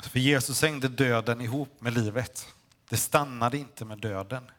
För 0.00 0.18
Jesus 0.18 0.62
hängde 0.62 0.88
döden 0.88 1.40
ihop 1.40 1.80
med 1.80 1.94
livet. 1.94 2.54
Det 2.88 2.96
stannade 2.96 3.58
inte 3.58 3.84
med 3.84 3.98
döden. 3.98 4.50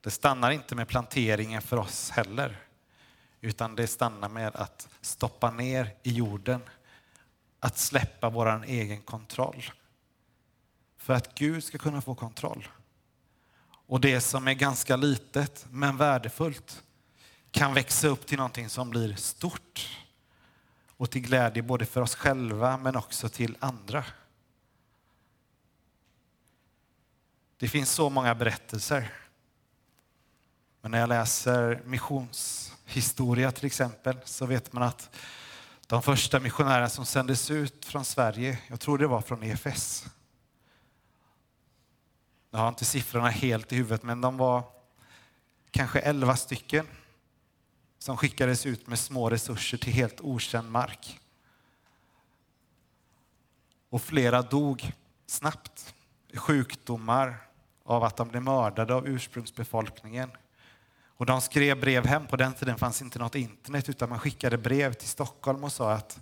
Det 0.00 0.10
stannar 0.10 0.50
inte 0.50 0.74
med 0.74 0.88
planteringen 0.88 1.62
för 1.62 1.76
oss 1.76 2.10
heller. 2.10 2.67
Utan 3.40 3.74
det 3.74 3.86
stannar 3.86 4.28
med 4.28 4.56
att 4.56 4.88
stoppa 5.00 5.50
ner 5.50 5.94
i 6.02 6.12
jorden. 6.12 6.60
Att 7.60 7.78
släppa 7.78 8.30
vår 8.30 8.64
egen 8.64 9.02
kontroll. 9.02 9.64
För 10.96 11.14
att 11.14 11.34
Gud 11.34 11.64
ska 11.64 11.78
kunna 11.78 12.00
få 12.00 12.14
kontroll. 12.14 12.68
Och 13.86 14.00
det 14.00 14.20
som 14.20 14.48
är 14.48 14.54
ganska 14.54 14.96
litet 14.96 15.66
men 15.70 15.96
värdefullt 15.96 16.82
kan 17.50 17.74
växa 17.74 18.08
upp 18.08 18.26
till 18.26 18.36
någonting 18.36 18.68
som 18.68 18.90
blir 18.90 19.14
stort 19.14 19.88
och 20.96 21.10
till 21.10 21.22
glädje 21.22 21.62
både 21.62 21.86
för 21.86 22.00
oss 22.00 22.14
själva 22.14 22.76
men 22.76 22.96
också 22.96 23.28
till 23.28 23.56
andra. 23.60 24.04
Det 27.56 27.68
finns 27.68 27.90
så 27.90 28.10
många 28.10 28.34
berättelser. 28.34 29.12
Men 30.80 30.90
när 30.90 30.98
jag 30.98 31.08
läser 31.08 31.82
missions 31.84 32.67
historia 32.88 33.52
till 33.52 33.66
exempel 33.66 34.18
så 34.24 34.46
vet 34.46 34.72
man 34.72 34.82
att 34.82 35.16
de 35.86 36.02
första 36.02 36.40
missionärerna 36.40 36.88
som 36.88 37.06
sändes 37.06 37.50
ut 37.50 37.84
från 37.84 38.04
Sverige, 38.04 38.58
jag 38.68 38.80
tror 38.80 38.98
det 38.98 39.06
var 39.06 39.20
från 39.20 39.42
EFS. 39.42 40.06
Jag 42.50 42.58
har 42.58 42.68
inte 42.68 42.84
siffrorna 42.84 43.28
helt 43.28 43.72
i 43.72 43.76
huvudet 43.76 44.02
men 44.02 44.20
de 44.20 44.36
var 44.36 44.62
kanske 45.70 45.98
elva 45.98 46.36
stycken 46.36 46.86
som 47.98 48.16
skickades 48.16 48.66
ut 48.66 48.86
med 48.86 48.98
små 48.98 49.30
resurser 49.30 49.78
till 49.78 49.92
helt 49.92 50.20
okänd 50.20 50.70
mark. 50.70 51.20
Och 53.90 54.02
flera 54.02 54.42
dog 54.42 54.92
snabbt 55.26 55.94
i 56.28 56.36
sjukdomar, 56.36 57.48
av 57.84 58.04
att 58.04 58.16
de 58.16 58.28
blev 58.28 58.42
mördade 58.42 58.94
av 58.94 59.08
ursprungsbefolkningen. 59.08 60.30
Och 61.18 61.26
de 61.26 61.40
skrev 61.40 61.80
brev 61.80 62.06
hem. 62.06 62.26
På 62.26 62.36
den 62.36 62.54
tiden 62.54 62.78
fanns 62.78 63.02
inte 63.02 63.18
något 63.18 63.34
internet 63.34 63.88
utan 63.88 64.08
man 64.08 64.18
skickade 64.18 64.58
brev 64.58 64.92
till 64.92 65.08
Stockholm 65.08 65.64
och 65.64 65.72
sa 65.72 65.92
att 65.92 66.20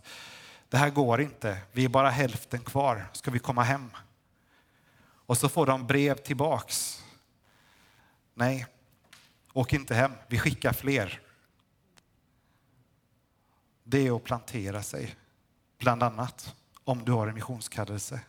det 0.69 0.77
här 0.77 0.91
går 0.91 1.21
inte, 1.21 1.59
vi 1.73 1.85
är 1.85 1.89
bara 1.89 2.11
hälften 2.11 2.61
kvar, 2.61 3.09
ska 3.13 3.31
vi 3.31 3.39
komma 3.39 3.63
hem? 3.63 3.91
Och 4.99 5.39
så 5.39 5.49
får 5.49 5.67
de 5.67 5.87
brev 5.87 6.15
tillbaks. 6.15 7.05
Nej, 8.35 8.67
åk 9.53 9.73
inte 9.73 9.95
hem, 9.95 10.13
vi 10.29 10.39
skickar 10.39 10.73
fler. 10.73 11.21
Det 13.85 14.07
är 14.07 14.17
att 14.17 14.25
plantera 14.25 14.83
sig, 14.83 15.17
bland 15.79 16.03
annat, 16.03 16.55
om 16.85 17.05
du 17.05 17.13
har 17.13 17.27
en 17.27 17.35
missionskallelse. 17.35 18.21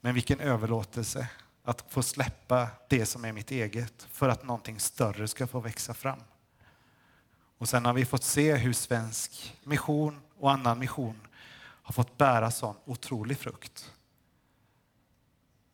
Men 0.00 0.14
vilken 0.14 0.40
överlåtelse 0.40 1.28
att 1.66 1.84
få 1.88 2.02
släppa 2.02 2.68
det 2.88 3.06
som 3.06 3.24
är 3.24 3.32
mitt 3.32 3.50
eget 3.50 4.02
för 4.10 4.28
att 4.28 4.44
någonting 4.44 4.80
större 4.80 5.28
ska 5.28 5.46
få 5.46 5.60
växa 5.60 5.94
fram. 5.94 6.18
Och 7.58 7.68
sen 7.68 7.84
har 7.84 7.92
vi 7.92 8.04
fått 8.04 8.24
se 8.24 8.56
hur 8.56 8.72
svensk 8.72 9.56
mission 9.64 10.20
och 10.38 10.52
annan 10.52 10.78
mission 10.78 11.26
har 11.58 11.92
fått 11.92 12.18
bära 12.18 12.50
sån 12.50 12.76
otrolig 12.84 13.38
frukt. 13.38 13.92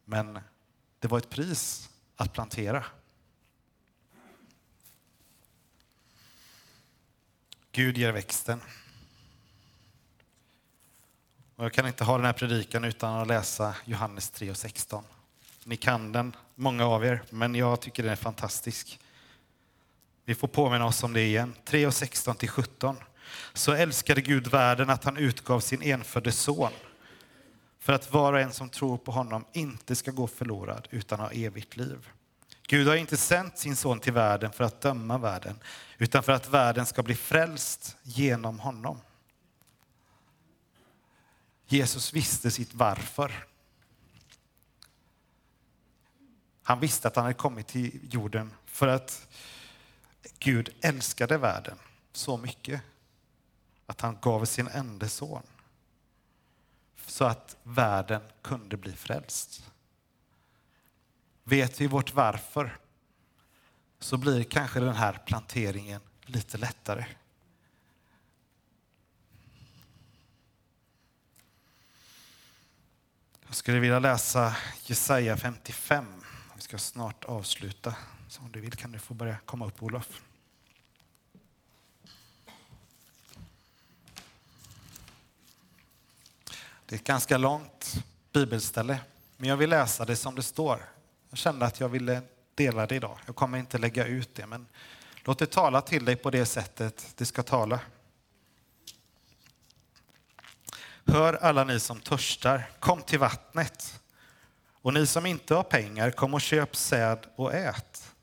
Men 0.05 0.41
det 0.99 1.09
var 1.09 1.19
ett 1.19 1.31
pris 1.31 1.91
att 2.17 2.33
plantera. 2.33 2.85
Gud 7.73 7.99
ger 7.99 8.13
växten. 8.13 8.61
Och 11.57 11.65
jag 11.65 11.73
kan 11.73 11.87
inte 11.87 12.05
ha 12.05 12.17
den 12.17 12.27
här 12.27 12.33
predikan 12.33 12.85
utan 12.85 13.21
att 13.21 13.29
läsa 13.29 13.77
Johannes 13.85 14.31
3 14.31 14.51
och 14.51 14.57
16. 14.57 15.05
Ni 15.65 15.77
kan 15.77 16.13
den, 16.13 16.37
många 16.55 16.87
av 16.87 17.05
er, 17.05 17.23
men 17.31 17.55
jag 17.55 17.81
tycker 17.81 18.03
den 18.03 18.13
är 18.13 18.17
fantastisk. 18.17 18.99
Vi 20.25 20.35
får 20.35 20.49
påminna 20.49 20.87
oss 20.87 21.03
om 21.03 21.13
det 21.13 21.23
igen. 21.23 21.55
3 21.65 21.87
och 21.87 21.95
16 21.95 22.37
till 22.37 22.49
17. 22.49 22.97
Så 23.53 23.73
älskade 23.73 24.21
Gud 24.21 24.47
världen 24.47 24.91
att 24.91 25.05
han 25.05 25.17
utgav 25.17 25.61
sin 25.61 25.83
enfödde 25.83 26.33
son 26.33 26.73
för 27.79 27.93
att 27.93 28.13
var 28.13 28.33
och 28.33 28.41
en 28.41 28.53
som 28.53 28.69
tror 28.69 28.99
på 28.99 29.13
honom 29.13 29.45
inte 29.53 29.97
ska 29.97 30.11
gå 30.11 30.27
förlorad 30.27 30.89
utan 30.91 31.21
ha 31.21 31.31
evigt 31.31 31.77
liv. 31.77 32.09
Gud 32.67 32.89
har 32.89 32.97
inte 32.97 33.17
sänt 33.17 33.59
sin 33.59 33.77
son 33.77 34.01
till 34.01 34.13
världen 34.13 34.53
för 34.53 34.65
att 34.65 34.81
döma 34.81 35.19
världen 35.19 35.59
utan 35.99 36.23
för 36.23 36.33
att 36.33 36.49
världen 36.49 36.87
ska 36.87 37.03
bli 37.03 37.15
frälst 37.15 37.97
genom 38.03 38.59
honom. 38.59 39.01
Jesus 41.67 42.13
visste 42.13 42.51
sitt 42.51 42.75
varför. 42.75 43.33
Han 46.63 46.81
visste 46.81 47.09
att 47.09 47.17
han 47.17 47.25
hade 47.25 47.35
kommit 47.35 47.67
till 47.67 48.01
jorden 48.11 48.55
för 48.67 48.89
att 48.89 49.29
Gud 50.39 50.75
älskade 50.81 51.39
världen 51.39 51.79
så 52.13 52.37
mycket 52.37 52.83
att 53.87 54.01
han 54.01 54.19
gav 54.21 54.45
sin 54.45 54.69
enda 54.69 55.09
son 55.09 55.43
så 57.07 57.25
att 57.25 57.57
världen 57.63 58.23
kunde 58.43 58.77
bli 58.77 58.93
frälst. 58.93 59.71
Vet 61.45 61.81
vi 61.81 61.87
vårt 61.87 62.15
varför 62.15 62.79
så 63.99 64.17
blir 64.17 64.45
kanske 64.45 64.81
den 64.81 64.95
här 64.95 65.23
planteringen 65.27 66.01
lite 66.23 66.59
lättare. 66.59 67.07
Jag 73.47 73.55
skulle 73.55 73.81
vilja 73.81 73.99
läsa 73.99 74.57
Jesaja 74.85 75.37
55. 75.37 76.22
Ska 76.73 76.79
snart 76.79 77.25
avsluta. 77.25 77.95
Så 78.29 78.43
om 78.43 78.53
du 78.53 78.61
vill 78.61 78.73
kan 78.73 78.93
du 78.93 78.99
få 78.99 79.15
börja 79.15 79.37
komma 79.45 79.67
upp, 79.67 79.83
Olof. 79.83 80.23
Det 86.87 86.95
är 86.95 86.95
ett 86.95 87.05
ganska 87.05 87.39
långt 87.39 88.05
bibelställe, 88.33 89.01
men 89.37 89.49
jag 89.49 89.57
vill 89.57 89.71
läsa 89.71 90.05
det 90.05 90.17
som 90.17 90.35
det 90.35 90.43
står. 90.43 90.89
Jag 91.31 91.39
kände 91.39 91.67
att 91.67 91.81
jag 91.81 91.89
ville 91.89 92.23
dela 92.55 92.87
det 92.87 92.95
idag. 92.95 93.19
Jag 93.27 93.37
kommer 93.37 93.59
inte 93.59 93.79
lägga 93.79 94.07
ut 94.07 94.35
det, 94.35 94.47
men 94.47 94.67
låt 95.25 95.39
det 95.39 95.47
tala 95.47 95.81
till 95.81 96.05
dig 96.05 96.17
på 96.17 96.31
det 96.31 96.47
sättet 96.47 97.13
det 97.17 97.27
ska 97.27 97.43
tala. 97.43 97.81
Hör 101.07 101.35
alla 101.35 101.65
ni 101.65 101.81
som 101.81 102.01
törstar, 102.01 102.71
kom 102.81 103.03
till 103.03 103.19
vattnet. 103.19 104.02
Och 104.83 104.95
ni 104.95 105.07
som 105.07 105.27
inte 105.27 105.55
har 105.55 105.63
pengar, 105.63 106.11
kom 106.11 106.35
och 106.35 106.41
köp 106.41 106.77
säd 106.77 107.19
och 107.37 107.55
ät. 107.55 108.15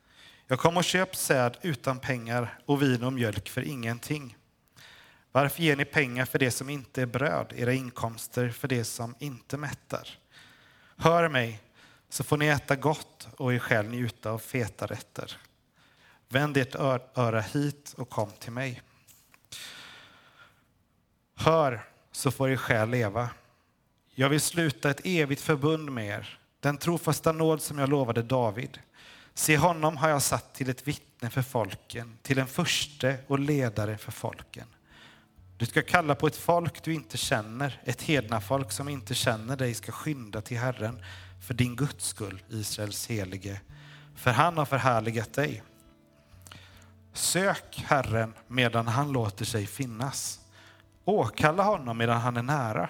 Jag 0.47 0.59
kom 0.59 0.77
och 0.77 0.83
köp 0.83 1.15
säd 1.15 1.57
utan 1.61 1.99
pengar 1.99 2.59
och 2.65 2.81
vin 2.81 3.03
och 3.03 3.13
mjölk 3.13 3.49
för 3.49 3.61
ingenting. 3.61 4.37
Varför 5.31 5.61
ger 5.61 5.75
ni 5.75 5.85
pengar 5.85 6.25
för 6.25 6.39
det 6.39 6.51
som 6.51 6.69
inte 6.69 7.01
är 7.01 7.05
bröd, 7.05 7.53
era 7.55 7.73
inkomster 7.73 8.49
för 8.49 8.67
det 8.67 8.83
som 8.83 9.15
inte 9.19 9.57
mättar? 9.57 10.17
Hör 10.97 11.29
mig, 11.29 11.61
så 12.09 12.23
får 12.23 12.37
ni 12.37 12.47
äta 12.47 12.75
gott 12.75 13.27
och 13.37 13.53
er 13.53 13.59
själ 13.59 13.85
njuta 13.85 14.31
av 14.31 14.39
feta 14.39 14.85
rätter. 14.85 15.37
Vänd 16.29 16.57
ert 16.57 16.75
öra 17.15 17.41
hit 17.41 17.93
och 17.97 18.09
kom 18.09 18.31
till 18.31 18.51
mig. 18.51 18.81
Hör, 21.35 21.85
så 22.11 22.31
får 22.31 22.49
er 22.49 22.57
själ 22.57 22.89
leva. 22.89 23.29
Jag 24.15 24.29
vill 24.29 24.41
sluta 24.41 24.89
ett 24.89 25.01
evigt 25.03 25.41
förbund 25.41 25.91
med 25.91 26.07
er, 26.07 26.38
den 26.59 26.77
trofasta 26.77 27.31
nåd 27.31 27.61
som 27.61 27.79
jag 27.79 27.89
lovade 27.89 28.23
David. 28.23 28.79
Se, 29.33 29.57
honom 29.57 29.97
har 29.97 30.09
jag 30.09 30.21
satt 30.21 30.53
till 30.53 30.69
ett 30.69 30.87
vittne 30.87 31.29
för 31.29 31.41
folken, 31.41 32.17
till 32.21 32.39
en 32.39 32.47
förste 32.47 33.17
och 33.27 33.39
ledare 33.39 33.97
för 33.97 34.11
folken. 34.11 34.67
Du 35.57 35.65
ska 35.65 35.81
kalla 35.81 36.15
på 36.15 36.27
ett 36.27 36.35
folk 36.35 36.83
du 36.83 36.93
inte 36.93 37.17
känner, 37.17 37.81
ett 37.83 38.01
hedna 38.01 38.41
folk 38.41 38.71
som 38.71 38.89
inte 38.89 39.13
känner 39.13 39.57
dig 39.57 39.73
ska 39.73 39.91
skynda 39.91 40.41
till 40.41 40.57
Herren 40.57 41.03
för 41.47 41.53
din 41.53 41.75
Guds 41.75 42.05
skull, 42.05 42.41
Israels 42.49 43.07
helige, 43.07 43.61
för 44.15 44.31
han 44.31 44.57
har 44.57 44.65
förhärligat 44.65 45.33
dig. 45.33 45.63
Sök 47.13 47.83
Herren 47.87 48.33
medan 48.47 48.87
han 48.87 49.11
låter 49.11 49.45
sig 49.45 49.67
finnas. 49.67 50.39
Åkalla 51.05 51.63
honom 51.63 51.97
medan 51.97 52.21
han 52.21 52.37
är 52.37 52.43
nära. 52.43 52.89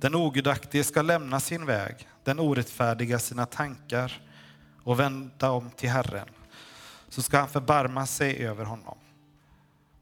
Den 0.00 0.14
ogudaktige 0.14 0.84
ska 0.84 1.02
lämna 1.02 1.40
sin 1.40 1.66
väg, 1.66 2.08
den 2.24 2.38
orättfärdiga 2.38 3.18
sina 3.18 3.46
tankar 3.46 4.20
och 4.82 5.00
vända 5.00 5.50
om 5.50 5.70
till 5.70 5.88
Herren. 5.88 6.28
Så 7.08 7.22
ska 7.22 7.38
han 7.38 7.48
förbarma 7.48 8.06
sig 8.06 8.46
över 8.46 8.64
honom 8.64 8.98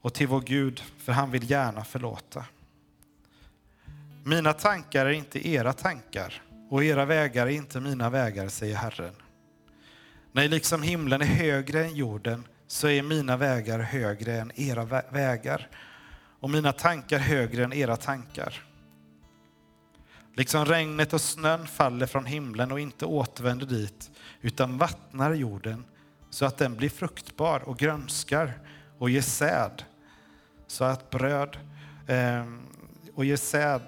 och 0.01 0.13
till 0.13 0.27
vår 0.27 0.41
Gud, 0.41 0.83
för 0.97 1.11
han 1.11 1.31
vill 1.31 1.51
gärna 1.51 1.83
förlåta. 1.83 2.45
Mina 4.23 4.53
tankar 4.53 5.05
är 5.05 5.11
inte 5.11 5.47
era 5.47 5.73
tankar 5.73 6.41
och 6.69 6.83
era 6.83 7.05
vägar 7.05 7.47
är 7.47 7.51
inte 7.51 7.79
mina 7.79 8.09
vägar, 8.09 8.47
säger 8.47 8.75
Herren. 8.75 9.15
Nej, 10.31 10.47
liksom 10.47 10.81
himlen 10.81 11.21
är 11.21 11.25
högre 11.25 11.85
än 11.85 11.95
jorden 11.95 12.43
så 12.67 12.87
är 12.87 13.01
mina 13.01 13.37
vägar 13.37 13.79
högre 13.79 14.33
än 14.33 14.51
era 14.55 15.03
vägar 15.09 15.69
och 16.39 16.49
mina 16.49 16.71
tankar 16.71 17.19
högre 17.19 17.63
än 17.63 17.73
era 17.73 17.95
tankar. 17.95 18.66
Liksom 20.37 20.65
regnet 20.65 21.13
och 21.13 21.21
snön 21.21 21.67
faller 21.67 22.05
från 22.05 22.25
himlen 22.25 22.71
och 22.71 22.79
inte 22.79 23.05
återvänder 23.05 23.65
dit 23.65 24.11
utan 24.41 24.77
vattnar 24.77 25.33
jorden 25.33 25.85
så 26.29 26.45
att 26.45 26.57
den 26.57 26.75
blir 26.75 26.89
fruktbar 26.89 27.59
och 27.59 27.77
grönskar 27.77 28.59
och 28.97 29.09
ger 29.09 29.21
säd 29.21 29.83
så 30.67 30.83
att 30.83 31.09
bröd 31.09 31.57
eh, 32.07 32.45
och 33.15 33.25
ger 33.25 33.35
säd 33.35 33.81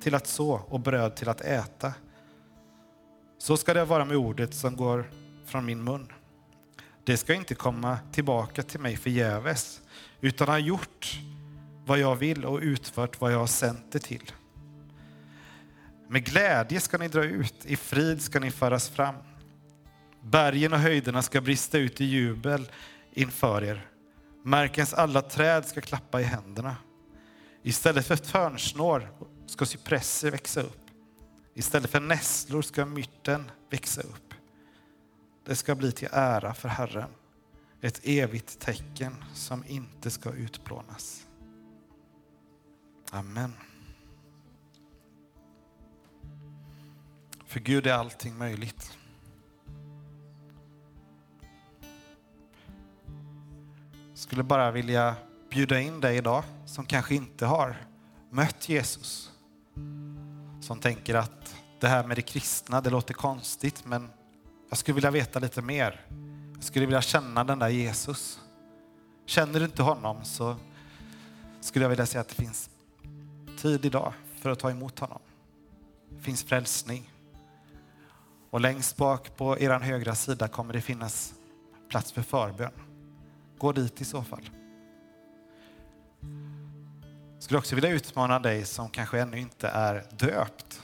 till 0.00 0.14
att 0.14 0.26
så 0.26 0.52
och 0.52 0.80
bröd 0.80 1.16
till 1.16 1.28
att 1.28 1.40
äta. 1.40 1.92
Så 3.38 3.56
ska 3.56 3.74
det 3.74 3.84
vara 3.84 4.04
med 4.04 4.16
ordet 4.16 4.54
som 4.54 4.76
går 4.76 5.10
från 5.46 5.64
min 5.64 5.84
mun. 5.84 6.12
Det 7.04 7.16
ska 7.16 7.34
inte 7.34 7.54
komma 7.54 7.98
tillbaka 8.12 8.62
till 8.62 8.80
mig 8.80 8.96
förgäves, 8.96 9.80
utan 10.20 10.48
har 10.48 10.58
gjort 10.58 11.20
vad 11.86 11.98
jag 11.98 12.16
vill 12.16 12.44
och 12.44 12.58
utfört 12.62 13.20
vad 13.20 13.32
jag 13.32 13.38
har 13.38 13.46
sänt 13.46 13.92
det 13.92 13.98
till. 13.98 14.32
Med 16.12 16.24
glädje 16.24 16.80
ska 16.80 16.98
ni 16.98 17.08
dra 17.08 17.24
ut, 17.24 17.66
i 17.66 17.76
frid 17.76 18.22
ska 18.22 18.40
ni 18.40 18.50
föras 18.50 18.88
fram. 18.88 19.14
Bergen 20.22 20.72
och 20.72 20.78
höjderna 20.78 21.22
ska 21.22 21.40
brista 21.40 21.78
ut 21.78 22.00
i 22.00 22.04
jubel 22.04 22.70
inför 23.12 23.64
er. 23.64 23.86
Markens 24.44 24.94
alla 24.94 25.22
träd 25.22 25.66
ska 25.66 25.80
klappa 25.80 26.20
i 26.20 26.24
händerna. 26.24 26.76
Istället 27.62 28.06
för 28.06 28.16
törnsnår 28.16 29.10
ska 29.46 29.66
cypresser 29.66 30.30
växa 30.30 30.60
upp. 30.60 30.80
Istället 31.54 31.90
för 31.90 32.00
nässlor 32.00 32.62
ska 32.62 32.86
myrten 32.86 33.50
växa 33.70 34.00
upp. 34.00 34.34
Det 35.46 35.56
ska 35.56 35.74
bli 35.74 35.92
till 35.92 36.08
ära 36.12 36.54
för 36.54 36.68
Herren, 36.68 37.10
ett 37.80 38.00
evigt 38.04 38.60
tecken 38.60 39.24
som 39.34 39.64
inte 39.66 40.10
ska 40.10 40.32
utplånas. 40.32 41.26
Amen. 43.10 43.52
För 47.52 47.60
Gud 47.60 47.86
är 47.86 47.92
allting 47.92 48.38
möjligt. 48.38 48.98
Jag 54.08 54.18
skulle 54.18 54.42
bara 54.42 54.70
vilja 54.70 55.14
bjuda 55.50 55.80
in 55.80 56.00
dig 56.00 56.16
idag 56.16 56.44
som 56.66 56.86
kanske 56.86 57.14
inte 57.14 57.46
har 57.46 57.76
mött 58.30 58.68
Jesus. 58.68 59.32
Som 60.60 60.78
tänker 60.78 61.14
att 61.14 61.56
det 61.80 61.88
här 61.88 62.06
med 62.06 62.16
det 62.16 62.22
kristna, 62.22 62.80
det 62.80 62.90
låter 62.90 63.14
konstigt, 63.14 63.84
men 63.84 64.10
jag 64.68 64.78
skulle 64.78 64.94
vilja 64.94 65.10
veta 65.10 65.38
lite 65.38 65.62
mer. 65.62 66.06
Jag 66.54 66.64
skulle 66.64 66.86
vilja 66.86 67.02
känna 67.02 67.44
den 67.44 67.58
där 67.58 67.68
Jesus. 67.68 68.40
Känner 69.26 69.58
du 69.58 69.64
inte 69.64 69.82
honom 69.82 70.24
så 70.24 70.56
skulle 71.60 71.84
jag 71.84 71.90
vilja 71.90 72.06
säga 72.06 72.20
att 72.20 72.28
det 72.28 72.34
finns 72.34 72.70
tid 73.58 73.84
idag 73.84 74.12
för 74.40 74.50
att 74.50 74.58
ta 74.58 74.70
emot 74.70 74.98
honom. 74.98 75.20
Det 76.10 76.22
finns 76.22 76.44
frälsning. 76.44 77.11
Och 78.52 78.60
längst 78.60 78.96
bak 78.96 79.36
på 79.36 79.58
er 79.58 79.70
högra 79.70 80.14
sida 80.14 80.48
kommer 80.48 80.72
det 80.72 80.80
finnas 80.80 81.34
plats 81.88 82.12
för 82.12 82.22
förbön. 82.22 82.72
Gå 83.58 83.72
dit 83.72 84.00
i 84.00 84.04
så 84.04 84.22
fall. 84.22 84.50
Jag 87.34 87.42
skulle 87.42 87.58
också 87.58 87.74
vilja 87.74 87.90
utmana 87.90 88.38
dig 88.38 88.64
som 88.64 88.88
kanske 88.88 89.20
ännu 89.20 89.38
inte 89.38 89.68
är 89.68 90.04
döpt. 90.10 90.82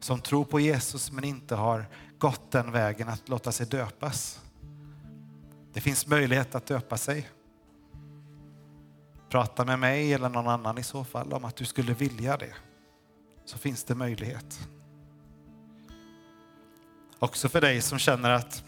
Som 0.00 0.20
tror 0.20 0.44
på 0.44 0.60
Jesus 0.60 1.12
men 1.12 1.24
inte 1.24 1.54
har 1.54 1.86
gått 2.18 2.50
den 2.50 2.72
vägen 2.72 3.08
att 3.08 3.28
låta 3.28 3.52
sig 3.52 3.66
döpas. 3.66 4.40
Det 5.72 5.80
finns 5.80 6.06
möjlighet 6.06 6.54
att 6.54 6.66
döpa 6.66 6.96
sig. 6.96 7.28
Prata 9.28 9.64
med 9.64 9.78
mig 9.78 10.12
eller 10.12 10.28
någon 10.28 10.48
annan 10.48 10.78
i 10.78 10.82
så 10.82 11.04
fall 11.04 11.32
om 11.32 11.44
att 11.44 11.56
du 11.56 11.64
skulle 11.64 11.94
vilja 11.94 12.36
det. 12.36 12.54
Så 13.44 13.58
finns 13.58 13.84
det 13.84 13.94
möjlighet. 13.94 14.68
Också 17.18 17.48
för 17.48 17.60
dig 17.60 17.80
som 17.80 17.98
känner 17.98 18.30
att 18.30 18.64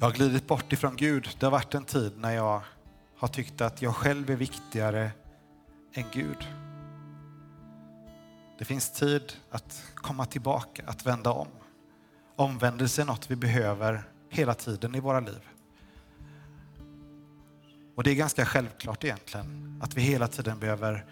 jag 0.00 0.06
har 0.06 0.12
glidit 0.12 0.46
bort 0.46 0.72
ifrån 0.72 0.96
Gud. 0.96 1.28
Det 1.38 1.46
har 1.46 1.50
varit 1.50 1.74
en 1.74 1.84
tid 1.84 2.12
när 2.18 2.30
jag 2.30 2.62
har 3.16 3.28
tyckt 3.28 3.60
att 3.60 3.82
jag 3.82 3.96
själv 3.96 4.30
är 4.30 4.36
viktigare 4.36 5.10
än 5.94 6.04
Gud. 6.12 6.48
Det 8.58 8.64
finns 8.64 8.90
tid 8.90 9.32
att 9.50 9.82
komma 9.94 10.26
tillbaka, 10.26 10.82
att 10.86 11.06
vända 11.06 11.30
om. 11.30 11.48
Omvändelse 12.36 13.02
är 13.02 13.06
något 13.06 13.30
vi 13.30 13.36
behöver 13.36 14.02
hela 14.28 14.54
tiden 14.54 14.94
i 14.94 15.00
våra 15.00 15.20
liv. 15.20 15.48
Och 17.94 18.02
det 18.02 18.10
är 18.10 18.14
ganska 18.14 18.46
självklart 18.46 19.04
egentligen 19.04 19.80
att 19.82 19.94
vi 19.94 20.00
hela 20.02 20.28
tiden 20.28 20.58
behöver 20.58 21.06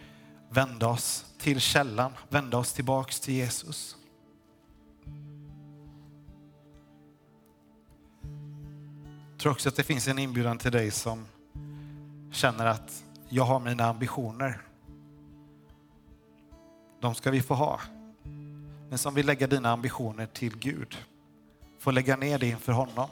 vända 0.50 0.88
oss 0.88 1.26
till 1.38 1.60
källan, 1.60 2.12
vända 2.28 2.58
oss 2.58 2.72
tillbaks 2.72 3.20
till 3.20 3.34
Jesus. 3.34 3.97
Jag 9.38 9.42
tror 9.42 9.52
också 9.52 9.68
att 9.68 9.76
det 9.76 9.82
finns 9.82 10.08
en 10.08 10.18
inbjudan 10.18 10.58
till 10.58 10.72
dig 10.72 10.90
som 10.90 11.26
känner 12.30 12.66
att 12.66 13.04
jag 13.28 13.44
har 13.44 13.60
mina 13.60 13.84
ambitioner. 13.84 14.60
De 17.00 17.14
ska 17.14 17.30
vi 17.30 17.42
få 17.42 17.54
ha. 17.54 17.80
Men 18.88 18.98
som 18.98 19.14
vill 19.14 19.26
lägga 19.26 19.46
dina 19.46 19.70
ambitioner 19.70 20.26
till 20.26 20.58
Gud. 20.58 20.96
Få 21.78 21.90
lägga 21.90 22.16
ner 22.16 22.38
det 22.38 22.46
inför 22.46 22.72
honom. 22.72 23.08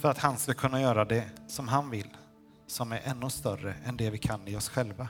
För 0.00 0.10
att 0.10 0.18
han 0.18 0.38
ska 0.38 0.54
kunna 0.54 0.80
göra 0.80 1.04
det 1.04 1.30
som 1.48 1.68
han 1.68 1.90
vill. 1.90 2.10
Som 2.66 2.92
är 2.92 3.00
ännu 3.04 3.30
större 3.30 3.74
än 3.84 3.96
det 3.96 4.10
vi 4.10 4.18
kan 4.18 4.48
i 4.48 4.56
oss 4.56 4.68
själva. 4.68 5.08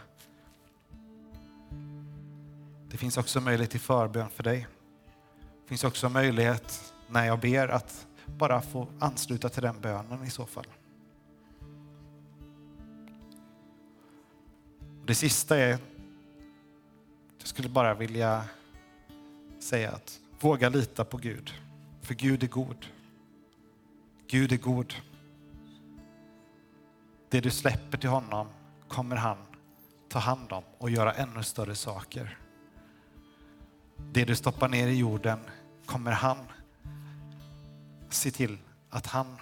Det 2.91 2.97
finns 2.97 3.17
också 3.17 3.41
möjlighet 3.41 3.71
till 3.71 3.81
förbön 3.81 4.31
för 4.31 4.43
dig. 4.43 4.67
Det 5.63 5.69
finns 5.69 5.85
också 5.85 6.09
möjlighet 6.09 6.95
när 7.09 7.27
jag 7.27 7.41
ber 7.41 7.69
att 7.69 8.07
bara 8.27 8.63
få 8.63 8.89
ansluta 8.99 9.49
till 9.49 9.63
den 9.63 9.81
bönen 9.81 10.25
i 10.25 10.31
så 10.31 10.47
fall. 10.47 10.67
Det 15.07 15.15
sista 15.15 15.59
är, 15.59 15.79
jag 17.39 17.49
skulle 17.49 17.69
bara 17.69 17.95
vilja 17.95 18.45
säga 19.59 19.91
att 19.91 20.21
våga 20.41 20.69
lita 20.69 21.05
på 21.05 21.17
Gud. 21.17 21.55
För 22.03 22.15
Gud 22.15 22.43
är 22.43 22.49
god. 22.49 22.87
Gud 24.27 24.53
är 24.53 24.57
god. 24.57 24.95
Det 27.29 27.41
du 27.41 27.51
släpper 27.51 27.99
till 27.99 28.11
honom 28.11 28.47
kommer 28.89 29.17
han 29.17 29.37
ta 30.09 30.19
hand 30.19 30.53
om 30.53 30.63
och 30.79 30.91
göra 30.91 31.13
ännu 31.13 31.43
större 31.43 31.75
saker. 31.75 32.39
Det 33.97 34.25
du 34.25 34.37
stoppar 34.37 34.69
ner 34.69 34.87
i 34.89 34.99
jorden 34.99 35.39
kommer 35.87 36.13
han 36.13 36.39
se 38.15 38.31
till 38.31 38.59
att 38.91 39.07
han 39.07 39.37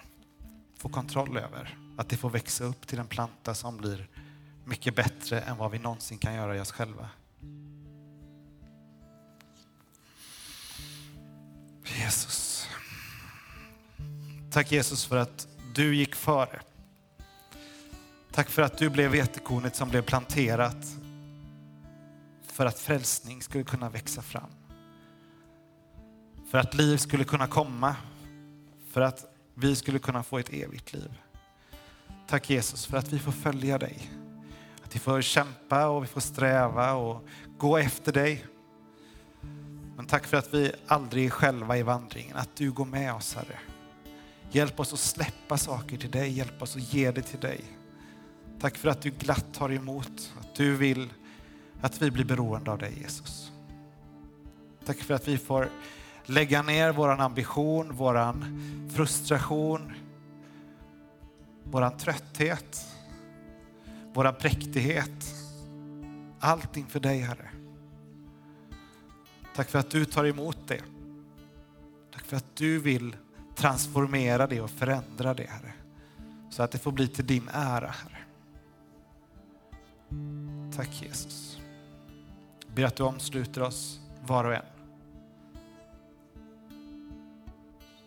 får 0.79 0.89
kontroll 0.89 1.37
över. 1.37 1.79
Att 1.97 2.09
det 2.09 2.17
får 2.17 2.31
växa 2.31 2.65
upp 2.65 2.87
till 2.87 2.99
en 2.99 3.07
planta 3.07 3.55
som 3.55 3.77
blir 3.77 4.09
mycket 4.65 4.97
bättre 4.97 5.41
än 5.41 5.57
vad 5.57 5.71
vi 5.71 5.79
någonsin 5.79 6.19
kan 6.19 6.35
göra 6.35 6.57
i 6.57 6.61
oss 6.61 6.73
själva. 6.73 7.09
Jesus. 11.85 12.69
Tack 14.51 14.73
Jesus 14.73 15.05
för 15.05 15.17
att 15.17 15.49
du 15.75 15.97
gick 15.97 16.15
före. 16.15 16.61
Tack 18.33 18.49
för 18.49 18.63
att 18.63 18.79
du 18.79 18.91
blev 18.91 19.11
vetekornet 19.11 19.77
som 19.77 19.89
blev 19.89 20.03
planterat 20.03 20.87
för 22.47 22.67
att 22.67 22.79
frälsning 22.79 23.43
skulle 23.43 23.65
kunna 23.65 23.91
växa 23.91 24.23
fram. 24.23 24.51
För 26.51 26.59
att 26.59 26.75
liv 26.75 26.97
skulle 26.97 27.25
kunna 27.25 27.47
komma. 27.47 27.97
För 28.93 29.01
att 29.01 29.25
vi 29.55 29.77
skulle 29.77 29.99
kunna 29.99 30.23
få 30.23 30.39
ett 30.39 30.53
evigt 30.53 30.93
liv. 30.93 31.21
Tack 32.27 32.51
Jesus 32.51 32.87
för 32.87 32.97
att 32.97 33.13
vi 33.13 33.19
får 33.19 33.33
följa 33.33 33.79
dig. 33.79 34.11
Att 34.85 34.95
vi 34.95 34.99
får 34.99 35.21
kämpa 35.21 35.89
och 35.89 36.03
vi 36.03 36.07
får 36.07 36.21
sträva 36.21 36.93
och 36.95 37.25
gå 37.59 37.77
efter 37.77 38.13
dig. 38.13 38.45
Men 39.97 40.07
tack 40.07 40.27
för 40.27 40.37
att 40.37 40.55
vi 40.55 40.73
aldrig 40.87 41.27
är 41.27 41.31
själva 41.31 41.79
i 41.79 41.83
vandringen, 41.83 42.37
att 42.37 42.57
du 42.57 42.73
går 42.73 42.85
med 42.85 43.15
oss 43.15 43.35
Herre. 43.35 43.59
Hjälp 44.51 44.81
oss 44.81 44.93
att 44.93 44.99
släppa 44.99 45.59
saker 45.59 45.97
till 45.97 46.11
dig, 46.11 46.33
hjälp 46.33 46.63
oss 46.63 46.77
att 46.77 46.95
ge 46.95 47.11
det 47.11 47.23
till 47.23 47.41
dig. 47.41 47.61
Tack 48.61 48.77
för 48.77 48.89
att 48.89 49.03
du 49.03 49.11
glatt 49.11 49.55
tar 49.55 49.73
emot, 49.73 50.33
att 50.41 50.55
du 50.55 50.77
vill 50.77 51.13
att 51.81 52.03
vi 52.03 52.11
blir 52.11 52.25
beroende 52.25 52.71
av 52.71 52.79
dig 52.79 52.99
Jesus. 53.01 53.53
Tack 54.85 54.99
för 54.99 55.15
att 55.15 55.29
vi 55.29 55.39
får 55.39 55.69
lägga 56.25 56.63
ner 56.63 56.93
våran 56.93 57.21
ambition, 57.21 57.93
våran 57.93 58.45
frustration, 58.95 59.93
våran 61.65 61.97
trötthet, 61.97 62.87
våran 64.13 64.35
präktighet. 64.35 65.35
Allt 66.41 66.77
inför 66.77 67.01
dig 67.01 67.21
Herre. 67.21 67.49
Tack 69.55 69.69
för 69.69 69.79
att 69.79 69.91
du 69.91 70.05
tar 70.05 70.25
emot 70.25 70.59
det. 70.69 70.81
Tack 72.13 72.25
för 72.25 72.37
att 72.37 72.57
du 72.57 72.79
vill 72.79 73.17
transformera 73.55 74.47
det 74.47 74.61
och 74.61 74.71
förändra 74.71 75.35
det 75.35 75.47
Herre. 75.51 75.73
Så 76.51 76.63
att 76.63 76.71
det 76.71 76.79
får 76.79 76.93
bli 76.93 77.09
till 77.09 77.27
din 77.27 77.49
ära 77.53 77.91
Herre. 77.91 78.19
Tack 80.77 81.03
Jesus. 81.03 81.61
Jag 82.67 82.75
ber 82.75 82.85
att 82.85 82.97
du 82.97 83.03
omsluter 83.03 83.63
oss 83.63 84.01
var 84.27 84.45
och 84.45 84.55
en. 84.55 84.72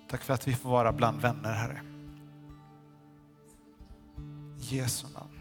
Tack 0.08 0.22
för 0.22 0.34
att 0.34 0.48
vi 0.48 0.54
får 0.56 0.70
vara 0.70 0.92
bland 0.92 1.22
vänner 1.22 1.54
Herre. 1.54 1.82
I 4.60 4.78
Jesu 4.78 5.08
namn. 5.14 5.40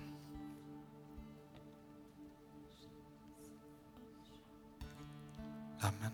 Amen. 5.81 6.13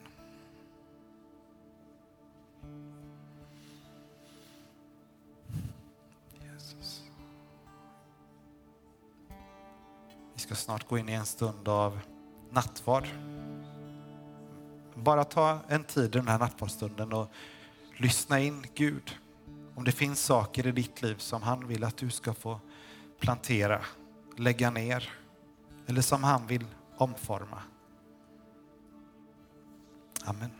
Jesus. 6.42 7.02
Vi 10.34 10.40
ska 10.40 10.54
snart 10.54 10.88
gå 10.88 10.98
in 10.98 11.08
i 11.08 11.12
en 11.12 11.26
stund 11.26 11.68
av 11.68 12.00
nattvard. 12.50 13.08
Bara 14.94 15.24
ta 15.24 15.58
en 15.68 15.84
tid 15.84 16.04
i 16.04 16.18
den 16.18 16.28
här 16.28 16.38
nattvardsstunden 16.38 17.12
och 17.12 17.30
lyssna 18.00 18.40
in 18.40 18.66
Gud. 18.74 19.18
Om 19.74 19.84
det 19.84 19.92
finns 19.92 20.20
saker 20.20 20.66
i 20.66 20.72
ditt 20.72 21.02
liv 21.02 21.16
som 21.18 21.42
han 21.42 21.68
vill 21.68 21.84
att 21.84 21.96
du 21.96 22.10
ska 22.10 22.34
få 22.34 22.60
plantera, 23.18 23.80
lägga 24.36 24.70
ner 24.70 25.12
eller 25.86 26.02
som 26.02 26.24
han 26.24 26.46
vill 26.46 26.66
omforma. 26.96 27.62
Amen. 30.24 30.59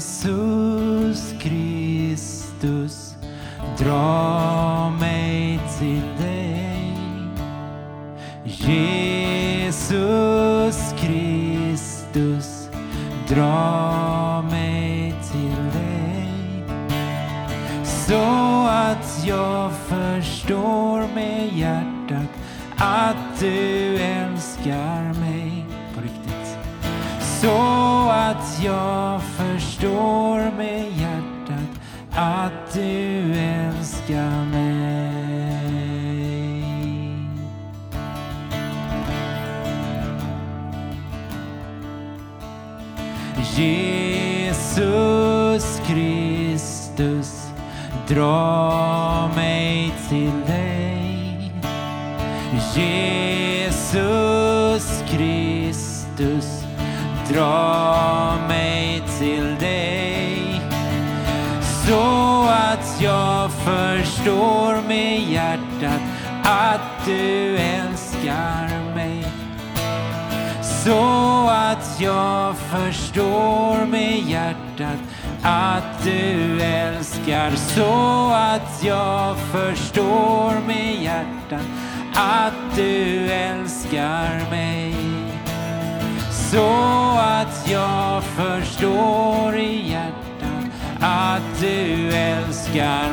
Jesus 0.00 1.34
Kristus, 1.38 3.14
drar 3.76 4.19
Så 77.80 78.30
att 78.32 78.84
jag 78.84 79.36
förstår 79.36 80.66
med 80.66 81.02
hjärtat 81.02 81.66
att 82.14 82.76
du 82.76 83.30
älskar 83.32 84.50
mig. 84.50 84.94
Så 86.30 86.68
att 87.18 87.70
jag 87.70 88.22
förstår 88.24 89.56
i 89.56 89.90
hjärtat 89.90 90.64
att 91.00 91.60
du 91.60 92.12
älskar 92.12 93.09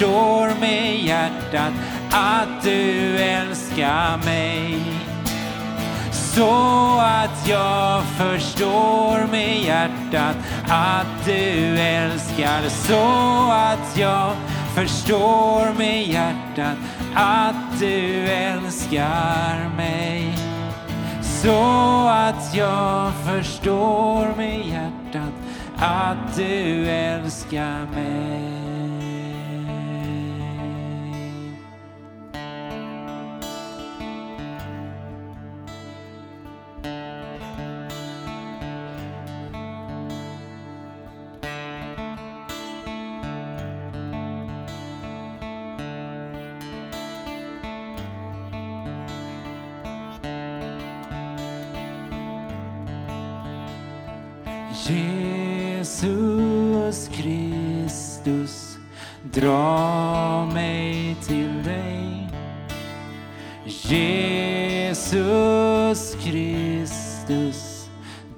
förstår 0.00 0.60
med 0.60 0.96
hjärtat 0.96 1.72
att 2.10 2.62
du 2.62 3.16
älskar 3.16 4.16
mig. 4.24 4.78
Så 6.12 6.98
att 7.00 7.48
jag 7.48 8.04
förstår 8.04 9.26
med 9.30 9.60
hjärtat 9.62 10.36
att 10.68 11.24
du 11.24 11.78
älskar. 11.78 12.68
Så 12.68 13.50
att 13.50 13.98
jag 13.98 14.32
förstår 14.74 15.78
med 15.78 16.06
hjärtat 16.06 16.78
att 17.14 17.80
du 17.80 18.26
älskar 18.26 19.76
mig. 19.76 20.34
Så 21.22 22.08
att 22.08 22.54
jag 22.54 23.12
förstår 23.12 24.36
med 24.36 24.66
hjärtat 24.66 25.34
att 25.78 26.36
du 26.36 26.88
älskar 26.88 27.86
mig. 27.94 28.49
Jesus 56.02 57.08
Kristus, 57.08 58.78
dra 59.22 60.46
mig 60.54 61.16
till 61.22 61.62
dig. 61.64 62.28
Jesus 63.64 64.56
Kristus, 66.24 67.88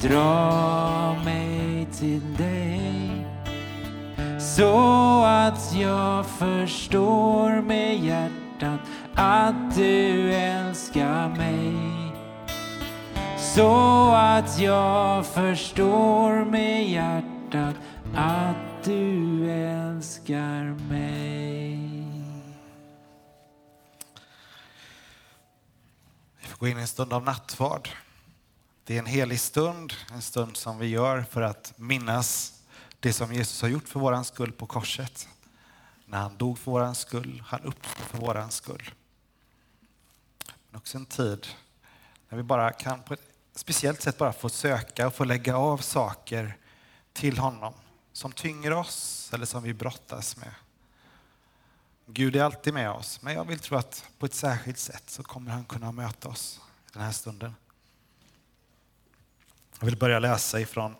dra 0.00 1.16
mig 1.24 1.86
till 1.92 2.34
dig. 2.38 3.26
Så 4.40 5.24
att 5.24 5.74
jag 5.74 6.26
förstår 6.26 7.62
med 7.62 8.04
hjärtat 8.04 8.80
att 9.14 9.74
du 9.76 10.32
älskar 10.34 11.28
mig. 11.28 11.74
Så 13.38 14.10
att 14.12 14.58
jag 14.60 15.26
förstår 15.26 16.44
med 16.44 16.88
hjärtat 16.88 17.31
att 17.54 18.84
du 18.84 19.50
älskar 19.50 20.64
mig. 20.64 21.78
Vi 26.40 26.46
får 26.46 26.58
gå 26.58 26.68
in 26.68 26.78
i 26.78 26.80
en 26.80 26.86
stund 26.86 27.12
av 27.12 27.24
nattvard. 27.24 27.88
Det 28.84 28.94
är 28.94 28.98
en 28.98 29.06
helig 29.06 29.40
stund, 29.40 29.92
en 30.12 30.22
stund 30.22 30.56
som 30.56 30.78
vi 30.78 30.86
gör 30.86 31.22
för 31.22 31.42
att 31.42 31.72
minnas 31.76 32.60
det 33.00 33.12
som 33.12 33.32
Jesus 33.32 33.62
har 33.62 33.68
gjort 33.68 33.88
för 33.88 34.00
våran 34.00 34.24
skull 34.24 34.52
på 34.52 34.66
korset. 34.66 35.28
När 36.06 36.18
han 36.18 36.36
dog 36.36 36.58
för 36.58 36.70
våran 36.70 36.94
skull, 36.94 37.42
han 37.46 37.60
uppstod 37.60 38.06
för 38.06 38.18
våran 38.18 38.50
skull. 38.50 38.90
Men 40.70 40.78
också 40.78 40.98
en 40.98 41.06
tid 41.06 41.46
när 42.28 42.36
vi 42.36 42.42
bara 42.42 42.72
kan 42.72 43.02
på 43.02 43.14
ett 43.14 43.28
speciellt 43.54 44.02
sätt 44.02 44.18
bara 44.18 44.32
få 44.32 44.48
söka 44.48 45.06
och 45.06 45.14
få 45.14 45.24
lägga 45.24 45.56
av 45.56 45.78
saker 45.78 46.56
till 47.12 47.38
honom 47.38 47.74
som 48.12 48.32
tynger 48.32 48.72
oss 48.72 49.30
eller 49.34 49.46
som 49.46 49.62
vi 49.62 49.74
brottas 49.74 50.36
med. 50.36 50.54
Gud 52.06 52.36
är 52.36 52.42
alltid 52.42 52.74
med 52.74 52.90
oss, 52.90 53.22
men 53.22 53.34
jag 53.34 53.44
vill 53.44 53.58
tro 53.58 53.76
att 53.76 54.04
på 54.18 54.26
ett 54.26 54.34
särskilt 54.34 54.78
sätt 54.78 55.10
så 55.10 55.22
kommer 55.22 55.50
han 55.50 55.64
kunna 55.64 55.92
möta 55.92 56.28
oss 56.28 56.60
den 56.92 57.02
här 57.02 57.12
stunden. 57.12 57.54
Jag 59.78 59.86
vill 59.86 59.96
börja 59.96 60.18
läsa 60.18 60.60
ifrån 60.60 60.94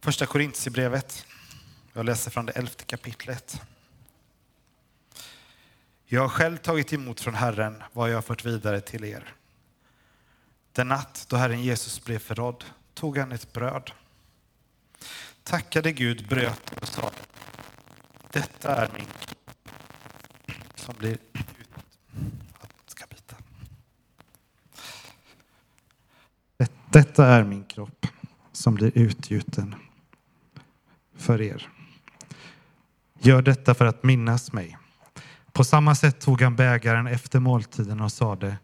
första 0.00 0.26
Korintierbrevet. 0.26 1.26
Jag 1.92 2.04
läser 2.04 2.30
från 2.30 2.46
det 2.46 2.52
elfte 2.52 2.84
kapitlet. 2.84 3.62
Jag 6.04 6.20
har 6.20 6.28
själv 6.28 6.56
tagit 6.56 6.92
emot 6.92 7.20
från 7.20 7.34
Herren 7.34 7.82
vad 7.92 8.10
jag 8.10 8.16
har 8.16 8.22
fört 8.22 8.44
vidare 8.44 8.80
till 8.80 9.04
er. 9.04 9.34
Den 10.72 10.88
natt 10.88 11.26
då 11.28 11.36
Herren 11.36 11.62
Jesus 11.62 12.04
blev 12.04 12.18
förrådd 12.18 12.64
tog 12.94 13.18
han 13.18 13.32
ett 13.32 13.52
bröd. 13.52 13.90
Tackade 15.48 15.92
Gud, 15.92 16.28
bröt 16.28 16.70
och 16.80 16.88
sa 16.88 17.10
Detta 18.32 18.76
är 18.76 18.90
min 18.96 19.06
som 20.74 20.94
blir 20.98 21.12
ut... 21.12 21.20
Ska. 22.86 23.04
Detta 26.90 27.26
är 27.26 27.44
min 27.44 27.64
kropp 27.64 28.06
som 28.52 28.74
blir 28.74 28.92
utgjuten 28.94 29.74
för 31.16 31.40
er. 31.40 31.68
Gör 33.18 33.42
detta 33.42 33.74
för 33.74 33.86
att 33.86 34.02
minnas 34.02 34.52
mig. 34.52 34.78
På 35.52 35.64
samma 35.64 35.94
sätt 35.94 36.20
tog 36.20 36.42
han 36.42 36.56
bägaren 36.56 37.06
efter 37.06 37.40
måltiden 37.40 38.00
och 38.00 38.12
sade 38.12 38.56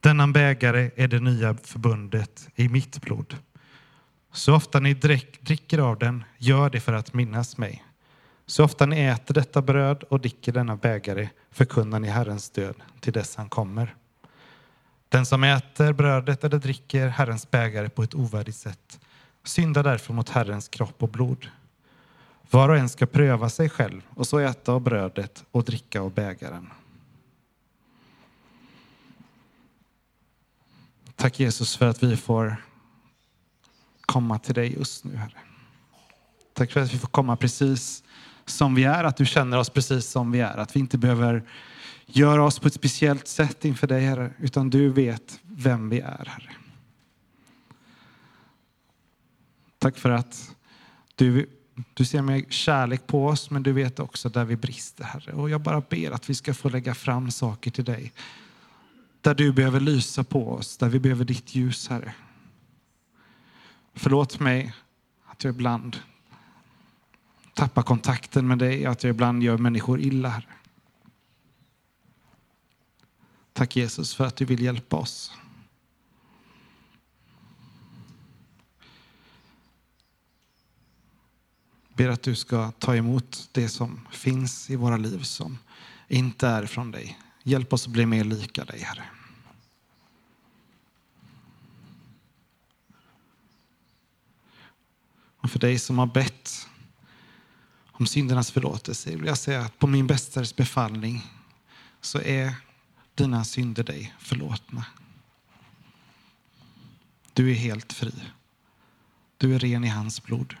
denna 0.00 0.26
bägare 0.26 0.90
är 0.96 1.08
det 1.08 1.20
nya 1.20 1.54
förbundet 1.54 2.48
i 2.54 2.68
mitt 2.68 3.00
blod. 3.00 3.36
Så 4.34 4.54
ofta 4.54 4.80
ni 4.80 4.94
dricker 5.40 5.78
av 5.78 5.98
den, 5.98 6.24
gör 6.38 6.70
det 6.70 6.80
för 6.80 6.92
att 6.92 7.14
minnas 7.14 7.56
mig. 7.56 7.84
Så 8.46 8.64
ofta 8.64 8.86
ni 8.86 9.00
äter 9.00 9.34
detta 9.34 9.62
bröd 9.62 10.02
och 10.02 10.20
dricker 10.20 10.52
denna 10.52 10.76
bägare 10.76 11.28
förkunnar 11.50 12.00
ni 12.00 12.08
Herrens 12.08 12.50
död 12.50 12.74
till 13.00 13.12
dess 13.12 13.36
han 13.36 13.48
kommer. 13.48 13.94
Den 15.08 15.26
som 15.26 15.44
äter 15.44 15.92
brödet 15.92 16.44
eller 16.44 16.58
dricker 16.58 17.08
Herrens 17.08 17.50
bägare 17.50 17.88
på 17.88 18.02
ett 18.02 18.14
ovärdigt 18.14 18.56
sätt 18.56 19.00
syndar 19.44 19.82
därför 19.82 20.12
mot 20.12 20.28
Herrens 20.28 20.68
kropp 20.68 21.02
och 21.02 21.08
blod. 21.08 21.48
Var 22.50 22.68
och 22.68 22.76
en 22.76 22.88
ska 22.88 23.06
pröva 23.06 23.48
sig 23.48 23.68
själv 23.68 24.02
och 24.14 24.26
så 24.26 24.38
äta 24.38 24.72
av 24.72 24.80
brödet 24.80 25.44
och 25.50 25.64
dricka 25.64 26.00
av 26.00 26.14
bägaren. 26.14 26.70
Tack 31.16 31.40
Jesus 31.40 31.76
för 31.76 31.86
att 31.86 32.02
vi 32.02 32.16
får 32.16 32.56
komma 34.06 34.38
till 34.38 34.54
dig 34.54 34.74
just 34.78 35.04
nu, 35.04 35.16
Herre. 35.16 35.38
Tack 36.52 36.72
för 36.72 36.80
att 36.80 36.94
vi 36.94 36.98
får 36.98 37.08
komma 37.08 37.36
precis 37.36 38.04
som 38.46 38.74
vi 38.74 38.84
är, 38.84 39.04
att 39.04 39.16
du 39.16 39.26
känner 39.26 39.58
oss 39.58 39.70
precis 39.70 40.06
som 40.06 40.32
vi 40.32 40.40
är. 40.40 40.56
Att 40.56 40.76
vi 40.76 40.80
inte 40.80 40.98
behöver 40.98 41.42
göra 42.06 42.44
oss 42.44 42.58
på 42.58 42.68
ett 42.68 42.74
speciellt 42.74 43.28
sätt 43.28 43.64
inför 43.64 43.86
dig, 43.86 44.04
Herre, 44.04 44.32
utan 44.38 44.70
du 44.70 44.88
vet 44.88 45.40
vem 45.42 45.88
vi 45.88 46.00
är, 46.00 46.24
Herre. 46.26 46.52
Tack 49.78 49.98
för 49.98 50.10
att 50.10 50.54
du, 51.14 51.50
du 51.94 52.04
ser 52.04 52.22
med 52.22 52.52
kärlek 52.52 53.06
på 53.06 53.26
oss, 53.26 53.50
men 53.50 53.62
du 53.62 53.72
vet 53.72 54.00
också 54.00 54.28
där 54.28 54.44
vi 54.44 54.56
brister, 54.56 55.04
Herre. 55.04 55.32
Och 55.32 55.50
jag 55.50 55.60
bara 55.60 55.80
ber 55.80 56.10
att 56.10 56.30
vi 56.30 56.34
ska 56.34 56.54
få 56.54 56.68
lägga 56.68 56.94
fram 56.94 57.30
saker 57.30 57.70
till 57.70 57.84
dig 57.84 58.12
där 59.20 59.34
du 59.34 59.52
behöver 59.52 59.80
lysa 59.80 60.24
på 60.24 60.52
oss, 60.52 60.76
där 60.76 60.88
vi 60.88 60.98
behöver 60.98 61.24
ditt 61.24 61.54
ljus, 61.54 61.88
Herre. 61.88 62.14
Förlåt 63.94 64.40
mig 64.40 64.74
att 65.24 65.44
jag 65.44 65.54
ibland 65.54 65.96
tappar 67.54 67.82
kontakten 67.82 68.46
med 68.46 68.58
dig, 68.58 68.86
att 68.86 69.04
jag 69.04 69.10
ibland 69.10 69.42
gör 69.42 69.58
människor 69.58 70.00
illa, 70.00 70.28
Herre. 70.28 70.54
Tack 73.52 73.76
Jesus 73.76 74.14
för 74.14 74.26
att 74.26 74.36
du 74.36 74.44
vill 74.44 74.62
hjälpa 74.62 74.96
oss. 74.96 75.32
Ber 81.94 82.08
att 82.08 82.22
du 82.22 82.34
ska 82.34 82.70
ta 82.70 82.96
emot 82.96 83.48
det 83.52 83.68
som 83.68 84.00
finns 84.10 84.70
i 84.70 84.76
våra 84.76 84.96
liv 84.96 85.22
som 85.22 85.58
inte 86.08 86.48
är 86.48 86.66
från 86.66 86.90
dig. 86.90 87.18
Hjälp 87.42 87.72
oss 87.72 87.86
att 87.86 87.92
bli 87.92 88.06
mer 88.06 88.24
lika 88.24 88.64
dig, 88.64 88.80
Herre. 88.80 89.04
Och 95.44 95.50
för 95.50 95.58
dig 95.58 95.78
som 95.78 95.98
har 95.98 96.06
bett 96.06 96.68
om 97.92 98.06
syndernas 98.06 98.50
förlåtelse 98.50 99.16
vill 99.16 99.26
jag 99.26 99.38
säga 99.38 99.60
att 99.60 99.78
på 99.78 99.86
min 99.86 100.06
bästares 100.06 100.56
befallning 100.56 101.22
så 102.00 102.20
är 102.20 102.54
dina 103.14 103.44
synder 103.44 103.84
dig 103.84 104.14
förlåtna. 104.18 104.84
Du 107.32 107.50
är 107.50 107.54
helt 107.54 107.92
fri. 107.92 108.12
Du 109.36 109.54
är 109.54 109.58
ren 109.58 109.84
i 109.84 109.88
hans 109.88 110.22
blod. 110.22 110.56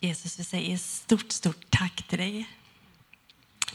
Jesus, 0.00 0.38
vi 0.38 0.44
säger 0.44 0.76
stort, 0.76 1.32
stort 1.32 1.70
tack 1.70 2.08
till 2.08 2.18
dig. 2.18 2.48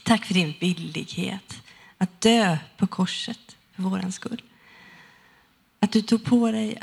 Tack 0.04 0.26
för 0.26 0.34
din 0.34 0.54
villighet 0.60 1.62
att 1.98 2.22
dö 2.22 2.58
på 2.78 2.88
korset 2.88 3.58
för 3.76 3.84
våran 3.84 4.12
skull. 4.12 4.42
Att 5.80 5.92
du 5.92 6.02
tog 6.02 6.26
på 6.26 6.52
dig 6.52 6.82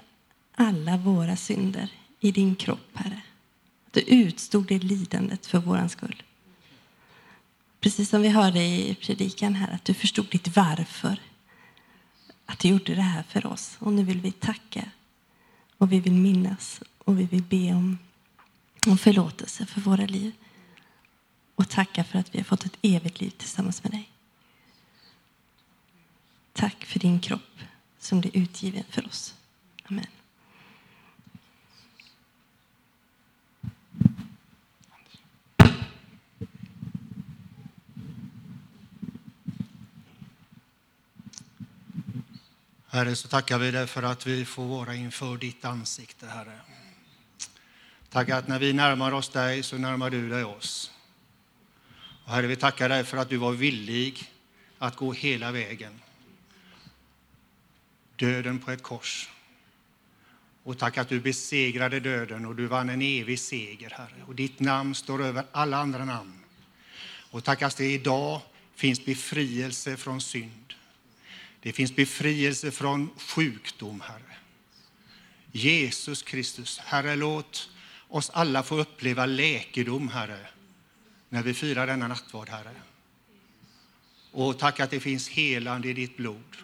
alla 0.55 0.97
våra 0.97 1.37
synder 1.37 1.93
i 2.21 2.33
din 2.33 2.57
kropp, 2.57 2.91
Herre. 2.95 3.21
Att 3.87 3.93
du 3.93 4.01
utstod 4.01 4.67
det 4.67 4.79
lidandet 4.79 5.47
för 5.47 5.59
våran 5.59 5.89
skull. 5.89 6.23
Precis 7.81 8.09
som 8.09 8.23
vi 8.23 8.29
hörde 8.29 8.61
i 8.61 8.97
predikan 9.01 9.55
här, 9.55 9.75
att 9.75 9.85
du 9.85 9.95
förstod 9.95 10.27
ditt 10.31 10.57
varför. 10.57 11.21
Att 12.47 12.59
du 12.59 12.69
gjorde 12.69 12.95
det 12.95 13.03
här 13.03 13.23
för 13.23 13.47
oss. 13.47 13.77
Och 13.79 13.93
nu 13.93 14.05
vill 14.05 14.21
vi 14.21 14.33
tacka. 14.33 14.91
Och 15.79 15.93
vi 15.93 16.01
vill 16.01 16.13
minnas. 16.13 16.83
Och 16.99 17.21
vi 17.21 17.25
vill 17.25 17.43
be 17.43 17.73
om, 17.73 17.99
och 18.87 19.01
förlåtelse 19.01 19.67
för 19.67 19.81
våra 19.81 20.07
liv. 20.07 20.33
Och 21.55 21.69
tacka 21.69 22.05
för 22.05 22.19
att 22.19 22.35
vi 22.35 22.39
har 22.39 22.45
fått 22.45 22.65
ett 22.65 22.79
evigt 22.83 23.21
liv 23.21 23.31
tillsammans 23.31 23.83
med 23.83 23.93
dig. 23.93 24.11
Tack 26.53 26.85
för 26.85 26.99
din 26.99 27.21
kropp 27.21 27.61
som 27.99 28.21
blir 28.21 28.37
utgiven 28.37 28.85
för 28.91 29.07
oss. 29.07 29.35
Amen. 29.85 30.07
Herre, 42.93 43.17
så 43.17 43.29
tackar 43.29 43.59
vi 43.59 43.71
dig 43.71 43.87
för 43.87 44.03
att 44.03 44.27
vi 44.27 44.45
får 44.45 44.65
vara 44.65 44.95
inför 44.95 45.37
ditt 45.37 45.65
ansikte, 45.65 46.27
Herre. 46.27 46.61
Tack 48.11 48.29
att 48.29 48.49
när 48.49 48.59
vi 48.59 48.73
närmar 48.73 49.13
oss 49.13 49.29
dig 49.29 49.63
så 49.63 49.79
närmar 49.79 50.11
du 50.11 50.29
dig 50.29 50.45
oss. 50.45 50.91
Och 52.25 52.33
herre, 52.33 52.47
vi 52.47 52.57
tackar 52.57 52.89
dig 52.89 53.05
för 53.05 53.17
att 53.17 53.29
du 53.29 53.37
var 53.37 53.53
villig 53.53 54.33
att 54.79 54.97
gå 54.97 55.13
hela 55.13 55.53
vägen. 55.53 56.01
Döden 58.17 58.59
på 58.59 58.71
ett 58.71 58.83
kors. 58.83 59.29
Och 60.63 60.79
tack 60.79 60.99
att 60.99 61.09
du 61.09 61.21
besegrade 61.21 62.01
döden 62.01 62.47
och 62.47 62.57
du 62.57 62.67
vann 62.67 62.89
en 62.89 63.03
evig 63.03 63.41
seger, 63.41 63.91
Herre. 63.91 64.25
Och 64.27 64.35
ditt 64.35 64.61
namn 64.61 64.95
står 64.95 65.23
över 65.23 65.45
alla 65.53 65.77
andra 65.77 66.05
namn. 66.05 66.41
Och 67.31 67.45
tack 67.45 67.63
att 67.63 67.77
det 67.77 67.93
idag 67.93 68.41
finns 68.75 69.05
befrielse 69.05 69.97
från 69.97 70.21
synd. 70.21 70.75
Det 71.61 71.73
finns 71.73 71.97
befrielse 71.97 72.71
från 72.71 73.11
sjukdom, 73.17 74.01
Herre. 74.01 74.37
Jesus 75.53 76.23
Kristus, 76.23 76.79
Herre, 76.79 77.17
låt 77.17 77.71
oss 78.11 78.31
alla 78.31 78.63
få 78.63 78.77
uppleva 78.77 79.27
läkedom, 79.27 80.09
Herre, 80.09 80.49
när 81.29 81.43
vi 81.43 81.55
firar 81.55 81.87
denna 81.87 82.09
nattvard, 82.09 82.49
Herre. 82.49 82.75
Och 84.33 84.59
tack 84.59 84.81
att 84.81 84.91
det 84.91 85.01
finns 85.01 85.29
helande 85.29 85.89
i 85.89 85.93
ditt 85.93 86.17
blod. 86.17 86.57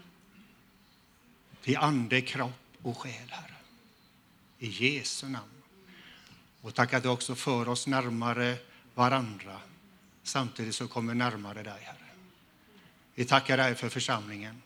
Till 1.63 1.77
ande, 1.77 2.21
kropp 2.21 2.77
och 2.83 2.99
själ, 2.99 3.29
Herre. 3.31 3.55
I 4.59 4.69
Jesu 4.69 5.29
namn. 5.29 5.63
Och 6.61 6.75
tack 6.75 6.95
att 6.95 7.03
du 7.03 7.09
också 7.09 7.35
för 7.35 7.69
oss 7.69 7.87
närmare 7.87 8.57
varandra 8.95 9.61
samtidigt 10.23 10.75
som 10.75 10.87
vi 10.87 10.93
kommer 10.93 11.15
närmare 11.15 11.63
dig, 11.63 11.83
Herre. 11.83 12.07
Vi 13.15 13.25
tackar 13.25 13.57
dig 13.57 13.75
för 13.75 13.89
församlingen. 13.89 14.63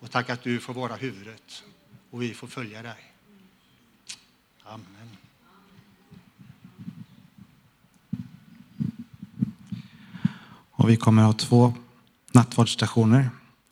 Och 0.00 0.10
tack 0.10 0.30
att 0.30 0.42
du 0.42 0.60
får 0.60 0.74
vara 0.74 0.96
huvudet 0.96 1.64
och 2.10 2.22
vi 2.22 2.34
får 2.34 2.46
följa 2.46 2.82
dig. 2.82 3.12
Amen. 4.62 5.16
Vi 10.90 10.96
kommer 10.96 11.22
ha 11.22 11.32
två 11.32 11.74
nattvardsstationer. 12.32 13.30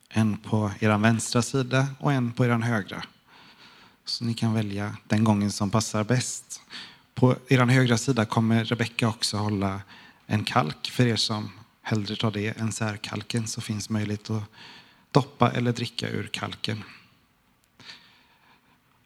En 0.08 0.36
på 0.36 0.70
er 0.80 0.98
vänstra 0.98 1.42
sida 1.42 1.86
och 2.00 2.12
en 2.12 2.32
på 2.32 2.44
er 2.44 2.50
högra. 2.50 3.02
Så 4.04 4.24
ni 4.24 4.34
kan 4.34 4.54
välja 4.54 4.96
den 5.08 5.24
gången 5.24 5.52
som 5.52 5.70
passar 5.70 6.04
bäst. 6.04 6.62
På 7.14 7.36
er 7.48 7.58
högra 7.58 7.98
sida 7.98 8.24
kommer 8.24 8.64
Rebecka 8.64 9.08
också 9.08 9.36
hålla 9.36 9.80
en 10.26 10.44
kalk 10.44 10.90
för 10.90 11.06
er 11.06 11.16
som 11.16 11.50
hellre 11.82 12.16
tar 12.16 12.30
det 12.30 12.60
än 12.60 12.72
särkalken 12.72 13.46
så 13.46 13.60
finns 13.60 13.90
möjlighet 13.90 14.30
att 14.30 14.42
doppa 15.10 15.50
eller 15.50 15.72
dricka 15.72 16.08
ur 16.08 16.26
kalken. 16.26 16.84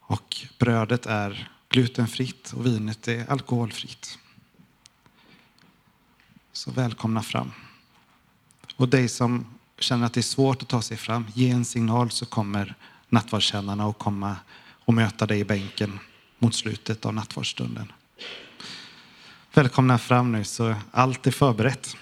Och 0.01 0.47
brödet 0.59 1.07
är 1.07 1.51
glutenfritt 1.69 2.53
och 2.53 2.67
vinet 2.67 3.09
är 3.09 3.31
alkoholfritt. 3.31 4.19
Så 6.53 6.71
välkomna 6.71 7.23
fram. 7.23 7.53
Och 8.77 8.89
dig 8.89 9.09
som 9.09 9.47
känner 9.79 10.07
att 10.07 10.13
det 10.13 10.21
är 10.21 10.23
svårt 10.23 10.63
att 10.63 10.69
ta 10.69 10.83
sig 10.83 10.97
fram, 10.97 11.27
ge 11.35 11.51
en 11.51 11.65
signal 11.65 12.11
så 12.11 12.27
kommer 12.27 12.75
nattvardstjänarna 13.09 13.85
att 13.85 13.99
komma 13.99 14.37
och 14.85 14.95
möta 14.95 15.27
dig 15.27 15.41
i 15.41 15.45
bänken 15.45 15.99
mot 16.39 16.55
slutet 16.55 17.07
av 17.07 17.15
nattvardsstunden. 17.15 17.93
Välkomna 19.55 19.99
fram 19.99 20.33
nu 20.33 20.45
så 20.45 20.75
allt 20.91 21.27
är 21.27 21.31
förberett. 21.31 21.97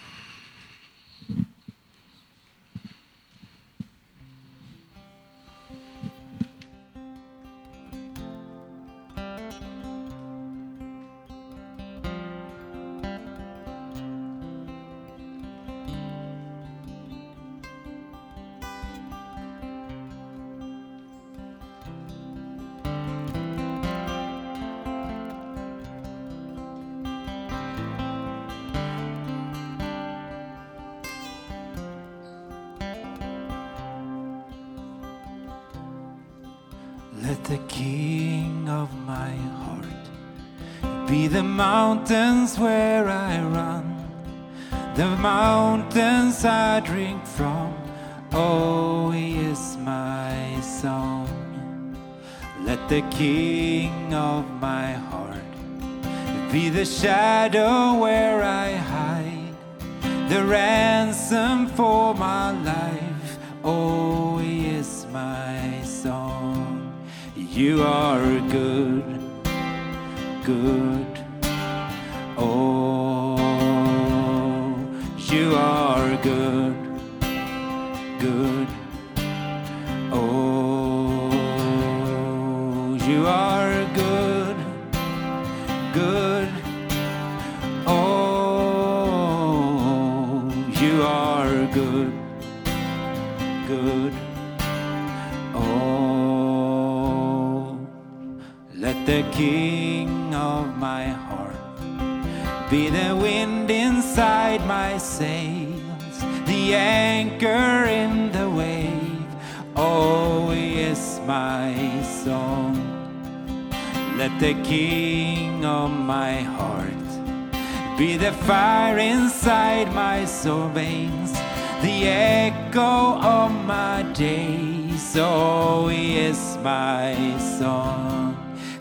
Oh, 125.22 125.88
yes, 125.90 126.56
my 126.62 127.14
song, 127.58 128.34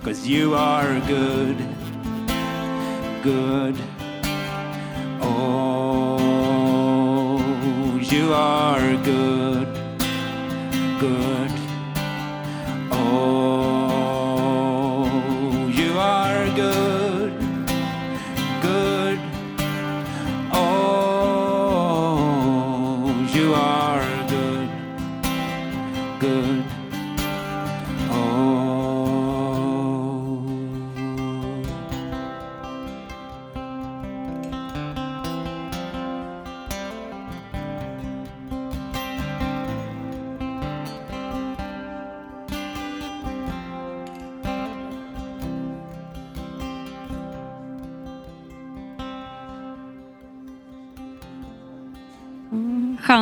cause 0.04 0.26
you 0.26 0.56
are 0.56 0.98
good, 1.02 1.58
good. 3.22 3.76
Oh, 5.22 6.18
you 8.02 8.34
are 8.34 8.96
good, 9.04 9.68
good. 11.00 11.52
Oh, 12.90 13.39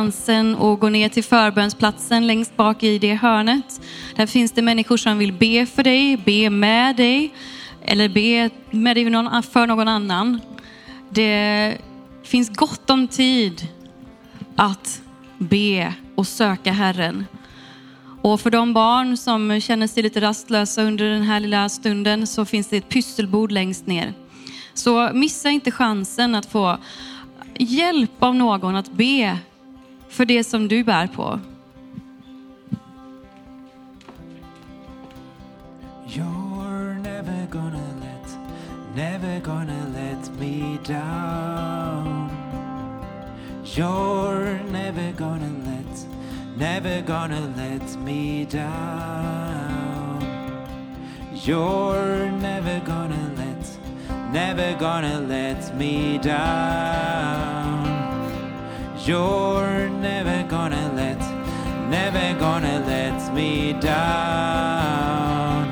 chansen 0.08 0.56
att 0.56 0.80
gå 0.80 0.88
ner 0.88 1.08
till 1.08 1.24
förbönsplatsen 1.24 2.26
längst 2.26 2.56
bak 2.56 2.82
i 2.82 2.98
det 2.98 3.14
hörnet. 3.14 3.80
Där 4.16 4.26
finns 4.26 4.52
det 4.52 4.62
människor 4.62 4.96
som 4.96 5.18
vill 5.18 5.32
be 5.32 5.66
för 5.66 5.82
dig, 5.82 6.16
be 6.16 6.50
med 6.50 6.96
dig 6.96 7.34
eller 7.82 8.08
be 8.08 8.50
med 8.70 8.96
dig 8.96 9.04
för 9.42 9.66
någon 9.66 9.88
annan. 9.88 10.40
Det 11.10 11.78
finns 12.24 12.48
gott 12.56 12.90
om 12.90 13.08
tid 13.08 13.68
att 14.56 15.02
be 15.38 15.94
och 16.14 16.26
söka 16.26 16.72
Herren. 16.72 17.26
Och 18.22 18.40
för 18.40 18.50
de 18.50 18.72
barn 18.72 19.16
som 19.16 19.60
känner 19.60 19.86
sig 19.86 20.02
lite 20.02 20.20
rastlösa 20.20 20.82
under 20.82 21.10
den 21.10 21.22
här 21.22 21.40
lilla 21.40 21.68
stunden 21.68 22.26
så 22.26 22.44
finns 22.44 22.68
det 22.68 22.76
ett 22.76 22.88
pysselbord 22.88 23.52
längst 23.52 23.86
ner. 23.86 24.14
Så 24.74 25.10
missa 25.12 25.50
inte 25.50 25.70
chansen 25.70 26.34
att 26.34 26.46
få 26.46 26.78
hjälp 27.58 28.22
av 28.22 28.34
någon 28.34 28.76
att 28.76 28.92
be 28.92 29.38
för 30.08 30.24
det 30.24 30.44
som 30.44 30.68
du 30.68 30.84
bär 30.84 31.06
på. 31.06 31.40
You're 36.08 36.94
never 37.02 37.46
gonna 37.50 37.86
let, 38.00 38.38
never 38.94 39.40
gonna 39.40 39.86
let 39.94 40.30
me 40.40 40.78
down. 40.86 42.30
You're 43.64 44.58
never 44.72 45.12
gonna 45.12 45.52
let, 45.66 46.06
never 46.56 47.02
gonna 47.02 47.52
let 47.56 47.96
me 48.04 48.46
down. 48.46 50.24
You're 51.34 52.30
never 52.40 52.80
gonna 52.86 53.30
let, 53.36 54.32
never 54.32 54.74
gonna 54.78 55.20
let 55.20 55.76
me 55.76 56.18
down. 56.18 57.97
You're 59.06 59.88
never 59.88 60.42
gonna 60.48 60.92
let, 60.94 61.18
never 61.88 62.38
gonna 62.38 62.84
let 62.86 63.32
me 63.32 63.72
down. 63.74 65.68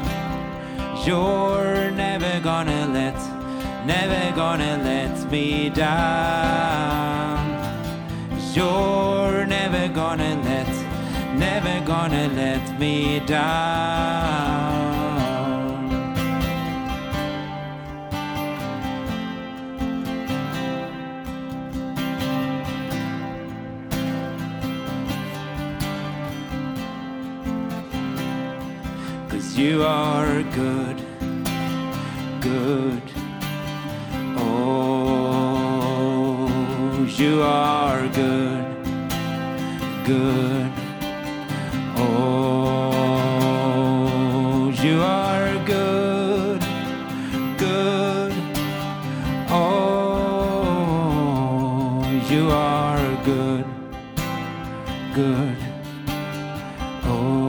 You're 1.04 1.90
never 1.90 2.40
gonna 2.40 2.86
let, 2.86 3.14
never 3.84 4.34
gonna 4.34 4.78
let 4.82 5.30
me 5.30 5.68
down. 5.70 7.46
You're 8.54 9.44
never 9.44 9.88
gonna 9.88 10.40
let, 10.44 10.68
never 11.36 11.84
gonna 11.84 12.28
let 12.28 12.78
me 12.80 13.20
down. 13.26 14.75
You 29.56 29.82
are 29.84 30.42
good, 30.42 31.00
good. 32.42 33.02
Oh, 34.36 35.46
you 37.08 37.40
are 37.40 38.06
good, 38.08 38.66
good. 40.04 40.70
Oh, 41.96 42.42
you 44.82 45.00
are 45.00 45.54
good, 45.64 46.60
good. 47.56 48.34
Oh, 49.48 50.36
you 52.28 52.50
are 52.50 53.24
good, 53.24 53.64
good. 55.14 55.56
Oh. 57.04 57.45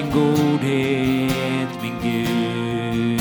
Din 0.00 0.10
godhet, 0.10 1.82
min 1.82 1.94
Gud. 2.02 3.20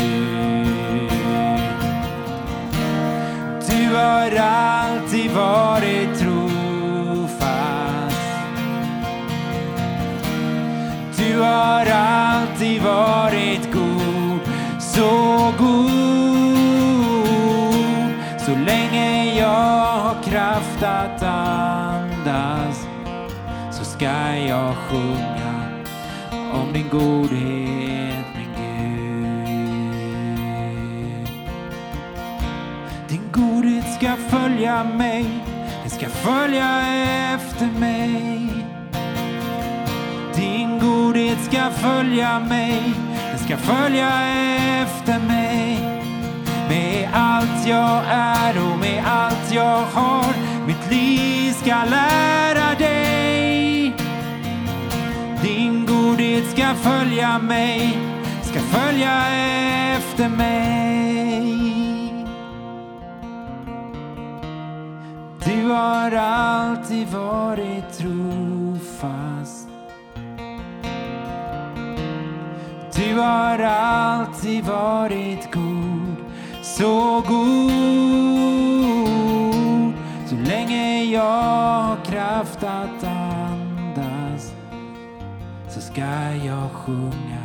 Du 3.70 3.96
har 3.96 4.32
alltid 4.40 5.32
varit 5.32 6.20
trofast. 6.20 7.50
Du 11.18 11.40
har 11.42 11.86
alltid 11.86 12.82
varit 12.82 13.74
god, 13.74 14.40
så 14.80 15.54
god. 15.60 15.80
Så 18.40 18.52
länge 18.56 19.36
jag 19.40 19.48
har 19.48 20.24
kraft 20.24 20.84
att 20.84 21.24
andas 21.24 22.88
så 23.72 23.84
ska 23.86 24.36
jag 24.36 24.76
sjunga 24.76 25.29
din 26.90 27.00
godhet, 27.00 28.26
min 28.36 28.50
Gud. 28.58 29.48
Din 33.08 33.32
godhet 33.32 33.94
ska 33.94 34.16
följa 34.30 34.84
mig, 34.84 35.26
den 35.82 35.90
ska 35.90 36.10
följa 36.10 36.82
efter 37.34 37.70
mig. 37.80 38.50
Din 40.36 40.80
godhet 40.80 41.38
ska 41.44 41.70
följa 41.72 42.40
mig, 42.40 42.94
den 43.32 43.40
ska 43.40 43.58
följa 43.58 44.10
efter 44.82 45.20
mig. 45.20 45.80
Med 46.70 47.10
allt 47.14 47.68
jag 47.68 48.04
är 48.10 48.72
och 48.72 48.80
med 48.80 49.04
allt 49.08 49.54
jag 49.54 49.86
har, 49.94 50.34
mitt 50.68 50.92
liv 50.92 51.54
ska 51.54 51.84
lära 51.90 52.49
Din 56.10 56.18
godhet 56.18 56.52
ska 56.52 56.74
följa 56.76 57.40
mig, 57.40 57.98
ska 58.42 58.60
följa 58.60 59.28
efter 59.98 60.30
mig. 60.30 61.50
Du 65.46 65.70
har 65.70 66.12
alltid 66.12 67.08
varit 67.08 67.98
trofast. 67.98 69.68
Du 72.96 73.20
har 73.20 73.60
alltid 73.60 74.66
varit 74.66 75.54
god, 75.54 76.16
så 76.62 77.24
god. 77.28 78.50
Så 80.30 80.36
länge 80.36 81.04
jag 81.04 81.22
har 81.22 82.06
kraft 82.06 82.64
att 82.64 83.19
ska 85.92 86.36
jag 86.46 86.72
sjunga 86.72 87.44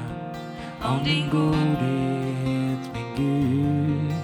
om 0.83 1.05
din 1.05 1.31
godhet, 1.31 2.79
min 2.95 3.17
Gud. 3.17 4.15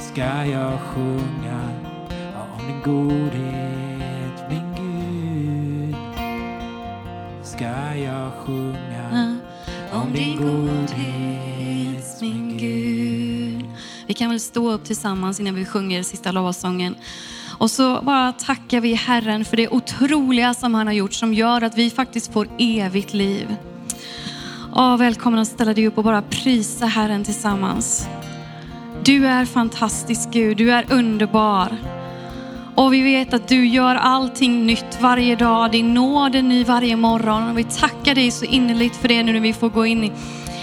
Ska 0.00 0.46
jag 0.46 0.80
sjunga 0.80 1.60
om 2.34 2.66
din 2.66 2.80
godhet, 2.84 4.50
min 4.50 4.74
Gud. 4.76 5.96
Ska 7.42 7.94
jag 7.96 8.32
sjunga 8.32 9.36
om 9.92 10.12
din 10.12 10.36
godhet, 10.36 12.20
min 12.20 12.58
Gud. 12.58 13.64
Vi 14.06 14.14
kan 14.14 14.30
väl 14.30 14.40
stå 14.40 14.70
upp 14.70 14.84
tillsammans 14.84 15.40
innan 15.40 15.54
vi 15.54 15.64
sjunger 15.64 16.02
sista 16.02 16.32
lovsången. 16.32 16.94
Och 17.58 17.70
så 17.70 18.00
bara 18.02 18.32
tackar 18.32 18.80
vi 18.80 18.94
Herren 18.94 19.44
för 19.44 19.56
det 19.56 19.68
otroliga 19.68 20.54
som 20.54 20.74
han 20.74 20.86
har 20.86 20.94
gjort 20.94 21.12
som 21.12 21.34
gör 21.34 21.62
att 21.62 21.78
vi 21.78 21.90
faktiskt 21.90 22.32
får 22.32 22.48
evigt 22.58 23.14
liv. 23.14 23.56
Åh, 24.76 24.96
välkommen 24.96 25.40
att 25.40 25.48
ställa 25.48 25.74
dig 25.74 25.86
upp 25.86 25.98
och 25.98 26.04
bara 26.04 26.22
prisa 26.22 26.86
Herren 26.86 27.24
tillsammans. 27.24 28.08
Du 29.04 29.26
är 29.26 29.44
fantastisk 29.44 30.30
Gud, 30.32 30.56
du 30.56 30.72
är 30.72 30.92
underbar. 30.92 31.76
Och 32.74 32.94
vi 32.94 33.02
vet 33.02 33.34
att 33.34 33.48
du 33.48 33.66
gör 33.66 33.94
allting 33.94 34.66
nytt 34.66 34.98
varje 35.00 35.36
dag. 35.36 35.70
Din 35.70 35.94
nåd 35.94 36.34
är 36.34 36.42
ny 36.42 36.64
varje 36.64 36.96
morgon. 36.96 37.50
Och 37.50 37.58
vi 37.58 37.64
tackar 37.64 38.14
dig 38.14 38.30
så 38.30 38.44
innerligt 38.44 38.96
för 38.96 39.08
det 39.08 39.22
nu 39.22 39.32
när 39.32 39.40
vi 39.40 39.52
får 39.52 39.68
gå 39.68 39.86
in 39.86 40.04
i, 40.04 40.12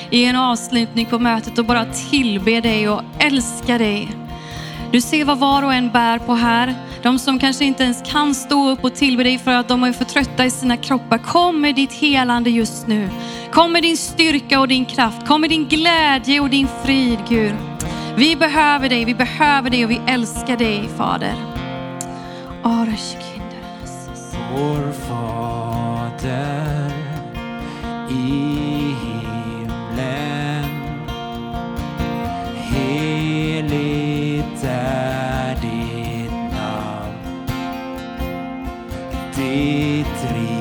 i 0.10 0.26
en 0.26 0.36
avslutning 0.36 1.06
på 1.06 1.20
mötet 1.20 1.58
och 1.58 1.66
bara 1.66 1.86
tillbe 1.86 2.62
dig 2.62 2.90
och 2.90 3.02
älska 3.20 3.78
dig. 3.78 4.10
Du 4.92 5.02
ser 5.02 5.26
vad 5.26 5.38
var 5.38 5.64
och 5.64 5.74
en 5.74 5.92
bär 5.92 6.20
på 6.20 6.34
här. 6.34 6.76
De 7.04 7.20
som 7.20 7.40
kanske 7.40 7.66
inte 7.66 7.84
ens 7.84 8.12
kan 8.12 8.36
stå 8.36 8.70
upp 8.70 8.84
och 8.84 8.96
tillbe 8.96 9.24
dig 9.24 9.38
för 9.38 9.52
att 9.52 9.68
de 9.68 9.84
är 9.84 9.94
för 9.94 10.06
trötta 10.06 10.46
i 10.46 10.52
sina 10.52 10.78
kroppar. 10.78 11.18
Kom 11.18 11.62
med 11.62 11.76
ditt 11.76 11.94
helande 11.94 12.50
just 12.50 12.88
nu. 12.88 13.10
Kom 13.52 13.72
med 13.72 13.84
din 13.84 13.98
styrka 13.98 14.60
och 14.60 14.68
din 14.68 14.86
kraft. 14.86 15.28
Kom 15.28 15.42
med 15.42 15.50
din 15.50 15.68
glädje 15.68 16.40
och 16.40 16.50
din 16.50 16.68
frid 16.84 17.20
Gud. 17.30 17.56
Vi 18.18 18.36
behöver 18.36 18.90
dig, 18.90 19.06
vi 19.06 19.16
behöver 19.16 19.70
dig 19.70 19.86
och 19.86 19.92
vi 19.92 20.02
älskar 20.08 20.58
dig 20.58 20.90
Fader. 20.98 21.36
Vår 24.54 24.92
Fader 24.92 26.92
i 28.10 28.61
Ditt 39.42 40.06
rike 40.34 40.61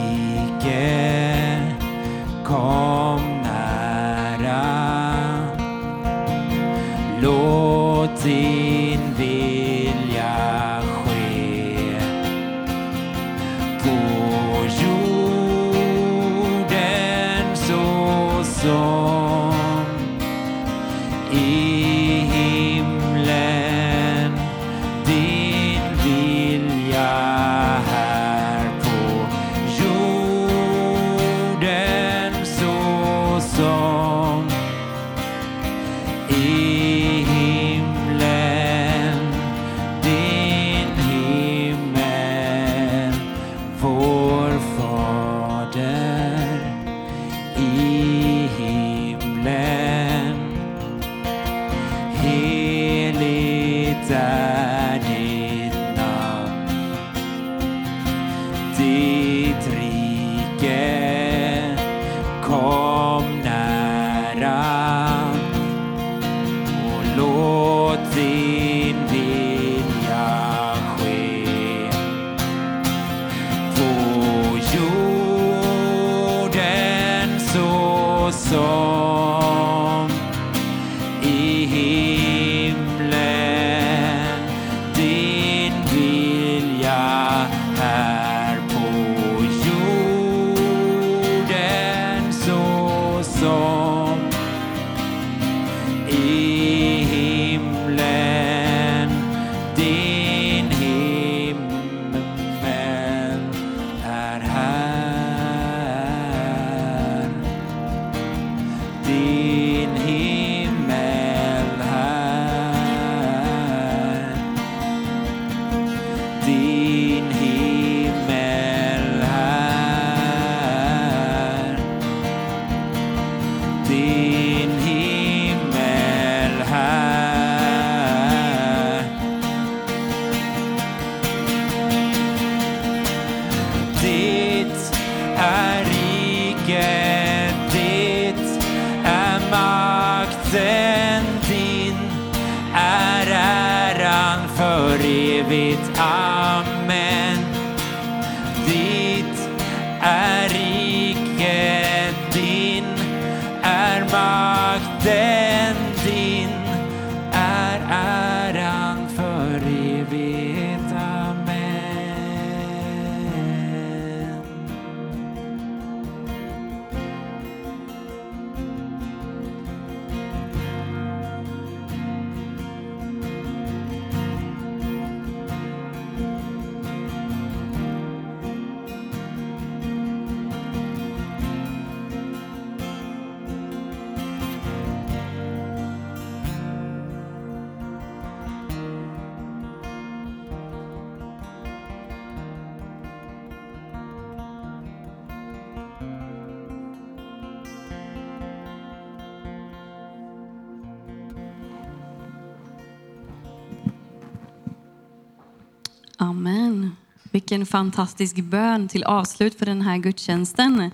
Amen. 206.30 206.96
Vilken 207.22 207.66
fantastisk 207.66 208.36
bön 208.36 208.88
till 208.88 209.04
avslut 209.04 209.58
för 209.58 209.66
den 209.66 209.82
här 209.82 209.96
gudstjänsten. 209.96 210.90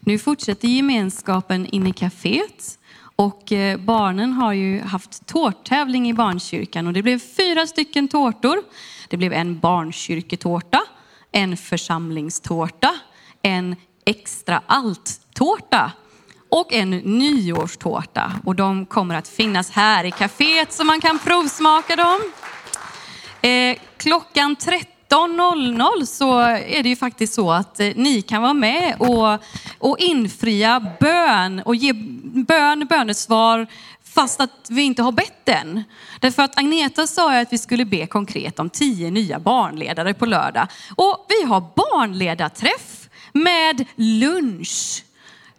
Nu 0.00 0.18
fortsätter 0.18 0.68
gemenskapen 0.68 1.66
inne 1.66 1.88
i 1.88 1.92
kaféet 1.92 2.78
och 3.16 3.52
eh, 3.52 3.78
barnen 3.80 4.32
har 4.32 4.52
ju 4.52 4.80
haft 4.80 5.26
tårttävling 5.26 6.08
i 6.08 6.14
barnkyrkan 6.14 6.86
och 6.86 6.92
det 6.92 7.02
blev 7.02 7.18
fyra 7.18 7.66
stycken 7.66 8.08
tårtor. 8.08 8.62
Det 9.08 9.16
blev 9.16 9.32
en 9.32 9.58
barnkyrketårta, 9.58 10.80
en 11.32 11.56
församlingstårta, 11.56 12.94
en 13.42 13.76
extra 14.06 14.62
allt-tårta 14.66 15.92
och 16.48 16.72
en 16.72 16.90
nyårstårta. 16.90 18.32
Och 18.44 18.54
de 18.54 18.86
kommer 18.86 19.14
att 19.14 19.28
finnas 19.28 19.70
här 19.70 20.04
i 20.04 20.10
kaféet 20.10 20.72
så 20.72 20.84
man 20.84 21.00
kan 21.00 21.18
provsmaka 21.18 21.96
dem. 21.96 22.20
Eh, 23.42 23.76
klockan 23.96 24.56
13.00 24.56 26.04
så 26.04 26.38
är 26.40 26.82
det 26.82 26.88
ju 26.88 26.96
faktiskt 26.96 27.34
så 27.34 27.52
att 27.52 27.80
eh, 27.80 27.88
ni 27.94 28.22
kan 28.22 28.42
vara 28.42 28.54
med 28.54 28.94
och, 28.98 29.42
och 29.78 29.98
infria 29.98 30.92
bön 31.00 31.62
och 31.64 31.76
ge 31.76 31.92
bön, 32.22 32.86
bönesvar 32.86 33.66
fast 34.04 34.40
att 34.40 34.66
vi 34.70 34.82
inte 34.82 35.02
har 35.02 35.12
bett 35.12 35.44
den. 35.44 35.84
Därför 36.20 36.42
att 36.42 36.58
Agneta 36.58 37.06
sa 37.06 37.34
ju 37.34 37.40
att 37.40 37.52
vi 37.52 37.58
skulle 37.58 37.84
be 37.84 38.06
konkret 38.06 38.58
om 38.58 38.70
tio 38.70 39.10
nya 39.10 39.38
barnledare 39.38 40.14
på 40.14 40.26
lördag. 40.26 40.66
Och 40.96 41.26
vi 41.28 41.48
har 41.48 41.60
barnledarträff 41.60 43.08
med 43.32 43.84
lunch 43.96 45.04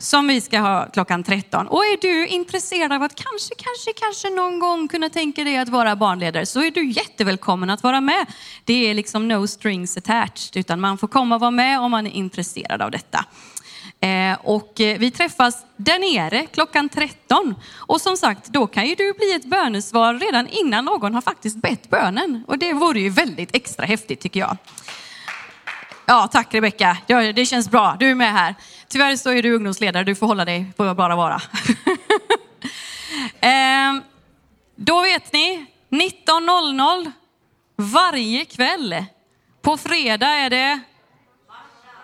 som 0.01 0.27
vi 0.27 0.41
ska 0.41 0.59
ha 0.59 0.89
klockan 0.93 1.23
13. 1.23 1.67
Och 1.67 1.85
är 1.85 2.01
du 2.01 2.27
intresserad 2.27 2.93
av 2.93 3.03
att 3.03 3.15
kanske, 3.15 3.55
kanske, 3.57 3.93
kanske 3.93 4.29
någon 4.29 4.59
gång 4.59 4.87
kunna 4.87 5.09
tänka 5.09 5.43
dig 5.43 5.57
att 5.57 5.69
vara 5.69 5.95
barnledare 5.95 6.45
så 6.45 6.61
är 6.61 6.71
du 6.71 6.89
jättevälkommen 6.89 7.69
att 7.69 7.83
vara 7.83 8.01
med. 8.01 8.25
Det 8.63 8.89
är 8.89 8.93
liksom 8.93 9.27
no 9.27 9.47
strings 9.47 9.97
attached 9.97 10.57
utan 10.57 10.79
man 10.79 10.97
får 10.97 11.07
komma 11.07 11.35
och 11.35 11.41
vara 11.41 11.51
med 11.51 11.79
om 11.79 11.91
man 11.91 12.07
är 12.07 12.11
intresserad 12.11 12.81
av 12.81 12.91
detta. 12.91 13.25
Eh, 14.01 14.37
och 14.43 14.81
eh, 14.81 14.99
vi 14.99 15.11
träffas 15.11 15.65
där 15.77 15.99
nere 15.99 16.45
klockan 16.45 16.89
13. 16.89 17.55
Och 17.75 18.01
som 18.01 18.17
sagt, 18.17 18.47
då 18.47 18.67
kan 18.67 18.87
ju 18.87 18.95
du 18.95 19.13
bli 19.13 19.33
ett 19.33 19.45
bönesvar 19.45 20.13
redan 20.13 20.47
innan 20.47 20.85
någon 20.85 21.13
har 21.13 21.21
faktiskt 21.21 21.61
bett 21.61 21.89
bönen. 21.89 22.43
Och 22.47 22.57
det 22.57 22.73
vore 22.73 22.99
ju 22.99 23.09
väldigt 23.09 23.55
extra 23.55 23.85
häftigt 23.85 24.19
tycker 24.19 24.39
jag. 24.39 24.57
Ja, 26.09 26.27
tack 26.31 26.53
Rebecka. 26.53 26.97
Ja, 27.07 27.33
det 27.33 27.45
känns 27.45 27.69
bra. 27.69 27.95
Du 27.99 28.11
är 28.11 28.15
med 28.15 28.33
här. 28.33 28.55
Tyvärr 28.87 29.15
så 29.15 29.29
är 29.29 29.43
du 29.43 29.55
ungdomsledare. 29.55 30.03
Du 30.03 30.15
får 30.15 30.27
hålla 30.27 30.45
dig 30.45 30.71
på 30.77 30.93
bara 30.93 31.15
vara. 31.15 31.41
Ehm, 33.41 34.01
då 34.75 35.01
vet 35.01 35.33
ni, 35.33 35.65
19.00 35.89 37.11
varje 37.75 38.45
kväll. 38.45 39.05
På 39.61 39.77
fredag 39.77 40.27
är 40.27 40.49
det 40.49 40.79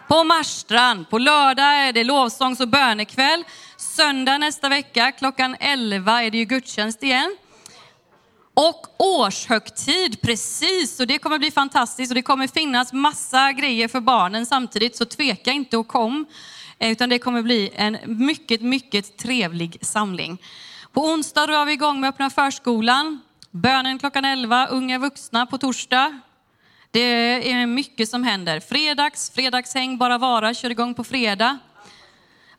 på 0.07 0.23
Marstrand. 0.23 1.10
På 1.10 1.18
lördag 1.18 1.65
är 1.65 1.94
det 1.94 2.03
lovsångs 2.03 2.60
och 2.60 2.68
bönekväll. 2.68 3.44
Söndag 3.77 4.38
nästa 4.38 4.69
vecka 4.69 5.11
klockan 5.11 5.56
11 5.60 6.23
är 6.23 6.32
det 6.32 6.38
ju 6.38 6.45
gudstjänst 6.45 7.03
igen. 7.03 7.38
Och 8.57 8.88
årshögtid, 8.98 10.22
precis. 10.22 10.99
Och 10.99 11.07
det 11.07 11.19
kommer 11.19 11.40
bli 11.40 11.52
fantastiskt 11.52 12.11
och 12.11 12.15
det 12.15 12.22
kommer 12.22 12.48
finnas 12.48 12.94
massa 12.94 13.52
grejer 13.52 13.88
för 13.88 13.99
barnen 13.99 14.45
samtidigt. 14.45 14.95
Så 14.95 15.06
tveka 15.06 15.52
inte 15.52 15.77
och 15.77 15.88
kom. 15.88 16.26
Eh, 16.80 16.91
utan 16.91 17.10
det 17.10 17.19
kommer 17.19 17.41
bli 17.41 17.72
en 17.76 17.98
mycket, 18.06 18.61
mycket 18.61 19.18
trevlig 19.18 19.77
samling. 19.82 20.38
På 20.91 21.06
onsdag 21.06 21.48
drar 21.48 21.65
vi 21.65 21.73
igång 21.73 21.99
med 21.99 22.10
öppna 22.10 22.30
förskolan. 22.30 23.22
Bönen 23.52 23.99
klockan 23.99 24.26
11, 24.26 24.68
unga 24.68 24.99
vuxna 24.99 25.45
på 25.45 25.57
torsdag. 25.57 26.19
Det 26.91 27.52
är 27.52 27.65
mycket 27.65 28.10
som 28.10 28.23
händer. 28.23 28.60
Fredags, 28.60 29.32
fredagshäng, 29.36 29.98
bara 29.98 30.18
vara, 30.18 30.53
kör 30.53 30.69
igång 30.69 30.94
på 30.94 31.03
fredag. 31.03 31.60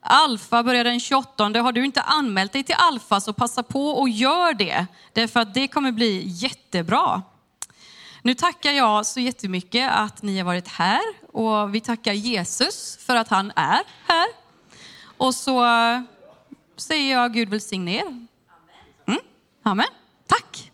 Alfa 0.07 0.63
börjar 0.63 0.85
den 0.85 1.01
28. 1.01 1.45
Har 1.45 1.73
du 1.73 1.85
inte 1.85 2.01
anmält 2.03 2.53
dig 2.53 2.63
till 2.63 2.75
Alfa 2.79 3.21
så 3.21 3.33
passa 3.33 3.63
på 3.63 3.89
och 3.89 4.09
gör 4.09 4.55
det. 4.55 4.87
Därför 5.13 5.41
att 5.41 5.55
det 5.55 5.69
kommer 5.69 5.93
bli 5.93 6.23
jättebra. 6.27 7.23
Nu 8.23 8.35
tackar 8.35 8.73
jag 8.73 9.07
så 9.07 9.21
jättemycket 9.21 9.91
att 9.93 10.23
ni 10.23 10.39
har 10.39 10.45
varit 10.45 10.69
här 10.69 11.03
och 11.33 11.75
vi 11.75 11.81
tackar 11.81 12.13
Jesus 12.13 12.99
för 13.01 13.17
att 13.17 13.29
han 13.29 13.53
är 13.57 13.83
här. 14.07 14.27
Och 15.17 15.35
så 15.35 15.65
säger 16.77 17.13
jag 17.13 17.33
Gud 17.33 17.49
välsigne 17.49 17.97
er. 17.97 18.27
Mm. 19.07 19.21
Amen. 19.63 19.87
Tack. 20.27 20.66